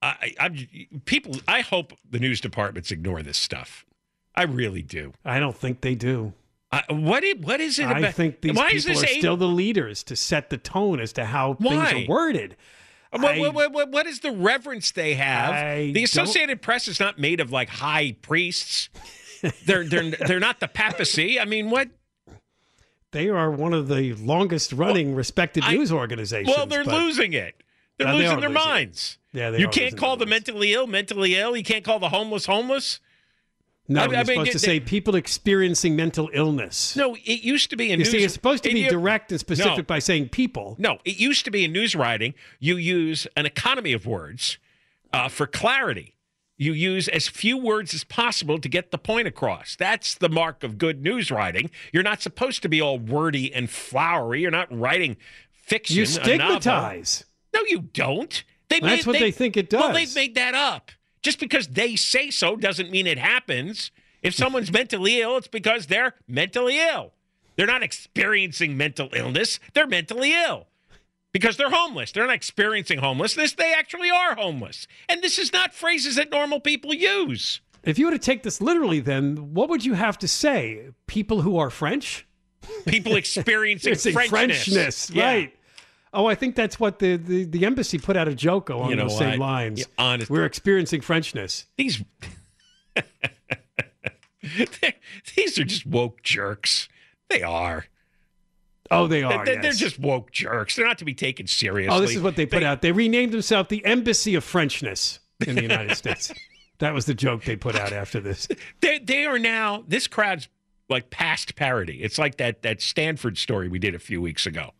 I, 0.01 0.35
I'm 0.39 0.57
people. 1.05 1.37
I 1.49 1.61
hope 1.61 1.93
the 2.09 2.19
news 2.19 2.41
departments 2.41 2.91
ignore 2.91 3.23
this 3.23 3.39
stuff. 3.39 3.85
I 4.35 4.45
really 4.45 4.83
do. 4.83 5.13
I 5.25 5.39
don't 5.41 5.57
think 5.57 5.81
they 5.81 5.95
do. 5.95 6.33
I, 6.89 6.93
what? 6.93 7.25
i- 7.25 7.35
What 7.41 7.61
is 7.61 7.79
it 7.79 7.85
About, 7.85 8.05
I 8.05 8.13
think 8.13 8.41
these 8.41 8.55
why 8.55 8.65
people 8.73 8.77
is 8.77 8.85
this 8.85 9.03
are 9.03 9.07
a- 9.07 9.19
still 9.19 9.37
the 9.37 9.49
leaders 9.49 10.03
to 10.05 10.17
set 10.17 10.51
the 10.51 10.57
tone 10.59 11.01
as 11.01 11.13
to 11.15 11.25
how 11.27 11.55
Why? 11.55 11.91
things 11.93 12.05
are 12.05 12.09
worded. 12.11 12.57
What, 13.11 13.25
I- 13.25 13.39
what, 13.51 13.73
what, 13.73 13.91
what- 13.91 14.07
is 14.07 14.21
the 14.21 14.33
reverence 14.33 14.91
they 14.93 15.15
have? 15.15 15.51
I 15.55 15.77
the 15.87 15.93
don't- 15.93 16.05
Associated 16.05 16.63
Press 16.63 16.89
is 16.89 16.99
not 16.99 17.19
made 17.19 17.41
of 17.41 17.53
like 17.53 17.69
high 17.69 18.17
priests. 18.23 18.89
they're 19.67 19.85
they're 19.85 20.11
they're 20.11 20.41
not 20.41 20.59
the 20.61 20.69
papacy. 20.69 21.39
I 21.39 21.45
mean, 21.45 21.71
what? 21.71 21.89
They 23.13 23.29
are 23.29 23.51
one 23.51 23.73
of 23.73 23.89
the 23.89 24.15
longest 24.15 24.73
running 24.73 25.15
respected 25.15 25.63
I- 25.65 25.75
news 25.75 25.93
organizations. 25.93 26.55
Well, 26.57 26.67
they're 26.67 26.85
losing 26.85 27.33
it. 27.33 27.55
They're 27.99 28.09
Yeah, 28.09 28.13
they 28.13 28.19
losing 28.19 28.39
are 28.39 28.41
their 28.41 28.49
losing 28.51 28.63
it. 28.63 28.67
minds. 28.67 29.19
Yeah, 29.33 29.51
they 29.51 29.59
you 29.61 29.69
can't 29.69 29.97
call 29.97 30.17
the 30.17 30.27
mentally 30.27 30.73
ill 30.73 30.87
mentally 30.89 31.37
ill. 31.37 31.57
You 31.57 31.63
can't 31.63 31.85
call 31.85 31.99
the 32.01 32.09
homeless 32.09 32.47
homeless. 32.47 32.99
No, 33.87 34.01
I- 34.01 34.05
I 34.05 34.07
you're 34.07 34.17
mean, 34.17 34.27
supposed 34.27 34.53
to 34.53 34.59
they- 34.59 34.67
say 34.67 34.81
people 34.81 35.15
experiencing 35.15 35.95
mental 35.95 36.31
illness. 36.33 36.97
No, 36.97 37.15
it 37.17 37.43
used 37.43 37.69
to 37.71 37.77
be 37.77 37.87
in 37.91 37.99
you 38.01 38.05
news. 38.05 38.11
see, 38.11 38.25
it's 38.25 38.33
supposed 38.35 38.63
to 38.65 38.71
it- 38.71 38.75
be 38.75 38.89
direct 38.89 39.31
and 39.31 39.39
specific 39.39 39.77
No. 39.77 39.83
by 39.83 39.99
saying 39.99 40.31
people. 40.31 40.75
No, 40.79 40.99
it 41.05 41.19
used 41.19 41.45
to 41.45 41.51
be 41.51 41.65
in 41.65 41.73
news 41.73 41.95
writing. 41.95 42.33
You 42.61 42.77
use 42.79 43.27
an 43.37 43.45
economy 43.47 43.93
of 43.93 44.07
words. 44.07 44.59
uh, 45.13 45.29
for 45.29 45.47
clarity. 45.47 46.17
You 46.57 46.73
use 46.73 47.07
as 47.07 47.29
few 47.29 47.57
words 47.57 47.95
as 47.95 48.03
possible 48.03 48.59
to 48.59 48.69
get 48.69 48.91
the 48.91 48.99
point 48.99 49.29
across. 49.29 49.77
That's 49.77 50.15
the 50.17 50.29
mark 50.29 50.65
of 50.65 50.77
good 50.77 51.03
news 51.05 51.31
writing. 51.31 51.71
You're 51.93 52.03
not 52.03 52.21
supposed 52.21 52.63
to 52.63 52.69
be 52.69 52.81
all 52.81 52.99
wordy 52.99 53.55
and 53.55 53.71
flowery. 53.71 54.41
You're 54.43 54.51
not 54.51 54.77
writing 54.77 55.17
fiction. 55.53 55.97
You 55.97 56.07
stigmatize. 56.07 57.25
No, 57.55 57.61
you 57.69 57.83
don't. 57.93 58.43
They 58.69 58.81
That's 58.81 59.07
what 59.07 59.19
they 59.21 59.31
think 59.31 59.57
it 59.57 59.71
does. 59.71 59.81
Well, 59.81 59.93
they've 59.93 60.15
made 60.17 60.35
that 60.35 60.55
up. 60.55 60.91
Just 61.25 61.41
because 61.41 61.69
they 61.69 61.97
say 61.97 62.31
so 62.31 62.55
doesn't 62.55 62.91
mean 62.91 63.07
it 63.07 63.19
happens. 63.19 63.91
If 64.23 64.35
someone's 64.35 64.71
mentally 64.81 65.21
ill, 65.21 65.37
it's 65.39 65.49
because 65.49 65.87
they're 65.87 66.15
mentally 66.29 66.79
ill. 66.79 67.13
They're 67.57 67.67
not 67.67 67.83
experiencing 67.83 68.77
mental 68.77 69.09
illness. 69.15 69.59
They're 69.73 69.87
mentally 69.87 70.33
ill 70.35 70.67
because 71.33 71.57
they're 71.57 71.71
homeless. 71.71 72.13
They're 72.13 72.27
not 72.27 72.35
experiencing 72.35 72.99
homelessness. 72.99 73.55
They 73.55 73.73
actually 73.73 74.11
are 74.11 74.35
homeless. 74.35 74.87
And 75.09 75.23
this 75.23 75.39
is 75.39 75.53
not 75.53 75.73
phrases 75.73 76.17
that 76.17 76.31
normal 76.31 76.61
people 76.61 76.93
use. 76.93 77.61
If 77.85 77.99
you 77.99 78.07
were 78.07 78.13
to 78.13 78.19
take 78.19 78.43
this 78.43 78.61
literally, 78.61 79.01
then 79.01 79.55
what 79.55 79.69
would 79.69 79.85
you 79.85 79.95
have 79.95 80.19
to 80.19 80.29
say? 80.29 80.89
People 81.07 81.43
who 81.43 81.57
are 81.59 81.71
French? 81.71 82.27
People 82.87 83.15
experiencing 83.17 83.95
Frenchness. 83.95 84.29
Frenchness, 84.31 85.15
Yeah. 85.15 85.25
right? 85.27 85.55
Oh, 86.15 86.27
I 86.27 86.35
think 86.35 86.55
that's 86.55 86.79
what 86.79 86.99
the, 86.99 87.17
the, 87.17 87.45
the 87.45 87.67
embassy 87.67 87.99
put 87.99 88.17
out 88.17 88.29
a 88.29 88.35
joke 88.35 88.69
along 88.71 88.91
You 88.91 88.97
know 88.97 89.09
those 89.09 89.19
same 89.19 89.41
lines. 89.41 89.81
Yeah, 89.81 89.87
honest- 89.99 90.31
We're 90.31 90.45
experiencing 90.45 91.01
Frenchness. 91.01 91.65
These 91.77 92.03
these 95.37 95.59
are 95.59 95.65
just 95.65 95.87
woke 95.87 96.23
jerks. 96.23 96.89
They 97.29 97.43
are. 97.43 97.87
Oh, 98.91 99.07
they 99.07 99.23
are. 99.23 99.45
They're, 99.45 99.57
they're 99.57 99.65
yes. 99.65 99.79
just 99.79 99.99
woke 99.99 100.31
jerks. 100.31 100.77
They're 100.77 100.87
not 100.87 100.99
to 100.99 101.05
be 101.05 101.15
taken 101.15 101.47
seriously. 101.47 101.97
Oh, 101.97 102.01
this 102.01 102.15
is 102.15 102.23
what 102.23 102.37
they 102.37 102.47
put 102.47 102.63
out. 102.63 102.83
They 102.83 102.93
renamed 102.93 103.33
themselves 103.33 103.69
the 103.71 103.85
Embassy 103.85 104.35
of 104.35 104.45
Frenchness 104.45 105.21
in 105.47 105.57
the 105.57 105.63
United 105.63 105.97
States. 105.97 106.33
That 106.81 106.93
was 106.93 107.07
the 107.07 107.15
joke 107.15 107.45
they 107.45 107.55
put 107.55 107.77
out 107.77 107.93
after 107.93 108.19
this. 108.19 108.49
They 108.81 108.99
they 108.99 109.27
are 109.27 109.39
now. 109.39 109.85
This 109.87 110.09
crowd's 110.09 110.49
like 110.89 111.09
past 111.09 111.55
parody. 111.55 112.03
It's 112.03 112.19
like 112.19 112.37
that 112.39 112.63
that 112.63 112.83
Stanford 112.83 113.39
story 113.39 113.69
we 113.69 113.79
did 113.79 113.95
a 113.95 114.01
few 114.01 114.21
weeks 114.21 114.45
ago, 114.45 114.73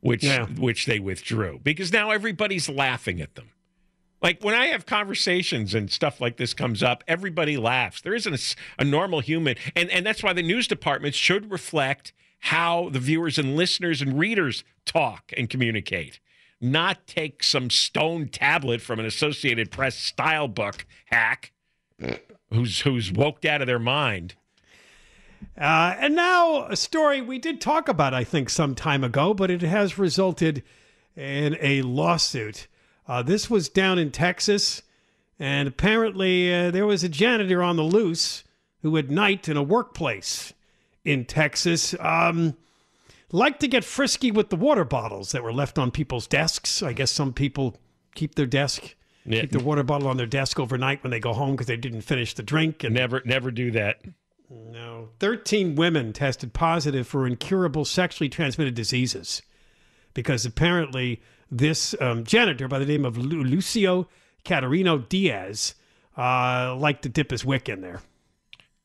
which 0.00 0.24
Yeah. 0.24 0.46
which 0.46 0.86
they 0.86 0.98
withdrew 0.98 1.60
because 1.62 1.92
now 1.92 2.10
everybody's 2.10 2.68
laughing 2.68 3.20
at 3.20 3.34
them. 3.34 3.50
Like 4.22 4.42
when 4.44 4.54
I 4.54 4.66
have 4.66 4.84
conversations 4.84 5.74
and 5.74 5.90
stuff 5.90 6.20
like 6.20 6.36
this 6.36 6.52
comes 6.52 6.82
up, 6.82 7.02
everybody 7.08 7.56
laughs. 7.56 8.02
There 8.02 8.14
isn't 8.14 8.54
a 8.78 8.84
normal 8.84 9.20
human, 9.20 9.56
and 9.74 9.90
and 9.90 10.04
that's 10.04 10.22
why 10.22 10.32
the 10.34 10.42
news 10.42 10.68
departments 10.68 11.16
should 11.16 11.50
reflect 11.50 12.12
how 12.44 12.88
the 12.90 12.98
viewers 12.98 13.38
and 13.38 13.56
listeners 13.56 14.00
and 14.02 14.18
readers 14.18 14.64
talk 14.86 15.32
and 15.36 15.48
communicate. 15.48 16.20
Not 16.60 17.06
take 17.06 17.42
some 17.42 17.70
stone 17.70 18.28
tablet 18.28 18.82
from 18.82 18.98
an 19.00 19.06
Associated 19.06 19.70
Press 19.70 19.96
style 19.96 20.48
book 20.48 20.84
hack 21.06 21.52
who's 22.52 22.80
who's 22.80 23.10
woked 23.12 23.44
out 23.46 23.60
of 23.62 23.66
their 23.66 23.78
mind. 23.78 24.34
Uh, 25.58 25.94
and 25.98 26.14
now 26.14 26.66
a 26.66 26.76
story 26.76 27.20
we 27.20 27.38
did 27.38 27.60
talk 27.60 27.88
about, 27.88 28.14
I 28.14 28.24
think, 28.24 28.48
some 28.50 28.74
time 28.74 29.04
ago, 29.04 29.34
but 29.34 29.50
it 29.50 29.62
has 29.62 29.98
resulted 29.98 30.62
in 31.16 31.56
a 31.60 31.82
lawsuit. 31.82 32.66
Uh, 33.06 33.22
this 33.22 33.50
was 33.50 33.68
down 33.68 33.98
in 33.98 34.10
Texas, 34.10 34.82
and 35.38 35.68
apparently 35.68 36.52
uh, 36.54 36.70
there 36.70 36.86
was 36.86 37.02
a 37.04 37.08
janitor 37.08 37.62
on 37.62 37.76
the 37.76 37.82
loose 37.82 38.44
who 38.82 38.96
at 38.96 39.10
night 39.10 39.48
in 39.48 39.56
a 39.56 39.62
workplace 39.62 40.52
in 41.04 41.24
Texas 41.24 41.94
um, 42.00 42.56
liked 43.32 43.60
to 43.60 43.68
get 43.68 43.84
frisky 43.84 44.30
with 44.30 44.48
the 44.50 44.56
water 44.56 44.84
bottles 44.84 45.32
that 45.32 45.42
were 45.42 45.52
left 45.52 45.78
on 45.78 45.90
people's 45.90 46.26
desks. 46.26 46.82
I 46.82 46.92
guess 46.92 47.10
some 47.10 47.32
people 47.32 47.76
keep 48.14 48.34
their 48.34 48.46
desk, 48.46 48.94
Yeah. 49.26 49.42
keep 49.42 49.50
their 49.50 49.62
water 49.62 49.82
bottle 49.82 50.08
on 50.08 50.16
their 50.16 50.26
desk 50.26 50.58
overnight 50.60 51.02
when 51.02 51.10
they 51.10 51.20
go 51.20 51.32
home 51.32 51.52
because 51.52 51.66
they 51.66 51.76
didn't 51.76 52.02
finish 52.02 52.34
the 52.34 52.42
drink. 52.42 52.84
And 52.84 52.94
Never 52.94 53.22
never 53.24 53.50
do 53.50 53.70
that. 53.72 54.00
No. 54.50 55.10
13 55.20 55.76
women 55.76 56.12
tested 56.12 56.52
positive 56.52 57.06
for 57.06 57.26
incurable 57.26 57.84
sexually 57.84 58.28
transmitted 58.28 58.74
diseases 58.74 59.42
because 60.12 60.44
apparently 60.44 61.22
this 61.50 61.94
um, 62.00 62.24
janitor 62.24 62.68
by 62.68 62.78
the 62.78 62.86
name 62.86 63.04
of 63.04 63.16
Lu- 63.16 63.44
Lucio 63.44 64.08
Catarino 64.44 64.98
Diaz 65.08 65.74
uh, 66.16 66.74
liked 66.76 67.02
to 67.02 67.08
dip 67.08 67.30
his 67.30 67.44
wick 67.44 67.68
in 67.68 67.80
there. 67.80 68.02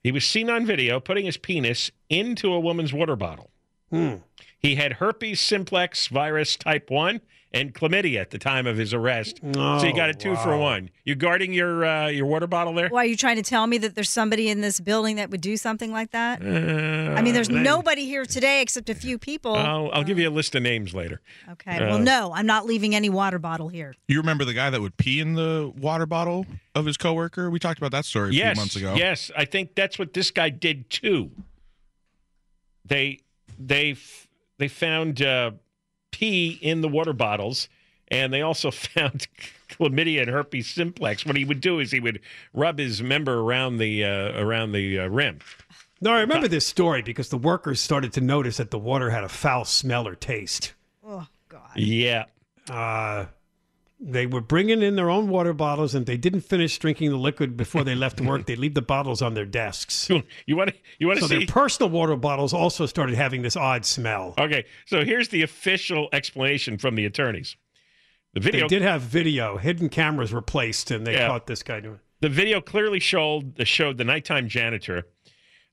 He 0.03 0.11
was 0.11 0.23
seen 0.23 0.49
on 0.49 0.65
video 0.65 0.99
putting 0.99 1.25
his 1.25 1.37
penis 1.37 1.89
into 2.09 2.53
a 2.53 2.59
woman's 2.59 2.93
water 2.93 3.15
bottle. 3.15 3.49
Hmm. 3.89 4.15
He 4.59 4.75
had 4.75 4.93
herpes 4.93 5.41
simplex 5.41 6.07
virus 6.07 6.55
type 6.55 6.89
1 6.89 7.21
and 7.55 7.73
chlamydia 7.73 8.19
at 8.19 8.29
the 8.31 8.37
time 8.37 8.67
of 8.67 8.75
his 8.77 8.93
arrest. 8.93 9.39
so 9.41 9.81
you 9.83 9.95
got 9.95 10.09
a 10.09 10.13
two 10.13 10.35
for 10.35 10.57
one. 10.57 10.89
You 11.05 11.15
guarding 11.15 11.53
your 11.53 11.85
uh, 11.85 12.07
your 12.09 12.25
water 12.25 12.47
bottle 12.47 12.73
there? 12.73 12.89
Why 12.89 13.03
are 13.03 13.07
you 13.07 13.15
trying 13.15 13.37
to 13.37 13.41
tell 13.41 13.65
me 13.65 13.77
that 13.79 13.95
there's 13.95 14.09
somebody 14.09 14.49
in 14.49 14.59
this 14.61 14.79
building 14.79 15.15
that 15.15 15.31
would 15.31 15.39
do 15.41 15.55
something 15.55 15.91
like 15.91 16.11
that? 16.11 16.41
Uh, 16.41 17.15
I 17.17 17.21
mean, 17.21 17.33
there's 17.33 17.47
then- 17.47 17.63
nobody 17.63 18.05
here 18.05 18.25
today 18.25 18.61
except 18.61 18.89
a 18.89 18.95
few 18.95 19.17
people. 19.17 19.55
I'll, 19.55 19.89
I'll 19.93 20.03
give 20.03 20.19
you 20.19 20.27
a 20.27 20.31
list 20.31 20.53
of 20.53 20.63
names 20.63 20.93
later. 20.93 21.21
okay. 21.53 21.77
uh, 21.77 21.87
well, 21.87 21.99
no, 21.99 22.33
I'm 22.33 22.45
not 22.45 22.65
leaving 22.65 22.93
any 22.93 23.09
water 23.09 23.39
bottle 23.39 23.69
here. 23.69 23.95
You 24.07 24.17
remember 24.19 24.43
the 24.43 24.53
guy 24.53 24.69
that 24.69 24.81
would 24.81 24.97
pee 24.97 25.21
in 25.21 25.35
the 25.35 25.71
water 25.79 26.05
bottle 26.05 26.45
of 26.75 26.85
his 26.85 26.97
coworker? 26.97 27.49
We 27.49 27.59
talked 27.59 27.79
about 27.79 27.91
that 27.91 28.03
story 28.05 28.31
a 28.31 28.33
yes, 28.33 28.53
few 28.55 28.61
months 28.61 28.75
ago. 28.75 28.95
Yes, 28.95 29.31
I 29.35 29.45
think 29.45 29.75
that's 29.75 29.97
what 29.97 30.13
this 30.13 30.29
guy 30.29 30.49
did 30.49 30.89
too. 30.89 31.31
They 32.83 33.21
they 33.57 33.91
f- 33.91 34.27
they 34.57 34.67
found 34.67 35.21
uh, 35.21 35.51
pee 36.15 36.57
in 36.61 36.79
the 36.79 36.87
water 36.87 37.11
bottles, 37.11 37.67
and 38.07 38.31
they 38.31 38.41
also 38.41 38.71
found 38.71 39.27
chlamydia 39.69 40.21
and 40.21 40.29
herpes 40.29 40.67
simplex. 40.67 41.25
What 41.25 41.35
he 41.35 41.43
would 41.43 41.59
do 41.59 41.79
is 41.79 41.91
he 41.91 41.99
would 41.99 42.21
rub 42.53 42.79
his 42.79 43.01
member 43.01 43.39
around 43.39 43.77
the 43.77 44.05
uh, 44.05 44.41
around 44.41 44.71
the 44.71 44.99
uh, 44.99 45.07
rim. 45.07 45.39
No, 46.01 46.11
I 46.11 46.21
remember 46.21 46.47
this 46.47 46.67
story 46.67 47.01
because 47.01 47.29
the 47.29 47.37
workers 47.37 47.81
started 47.81 48.13
to 48.13 48.21
notice 48.21 48.57
that 48.57 48.69
the 48.69 48.77
water 48.77 49.09
had 49.09 49.23
a 49.23 49.29
foul 49.29 49.65
smell 49.65 50.07
or 50.07 50.15
taste. 50.15 50.73
Oh, 51.05 51.25
God. 51.49 51.71
Yeah. 51.75 52.25
Uh, 52.69 53.25
they 53.99 54.25
were 54.25 54.41
bringing 54.41 54.81
in 54.81 54.95
their 54.95 55.09
own 55.09 55.29
water 55.29 55.53
bottles, 55.53 55.95
and 55.95 56.05
they 56.05 56.17
didn't 56.17 56.41
finish 56.41 56.77
drinking 56.77 57.09
the 57.11 57.17
liquid 57.17 57.55
before 57.55 57.83
they 57.83 57.95
left 57.95 58.19
work. 58.21 58.45
They'd 58.45 58.57
leave 58.59 58.73
the 58.73 58.81
bottles 58.81 59.21
on 59.21 59.33
their 59.33 59.45
desks. 59.45 60.09
You 60.45 60.55
want 60.55 60.71
to 60.71 60.75
you 60.99 61.07
want 61.07 61.19
to 61.19 61.25
So 61.25 61.29
see? 61.29 61.37
their 61.39 61.47
personal 61.47 61.89
water 61.89 62.15
bottles 62.15 62.53
also 62.53 62.85
started 62.85 63.15
having 63.15 63.41
this 63.41 63.55
odd 63.55 63.85
smell. 63.85 64.33
okay, 64.37 64.65
so 64.85 65.03
here's 65.05 65.29
the 65.29 65.41
official 65.41 66.09
explanation 66.13 66.77
from 66.77 66.95
the 66.95 67.05
attorneys. 67.05 67.55
The 68.33 68.41
video 68.41 68.61
They 68.67 68.75
did 68.75 68.81
have 68.81 69.01
video. 69.01 69.57
Hidden 69.57 69.89
cameras 69.89 70.33
were 70.33 70.41
placed, 70.41 70.91
and 70.91 71.07
they 71.07 71.13
Yeah. 71.13 71.27
caught 71.27 71.47
this 71.47 71.63
guy 71.63 71.79
doing. 71.79 71.95
it. 71.95 72.01
The 72.21 72.29
video 72.29 72.59
clearly 72.61 72.99
showed 72.99 73.59
uh, 73.59 73.63
showed 73.63 73.97
the 73.97 74.03
nighttime 74.03 74.49
janitor 74.49 75.07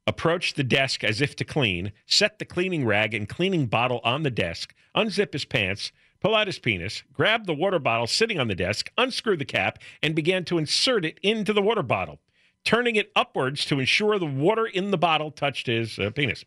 approach 0.06 0.54
the 0.54 0.64
desk 0.64 1.04
as 1.04 1.20
if 1.20 1.37
to 1.37 1.44
clean, 1.44 1.92
set 2.06 2.38
the 2.38 2.44
cleaning 2.44 2.85
rag 2.85 3.14
and 3.14 3.28
cleaning 3.28 3.66
bottle 3.66 4.00
on 4.04 4.22
the 4.22 4.30
desk, 4.30 4.74
unzip 4.96 5.32
his 5.32 5.44
pants, 5.44 5.92
pull 6.22 6.35
out 6.35 6.46
his 6.46 6.58
penis, 6.58 7.02
grabbed 7.12 7.46
the 7.46 7.54
water 7.54 7.78
bottle 7.78 8.06
sitting 8.06 8.38
on 8.38 8.48
the 8.48 8.54
desk, 8.54 8.90
unscrewed 8.96 9.40
the 9.40 9.44
cap, 9.44 9.78
and 10.02 10.14
began 10.14 10.44
to 10.44 10.58
insert 10.58 11.04
it 11.04 11.18
into 11.22 11.52
the 11.52 11.62
water 11.62 11.82
bottle, 11.82 12.20
turning 12.64 12.96
it 12.96 13.11
upwards 13.16 13.64
to 13.66 13.80
ensure 13.80 14.18
the 14.18 14.26
water 14.26 14.66
in 14.66 14.90
the 14.90 14.98
bottle 14.98 15.30
touched 15.30 15.66
his 15.66 15.98
uh, 15.98 16.11
penis, 16.11 16.44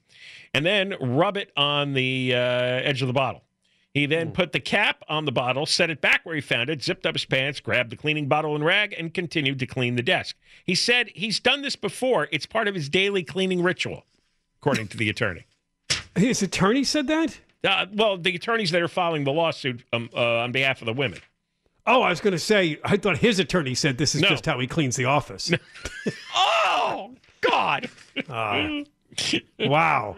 and 0.53 0.65
then 0.65 0.95
rub 0.99 1.35
it 1.35 1.51
on 1.57 1.93
the 1.93 2.33
uh, 2.33 2.37
edge 2.37 3.01
of 3.01 3.07
the 3.07 3.13
bottle. 3.13 3.41
He 3.93 4.05
then 4.05 4.31
put 4.31 4.51
the 4.51 4.59
cap 4.59 5.03
on 5.07 5.23
the 5.23 5.31
bottle, 5.31 5.65
set 5.65 5.89
it 5.89 6.01
back 6.01 6.25
where 6.25 6.35
he 6.35 6.41
found 6.41 6.69
it, 6.69 6.83
zipped 6.83 7.05
up 7.05 7.15
his 7.15 7.23
pants, 7.23 7.61
grabbed 7.61 7.91
the 7.91 7.95
cleaning 7.95 8.27
bottle 8.27 8.53
and 8.53 8.65
rag, 8.65 8.93
and 8.97 9.13
continued 9.13 9.57
to 9.59 9.65
clean 9.65 9.95
the 9.95 10.03
desk. 10.03 10.35
He 10.65 10.75
said 10.75 11.11
he's 11.15 11.39
done 11.39 11.61
this 11.61 11.77
before. 11.77 12.27
It's 12.29 12.45
part 12.45 12.67
of 12.67 12.75
his 12.75 12.89
daily 12.89 13.23
cleaning 13.23 13.63
ritual, 13.63 14.05
according 14.59 14.89
to 14.89 14.97
the 14.97 15.09
attorney. 15.09 15.45
His 16.13 16.41
attorney 16.41 16.83
said 16.83 17.07
that? 17.07 17.39
Uh, 17.65 17.85
well, 17.93 18.17
the 18.17 18.35
attorneys 18.35 18.71
that 18.71 18.81
are 18.81 18.87
filing 18.87 19.23
the 19.23 19.31
lawsuit 19.31 19.83
um, 19.93 20.09
uh, 20.13 20.37
on 20.39 20.51
behalf 20.51 20.81
of 20.81 20.85
the 20.85 20.93
women. 20.93 21.19
Oh, 21.87 22.01
I 22.01 22.09
was 22.09 22.19
going 22.19 22.31
to 22.33 22.39
say, 22.39 22.79
I 22.83 22.97
thought 22.97 23.17
his 23.19 23.39
attorney 23.39 23.75
said 23.75 23.97
this 23.97 24.15
is 24.15 24.21
No. 24.21 24.29
just 24.29 24.45
how 24.45 24.59
he 24.59 24.67
cleans 24.67 24.95
the 24.95 25.05
office. 25.05 25.51
Oh, 26.87 27.13
God. 27.41 27.89
Ah. 28.29 28.69
wow. 29.59 30.15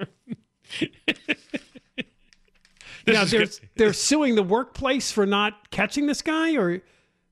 Now 3.06 3.24
they're, 3.24 3.42
good. 3.46 3.60
they're 3.76 3.94
suing 3.94 4.36
the 4.36 4.44
workplace 4.44 5.12
for 5.12 5.26
not 5.26 5.70
catching 5.72 6.08
this 6.08 6.22
guy, 6.22 6.56
or 6.58 6.82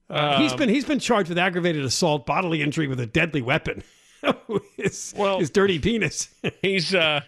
uh, 0.10 0.40
he's 0.42 0.54
Um, 0.54 0.58
been 0.60 0.70
he's 0.70 0.86
been 0.86 1.00
charged 1.00 1.28
with 1.30 1.38
aggravated 1.38 1.84
assault, 1.84 2.26
bodily 2.26 2.62
injury 2.62 2.88
with 2.88 3.00
a 3.02 3.06
deadly 3.06 3.42
weapon. 3.42 3.84
his, 4.78 5.14
Well- 5.18 5.40
his 5.40 5.50
dirty 5.50 5.80
penis. 5.80 6.30
He's, 6.62 6.96
uh, 6.96 7.22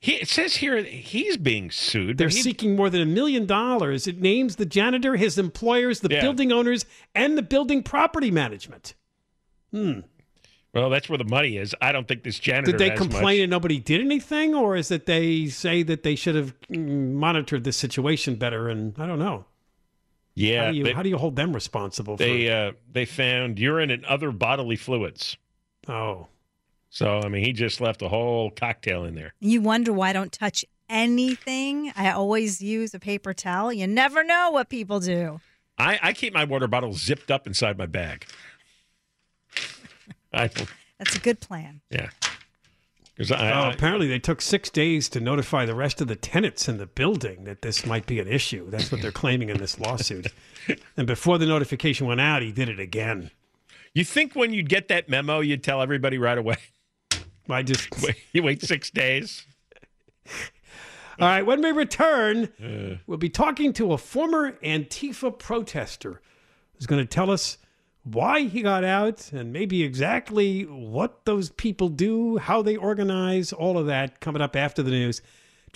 he, 0.00 0.12
it 0.14 0.28
says 0.28 0.56
here 0.56 0.82
he's 0.82 1.36
being 1.36 1.70
sued. 1.70 2.18
They're 2.18 2.28
he- 2.28 2.42
seeking 2.42 2.76
more 2.76 2.90
than 2.90 3.00
a 3.00 3.06
million 3.06 3.46
dollars. 3.46 4.06
It 4.06 4.20
names 4.20 4.56
the 4.56 4.66
janitor, 4.66 5.16
his 5.16 5.38
employers, 5.38 6.00
the 6.00 6.08
Yeah. 6.10 6.20
building 6.22 6.52
owners, 6.52 6.86
and 7.14 7.36
the 7.36 7.42
building 7.42 7.82
property 7.82 8.30
management. 8.30 8.94
Hmm. 9.72 10.00
Well, 10.74 10.90
that's 10.90 11.08
where 11.08 11.16
the 11.16 11.24
money 11.24 11.56
is. 11.56 11.74
I 11.80 11.90
don't 11.92 12.06
think 12.06 12.22
this 12.22 12.38
janitor 12.38 12.72
Did 12.72 12.78
they 12.80 12.90
complain 12.90 13.38
much. 13.38 13.44
and 13.44 13.50
nobody 13.50 13.78
did 13.78 14.00
anything, 14.02 14.54
or 14.54 14.76
is 14.76 14.90
it 14.90 15.06
they 15.06 15.46
say 15.46 15.82
that 15.84 16.02
they 16.02 16.14
should 16.14 16.34
have 16.34 16.54
mm, 16.68 17.12
monitored 17.12 17.64
the 17.64 17.72
situation 17.72 18.34
better? 18.34 18.68
And 18.68 18.94
I 18.98 19.06
don't 19.06 19.18
know. 19.18 19.46
Yeah, 20.34 20.66
How 20.66 20.70
do 20.72 20.76
you, 20.76 20.84
they, 20.84 20.92
how 20.92 21.02
do 21.02 21.08
you 21.08 21.16
hold 21.16 21.34
them 21.36 21.54
responsible 21.54 22.18
for 22.18 22.22
they 22.22 22.50
uh, 22.50 22.72
they 22.92 23.06
found 23.06 23.58
urine 23.58 23.90
and 23.90 24.04
other 24.04 24.30
bodily 24.32 24.76
fluids. 24.76 25.38
Oh, 25.88 26.26
So 26.96 27.20
I 27.22 27.28
mean, 27.28 27.44
he 27.44 27.52
just 27.52 27.78
left 27.82 28.00
a 28.00 28.08
whole 28.08 28.50
cocktail 28.50 29.04
in 29.04 29.14
there. 29.14 29.34
You 29.38 29.60
wonder 29.60 29.92
why 29.92 30.08
I 30.08 30.12
don't 30.14 30.32
touch 30.32 30.64
anything. 30.88 31.92
I 31.94 32.10
always 32.10 32.62
use 32.62 32.94
a 32.94 32.98
paper 32.98 33.34
towel. 33.34 33.70
You 33.70 33.86
never 33.86 34.24
know 34.24 34.48
what 34.50 34.70
people 34.70 34.98
do. 35.00 35.40
I, 35.78 35.98
I 36.02 36.12
keep 36.14 36.32
my 36.32 36.44
water 36.44 36.66
bottle 36.66 36.94
zipped 36.94 37.30
up 37.30 37.46
inside 37.46 37.76
my 37.76 37.84
bag. 37.84 38.24
I 40.32 40.48
That's 40.98 41.14
a 41.14 41.18
good 41.20 41.40
plan. 41.40 41.82
yeah. 41.90 42.08
Because 43.14 43.30
I, 43.30 43.50
Oh, 43.52 43.60
I- 43.68 43.72
apparently 43.74 44.08
they 44.08 44.18
took 44.18 44.40
six 44.40 44.70
days 44.70 45.10
to 45.10 45.20
notify 45.20 45.66
the 45.66 45.74
rest 45.74 46.00
of 46.00 46.08
the 46.08 46.16
tenants 46.16 46.66
in 46.66 46.78
the 46.78 46.86
building 46.86 47.44
that 47.44 47.60
this 47.60 47.84
might 47.84 48.06
be 48.06 48.20
an 48.20 48.28
issue. 48.28 48.70
That's 48.70 48.90
what 48.90 49.02
they're 49.02 49.12
claiming 49.22 49.50
in 49.50 49.58
this 49.58 49.78
lawsuit. 49.78 50.28
and 50.96 51.06
before 51.06 51.36
the 51.36 51.44
notification 51.46 52.06
went 52.06 52.22
out, 52.22 52.40
he 52.40 52.52
did 52.52 52.70
it 52.70 52.80
again. 52.80 53.32
you 53.92 54.02
think 54.04 54.34
when 54.34 54.54
you'd 54.54 54.70
get 54.70 54.88
that 54.88 55.10
memo, 55.10 55.40
you'd 55.40 55.62
tell 55.62 55.82
everybody 55.82 56.16
right 56.16 56.38
away. 56.38 56.56
I 57.48 57.62
just 57.62 57.88
Wait, 58.02 58.16
you 58.32 58.42
wait 58.42 58.62
six 58.62 58.90
days. 58.90 59.46
All 61.18 61.26
right, 61.28 61.42
when 61.46 61.62
we 61.62 61.70
return, 61.72 62.50
Uh. 62.62 62.96
we'll 63.06 63.16
be 63.18 63.30
talking 63.30 63.72
to 63.74 63.92
a 63.92 63.98
former 63.98 64.52
Antifa 64.62 65.38
protester 65.38 66.20
who's 66.74 66.86
going 66.86 67.00
to 67.02 67.08
tell 67.08 67.30
us 67.30 67.56
why 68.04 68.42
he 68.42 68.60
got 68.62 68.84
out 68.84 69.32
and 69.32 69.52
maybe 69.52 69.82
exactly 69.82 70.62
what 70.64 71.24
those 71.24 71.48
people 71.50 71.88
do, 71.88 72.36
how 72.36 72.60
they 72.62 72.76
organize, 72.76 73.52
all 73.52 73.78
of 73.78 73.86
that 73.86 74.20
coming 74.20 74.42
up 74.42 74.54
after 74.56 74.82
the 74.82 74.90
news. 74.90 75.22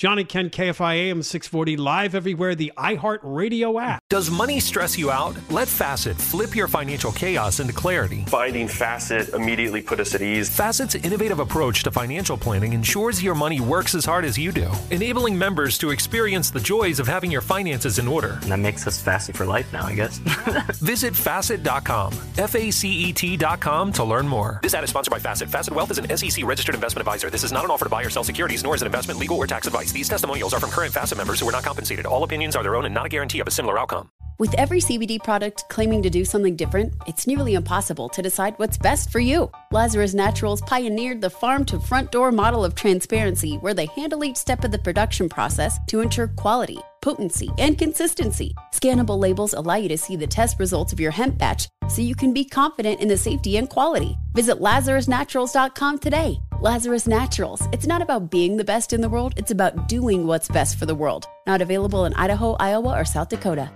John 0.00 0.18
and 0.18 0.26
Ken 0.26 0.48
KFI 0.48 1.10
AM 1.10 1.22
640 1.22 1.76
live 1.76 2.14
everywhere, 2.14 2.54
the 2.54 2.72
iHeart 2.78 3.18
Radio 3.22 3.78
app. 3.78 4.02
Does 4.08 4.30
money 4.30 4.58
stress 4.58 4.96
you 4.96 5.10
out? 5.10 5.36
Let 5.50 5.68
Facet 5.68 6.16
flip 6.16 6.56
your 6.56 6.68
financial 6.68 7.12
chaos 7.12 7.60
into 7.60 7.74
clarity. 7.74 8.24
Finding 8.26 8.66
Facet 8.66 9.28
immediately 9.34 9.82
put 9.82 10.00
us 10.00 10.14
at 10.14 10.22
ease. 10.22 10.48
Facet's 10.48 10.94
innovative 10.94 11.38
approach 11.38 11.82
to 11.82 11.90
financial 11.90 12.38
planning 12.38 12.72
ensures 12.72 13.22
your 13.22 13.34
money 13.34 13.60
works 13.60 13.94
as 13.94 14.06
hard 14.06 14.24
as 14.24 14.38
you 14.38 14.52
do, 14.52 14.70
enabling 14.90 15.36
members 15.36 15.76
to 15.76 15.90
experience 15.90 16.48
the 16.48 16.60
joys 16.60 16.98
of 16.98 17.06
having 17.06 17.30
your 17.30 17.42
finances 17.42 17.98
in 17.98 18.08
order. 18.08 18.38
And 18.40 18.52
that 18.52 18.58
makes 18.58 18.86
us 18.86 18.98
Facet 18.98 19.36
for 19.36 19.44
life 19.44 19.70
now, 19.70 19.84
I 19.84 19.94
guess. 19.94 20.16
Visit 20.78 21.14
facet.com, 21.14 22.14
F 22.38 22.54
A 22.54 22.70
C 22.70 22.88
E 22.90 23.12
T.com 23.12 23.92
to 23.92 24.04
learn 24.04 24.26
more. 24.26 24.60
This 24.62 24.72
ad 24.72 24.82
is 24.82 24.88
sponsored 24.88 25.12
by 25.12 25.18
Facet. 25.18 25.50
Facet 25.50 25.74
Wealth 25.74 25.90
is 25.90 25.98
an 25.98 26.16
SEC 26.16 26.42
registered 26.46 26.74
investment 26.74 27.06
advisor. 27.06 27.28
This 27.28 27.44
is 27.44 27.52
not 27.52 27.66
an 27.66 27.70
offer 27.70 27.84
to 27.84 27.90
buy 27.90 28.02
or 28.02 28.08
sell 28.08 28.24
securities, 28.24 28.64
nor 28.64 28.74
is 28.74 28.80
it 28.80 28.86
investment, 28.86 29.20
legal, 29.20 29.36
or 29.36 29.46
tax 29.46 29.66
advice. 29.66 29.89
These 29.92 30.08
testimonials 30.08 30.54
are 30.54 30.60
from 30.60 30.70
current 30.70 30.92
Facet 30.92 31.18
members 31.18 31.40
who 31.40 31.48
are 31.48 31.52
not 31.52 31.64
compensated. 31.64 32.06
All 32.06 32.22
opinions 32.22 32.56
are 32.56 32.62
their 32.62 32.76
own 32.76 32.84
and 32.84 32.94
not 32.94 33.06
a 33.06 33.08
guarantee 33.08 33.40
of 33.40 33.48
a 33.48 33.50
similar 33.50 33.78
outcome. 33.78 34.10
With 34.40 34.54
every 34.54 34.80
CBD 34.80 35.22
product 35.22 35.64
claiming 35.68 36.02
to 36.02 36.08
do 36.08 36.24
something 36.24 36.56
different, 36.56 36.94
it's 37.06 37.26
nearly 37.26 37.52
impossible 37.52 38.08
to 38.08 38.22
decide 38.22 38.54
what's 38.56 38.78
best 38.78 39.12
for 39.12 39.18
you. 39.18 39.50
Lazarus 39.70 40.14
Naturals 40.14 40.62
pioneered 40.62 41.20
the 41.20 41.28
farm 41.28 41.66
to 41.66 41.78
front 41.78 42.10
door 42.10 42.32
model 42.32 42.64
of 42.64 42.74
transparency 42.74 43.56
where 43.56 43.74
they 43.74 43.84
handle 43.84 44.24
each 44.24 44.38
step 44.38 44.64
of 44.64 44.70
the 44.70 44.78
production 44.78 45.28
process 45.28 45.76
to 45.88 46.00
ensure 46.00 46.28
quality, 46.28 46.78
potency, 47.02 47.50
and 47.58 47.76
consistency. 47.76 48.54
Scannable 48.72 49.18
labels 49.18 49.52
allow 49.52 49.74
you 49.74 49.90
to 49.90 49.98
see 49.98 50.16
the 50.16 50.26
test 50.26 50.58
results 50.58 50.94
of 50.94 51.00
your 51.00 51.10
hemp 51.10 51.36
batch 51.36 51.68
so 51.90 52.00
you 52.00 52.14
can 52.14 52.32
be 52.32 52.46
confident 52.46 52.98
in 53.02 53.08
the 53.08 53.18
safety 53.18 53.58
and 53.58 53.68
quality. 53.68 54.16
Visit 54.32 54.58
LazarusNaturals.com 54.58 55.98
today. 55.98 56.40
Lazarus 56.62 57.06
Naturals. 57.06 57.66
It's 57.72 57.86
not 57.86 58.02
about 58.02 58.30
being 58.30 58.58
the 58.58 58.64
best 58.64 58.92
in 58.92 59.00
the 59.00 59.08
world, 59.08 59.32
it's 59.38 59.50
about 59.50 59.88
doing 59.88 60.26
what's 60.26 60.46
best 60.46 60.78
for 60.78 60.84
the 60.84 60.94
world. 60.94 61.26
Not 61.46 61.62
available 61.62 62.04
in 62.04 62.12
Idaho, 62.12 62.54
Iowa, 62.60 62.98
or 62.98 63.06
South 63.06 63.30
Dakota. 63.30 63.70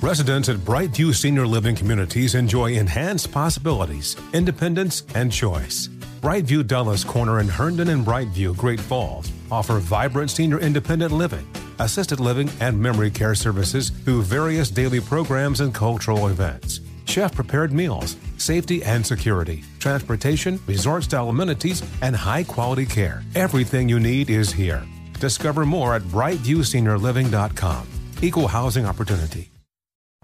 Residents 0.00 0.48
at 0.48 0.56
Brightview 0.56 1.14
Senior 1.14 1.46
Living 1.46 1.76
Communities 1.76 2.34
enjoy 2.34 2.72
enhanced 2.72 3.30
possibilities, 3.30 4.16
independence, 4.32 5.04
and 5.14 5.30
choice. 5.30 5.86
Brightview 6.20 6.66
Dulles 6.66 7.04
Corner 7.04 7.38
in 7.38 7.46
Herndon 7.46 7.88
and 7.88 8.04
Brightview, 8.04 8.56
Great 8.56 8.80
Falls, 8.80 9.30
offer 9.52 9.78
vibrant 9.78 10.32
senior 10.32 10.58
independent 10.58 11.12
living, 11.12 11.46
assisted 11.78 12.18
living, 12.18 12.50
and 12.58 12.76
memory 12.76 13.12
care 13.12 13.36
services 13.36 13.90
through 13.90 14.22
various 14.22 14.70
daily 14.70 14.98
programs 14.98 15.60
and 15.60 15.72
cultural 15.72 16.26
events. 16.26 16.80
Chef 17.04 17.32
prepared 17.32 17.72
meals, 17.72 18.16
safety 18.42 18.82
and 18.82 19.06
security, 19.06 19.62
transportation, 19.78 20.60
resort 20.66 21.04
style 21.04 21.28
amenities, 21.28 21.82
and 22.02 22.16
high 22.16 22.44
quality 22.44 22.84
care. 22.84 23.22
Everything 23.34 23.88
you 23.88 24.00
need 24.00 24.28
is 24.28 24.52
here. 24.52 24.84
Discover 25.20 25.64
more 25.64 25.94
at 25.94 26.02
brightviewseniorliving.com. 26.02 27.86
Equal 28.20 28.48
housing 28.48 28.86
opportunity. 28.86 29.52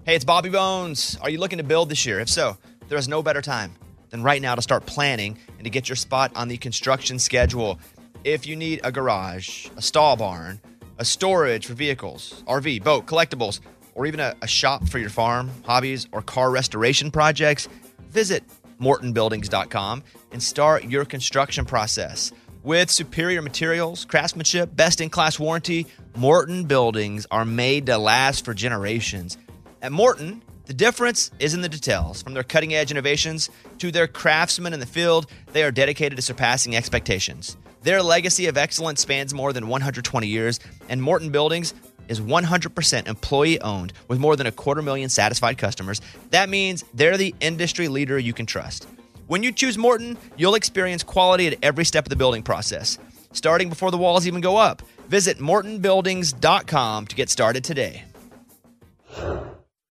Hey, 0.04 0.14
it's 0.14 0.24
Bobby 0.24 0.48
Bones. 0.48 1.18
Are 1.20 1.28
you 1.28 1.38
looking 1.38 1.58
to 1.58 1.64
build 1.64 1.90
this 1.90 2.06
year? 2.06 2.18
If 2.18 2.30
so, 2.30 2.56
there 2.88 2.96
is 2.96 3.08
no 3.08 3.22
better 3.22 3.42
time 3.42 3.72
than 4.10 4.22
right 4.22 4.40
now 4.40 4.54
to 4.54 4.62
start 4.62 4.86
planning 4.86 5.38
and 5.58 5.64
to 5.64 5.70
get 5.70 5.88
your 5.88 5.96
spot 5.96 6.32
on 6.34 6.48
the 6.48 6.56
construction 6.56 7.18
schedule. 7.18 7.78
If 8.24 8.46
you 8.46 8.56
need 8.56 8.80
a 8.84 8.90
garage, 8.90 9.68
a 9.76 9.82
stall 9.82 10.16
barn, 10.16 10.60
a 10.98 11.04
storage 11.04 11.66
for 11.66 11.74
vehicles, 11.74 12.42
RV, 12.48 12.82
boat, 12.82 13.06
collectibles, 13.06 13.60
or 13.94 14.06
even 14.06 14.18
a, 14.18 14.34
a 14.42 14.46
shop 14.46 14.88
for 14.88 14.98
your 14.98 15.10
farm, 15.10 15.50
hobbies, 15.64 16.08
or 16.12 16.22
car 16.22 16.50
restoration 16.50 17.10
projects, 17.10 17.68
visit 18.10 18.44
mortonbuildings.com 18.80 20.02
and 20.32 20.42
start 20.42 20.84
your 20.84 21.04
construction 21.04 21.64
process. 21.64 22.32
With 22.62 22.90
superior 22.90 23.40
materials, 23.40 24.04
craftsmanship, 24.04 24.74
best 24.74 25.00
in 25.00 25.10
class 25.10 25.38
warranty, 25.38 25.86
Morton 26.16 26.64
buildings 26.64 27.26
are 27.30 27.44
made 27.44 27.86
to 27.86 27.98
last 27.98 28.44
for 28.44 28.52
generations. 28.52 29.38
At 29.80 29.92
Morton, 29.92 30.42
the 30.66 30.74
difference 30.74 31.30
is 31.38 31.54
in 31.54 31.62
the 31.62 31.68
details. 31.68 32.20
From 32.20 32.34
their 32.34 32.42
cutting 32.42 32.74
edge 32.74 32.90
innovations 32.90 33.48
to 33.78 33.90
their 33.90 34.06
craftsmen 34.06 34.74
in 34.74 34.80
the 34.80 34.86
field, 34.86 35.26
they 35.52 35.62
are 35.62 35.70
dedicated 35.70 36.16
to 36.16 36.22
surpassing 36.22 36.76
expectations. 36.76 37.56
Their 37.82 38.02
legacy 38.02 38.46
of 38.46 38.58
excellence 38.58 39.00
spans 39.00 39.32
more 39.32 39.52
than 39.52 39.68
120 39.68 40.26
years, 40.26 40.58
and 40.88 41.00
Morton 41.00 41.30
Buildings 41.30 41.72
is 42.08 42.20
100% 42.20 43.06
employee 43.08 43.60
owned 43.60 43.92
with 44.08 44.18
more 44.18 44.36
than 44.36 44.46
a 44.46 44.52
quarter 44.52 44.82
million 44.82 45.08
satisfied 45.08 45.58
customers. 45.58 46.00
That 46.30 46.48
means 46.48 46.84
they're 46.94 47.16
the 47.16 47.34
industry 47.40 47.88
leader 47.88 48.18
you 48.18 48.32
can 48.32 48.46
trust. 48.46 48.86
When 49.26 49.42
you 49.42 49.52
choose 49.52 49.76
Morton, 49.76 50.16
you'll 50.36 50.54
experience 50.54 51.02
quality 51.02 51.46
at 51.48 51.58
every 51.62 51.84
step 51.84 52.06
of 52.06 52.10
the 52.10 52.16
building 52.16 52.42
process, 52.42 52.98
starting 53.32 53.68
before 53.68 53.90
the 53.90 53.98
walls 53.98 54.26
even 54.26 54.40
go 54.40 54.56
up. 54.56 54.82
Visit 55.08 55.38
mortonbuildings.com 55.38 57.06
to 57.06 57.16
get 57.16 57.30
started 57.30 57.64
today. 57.64 58.04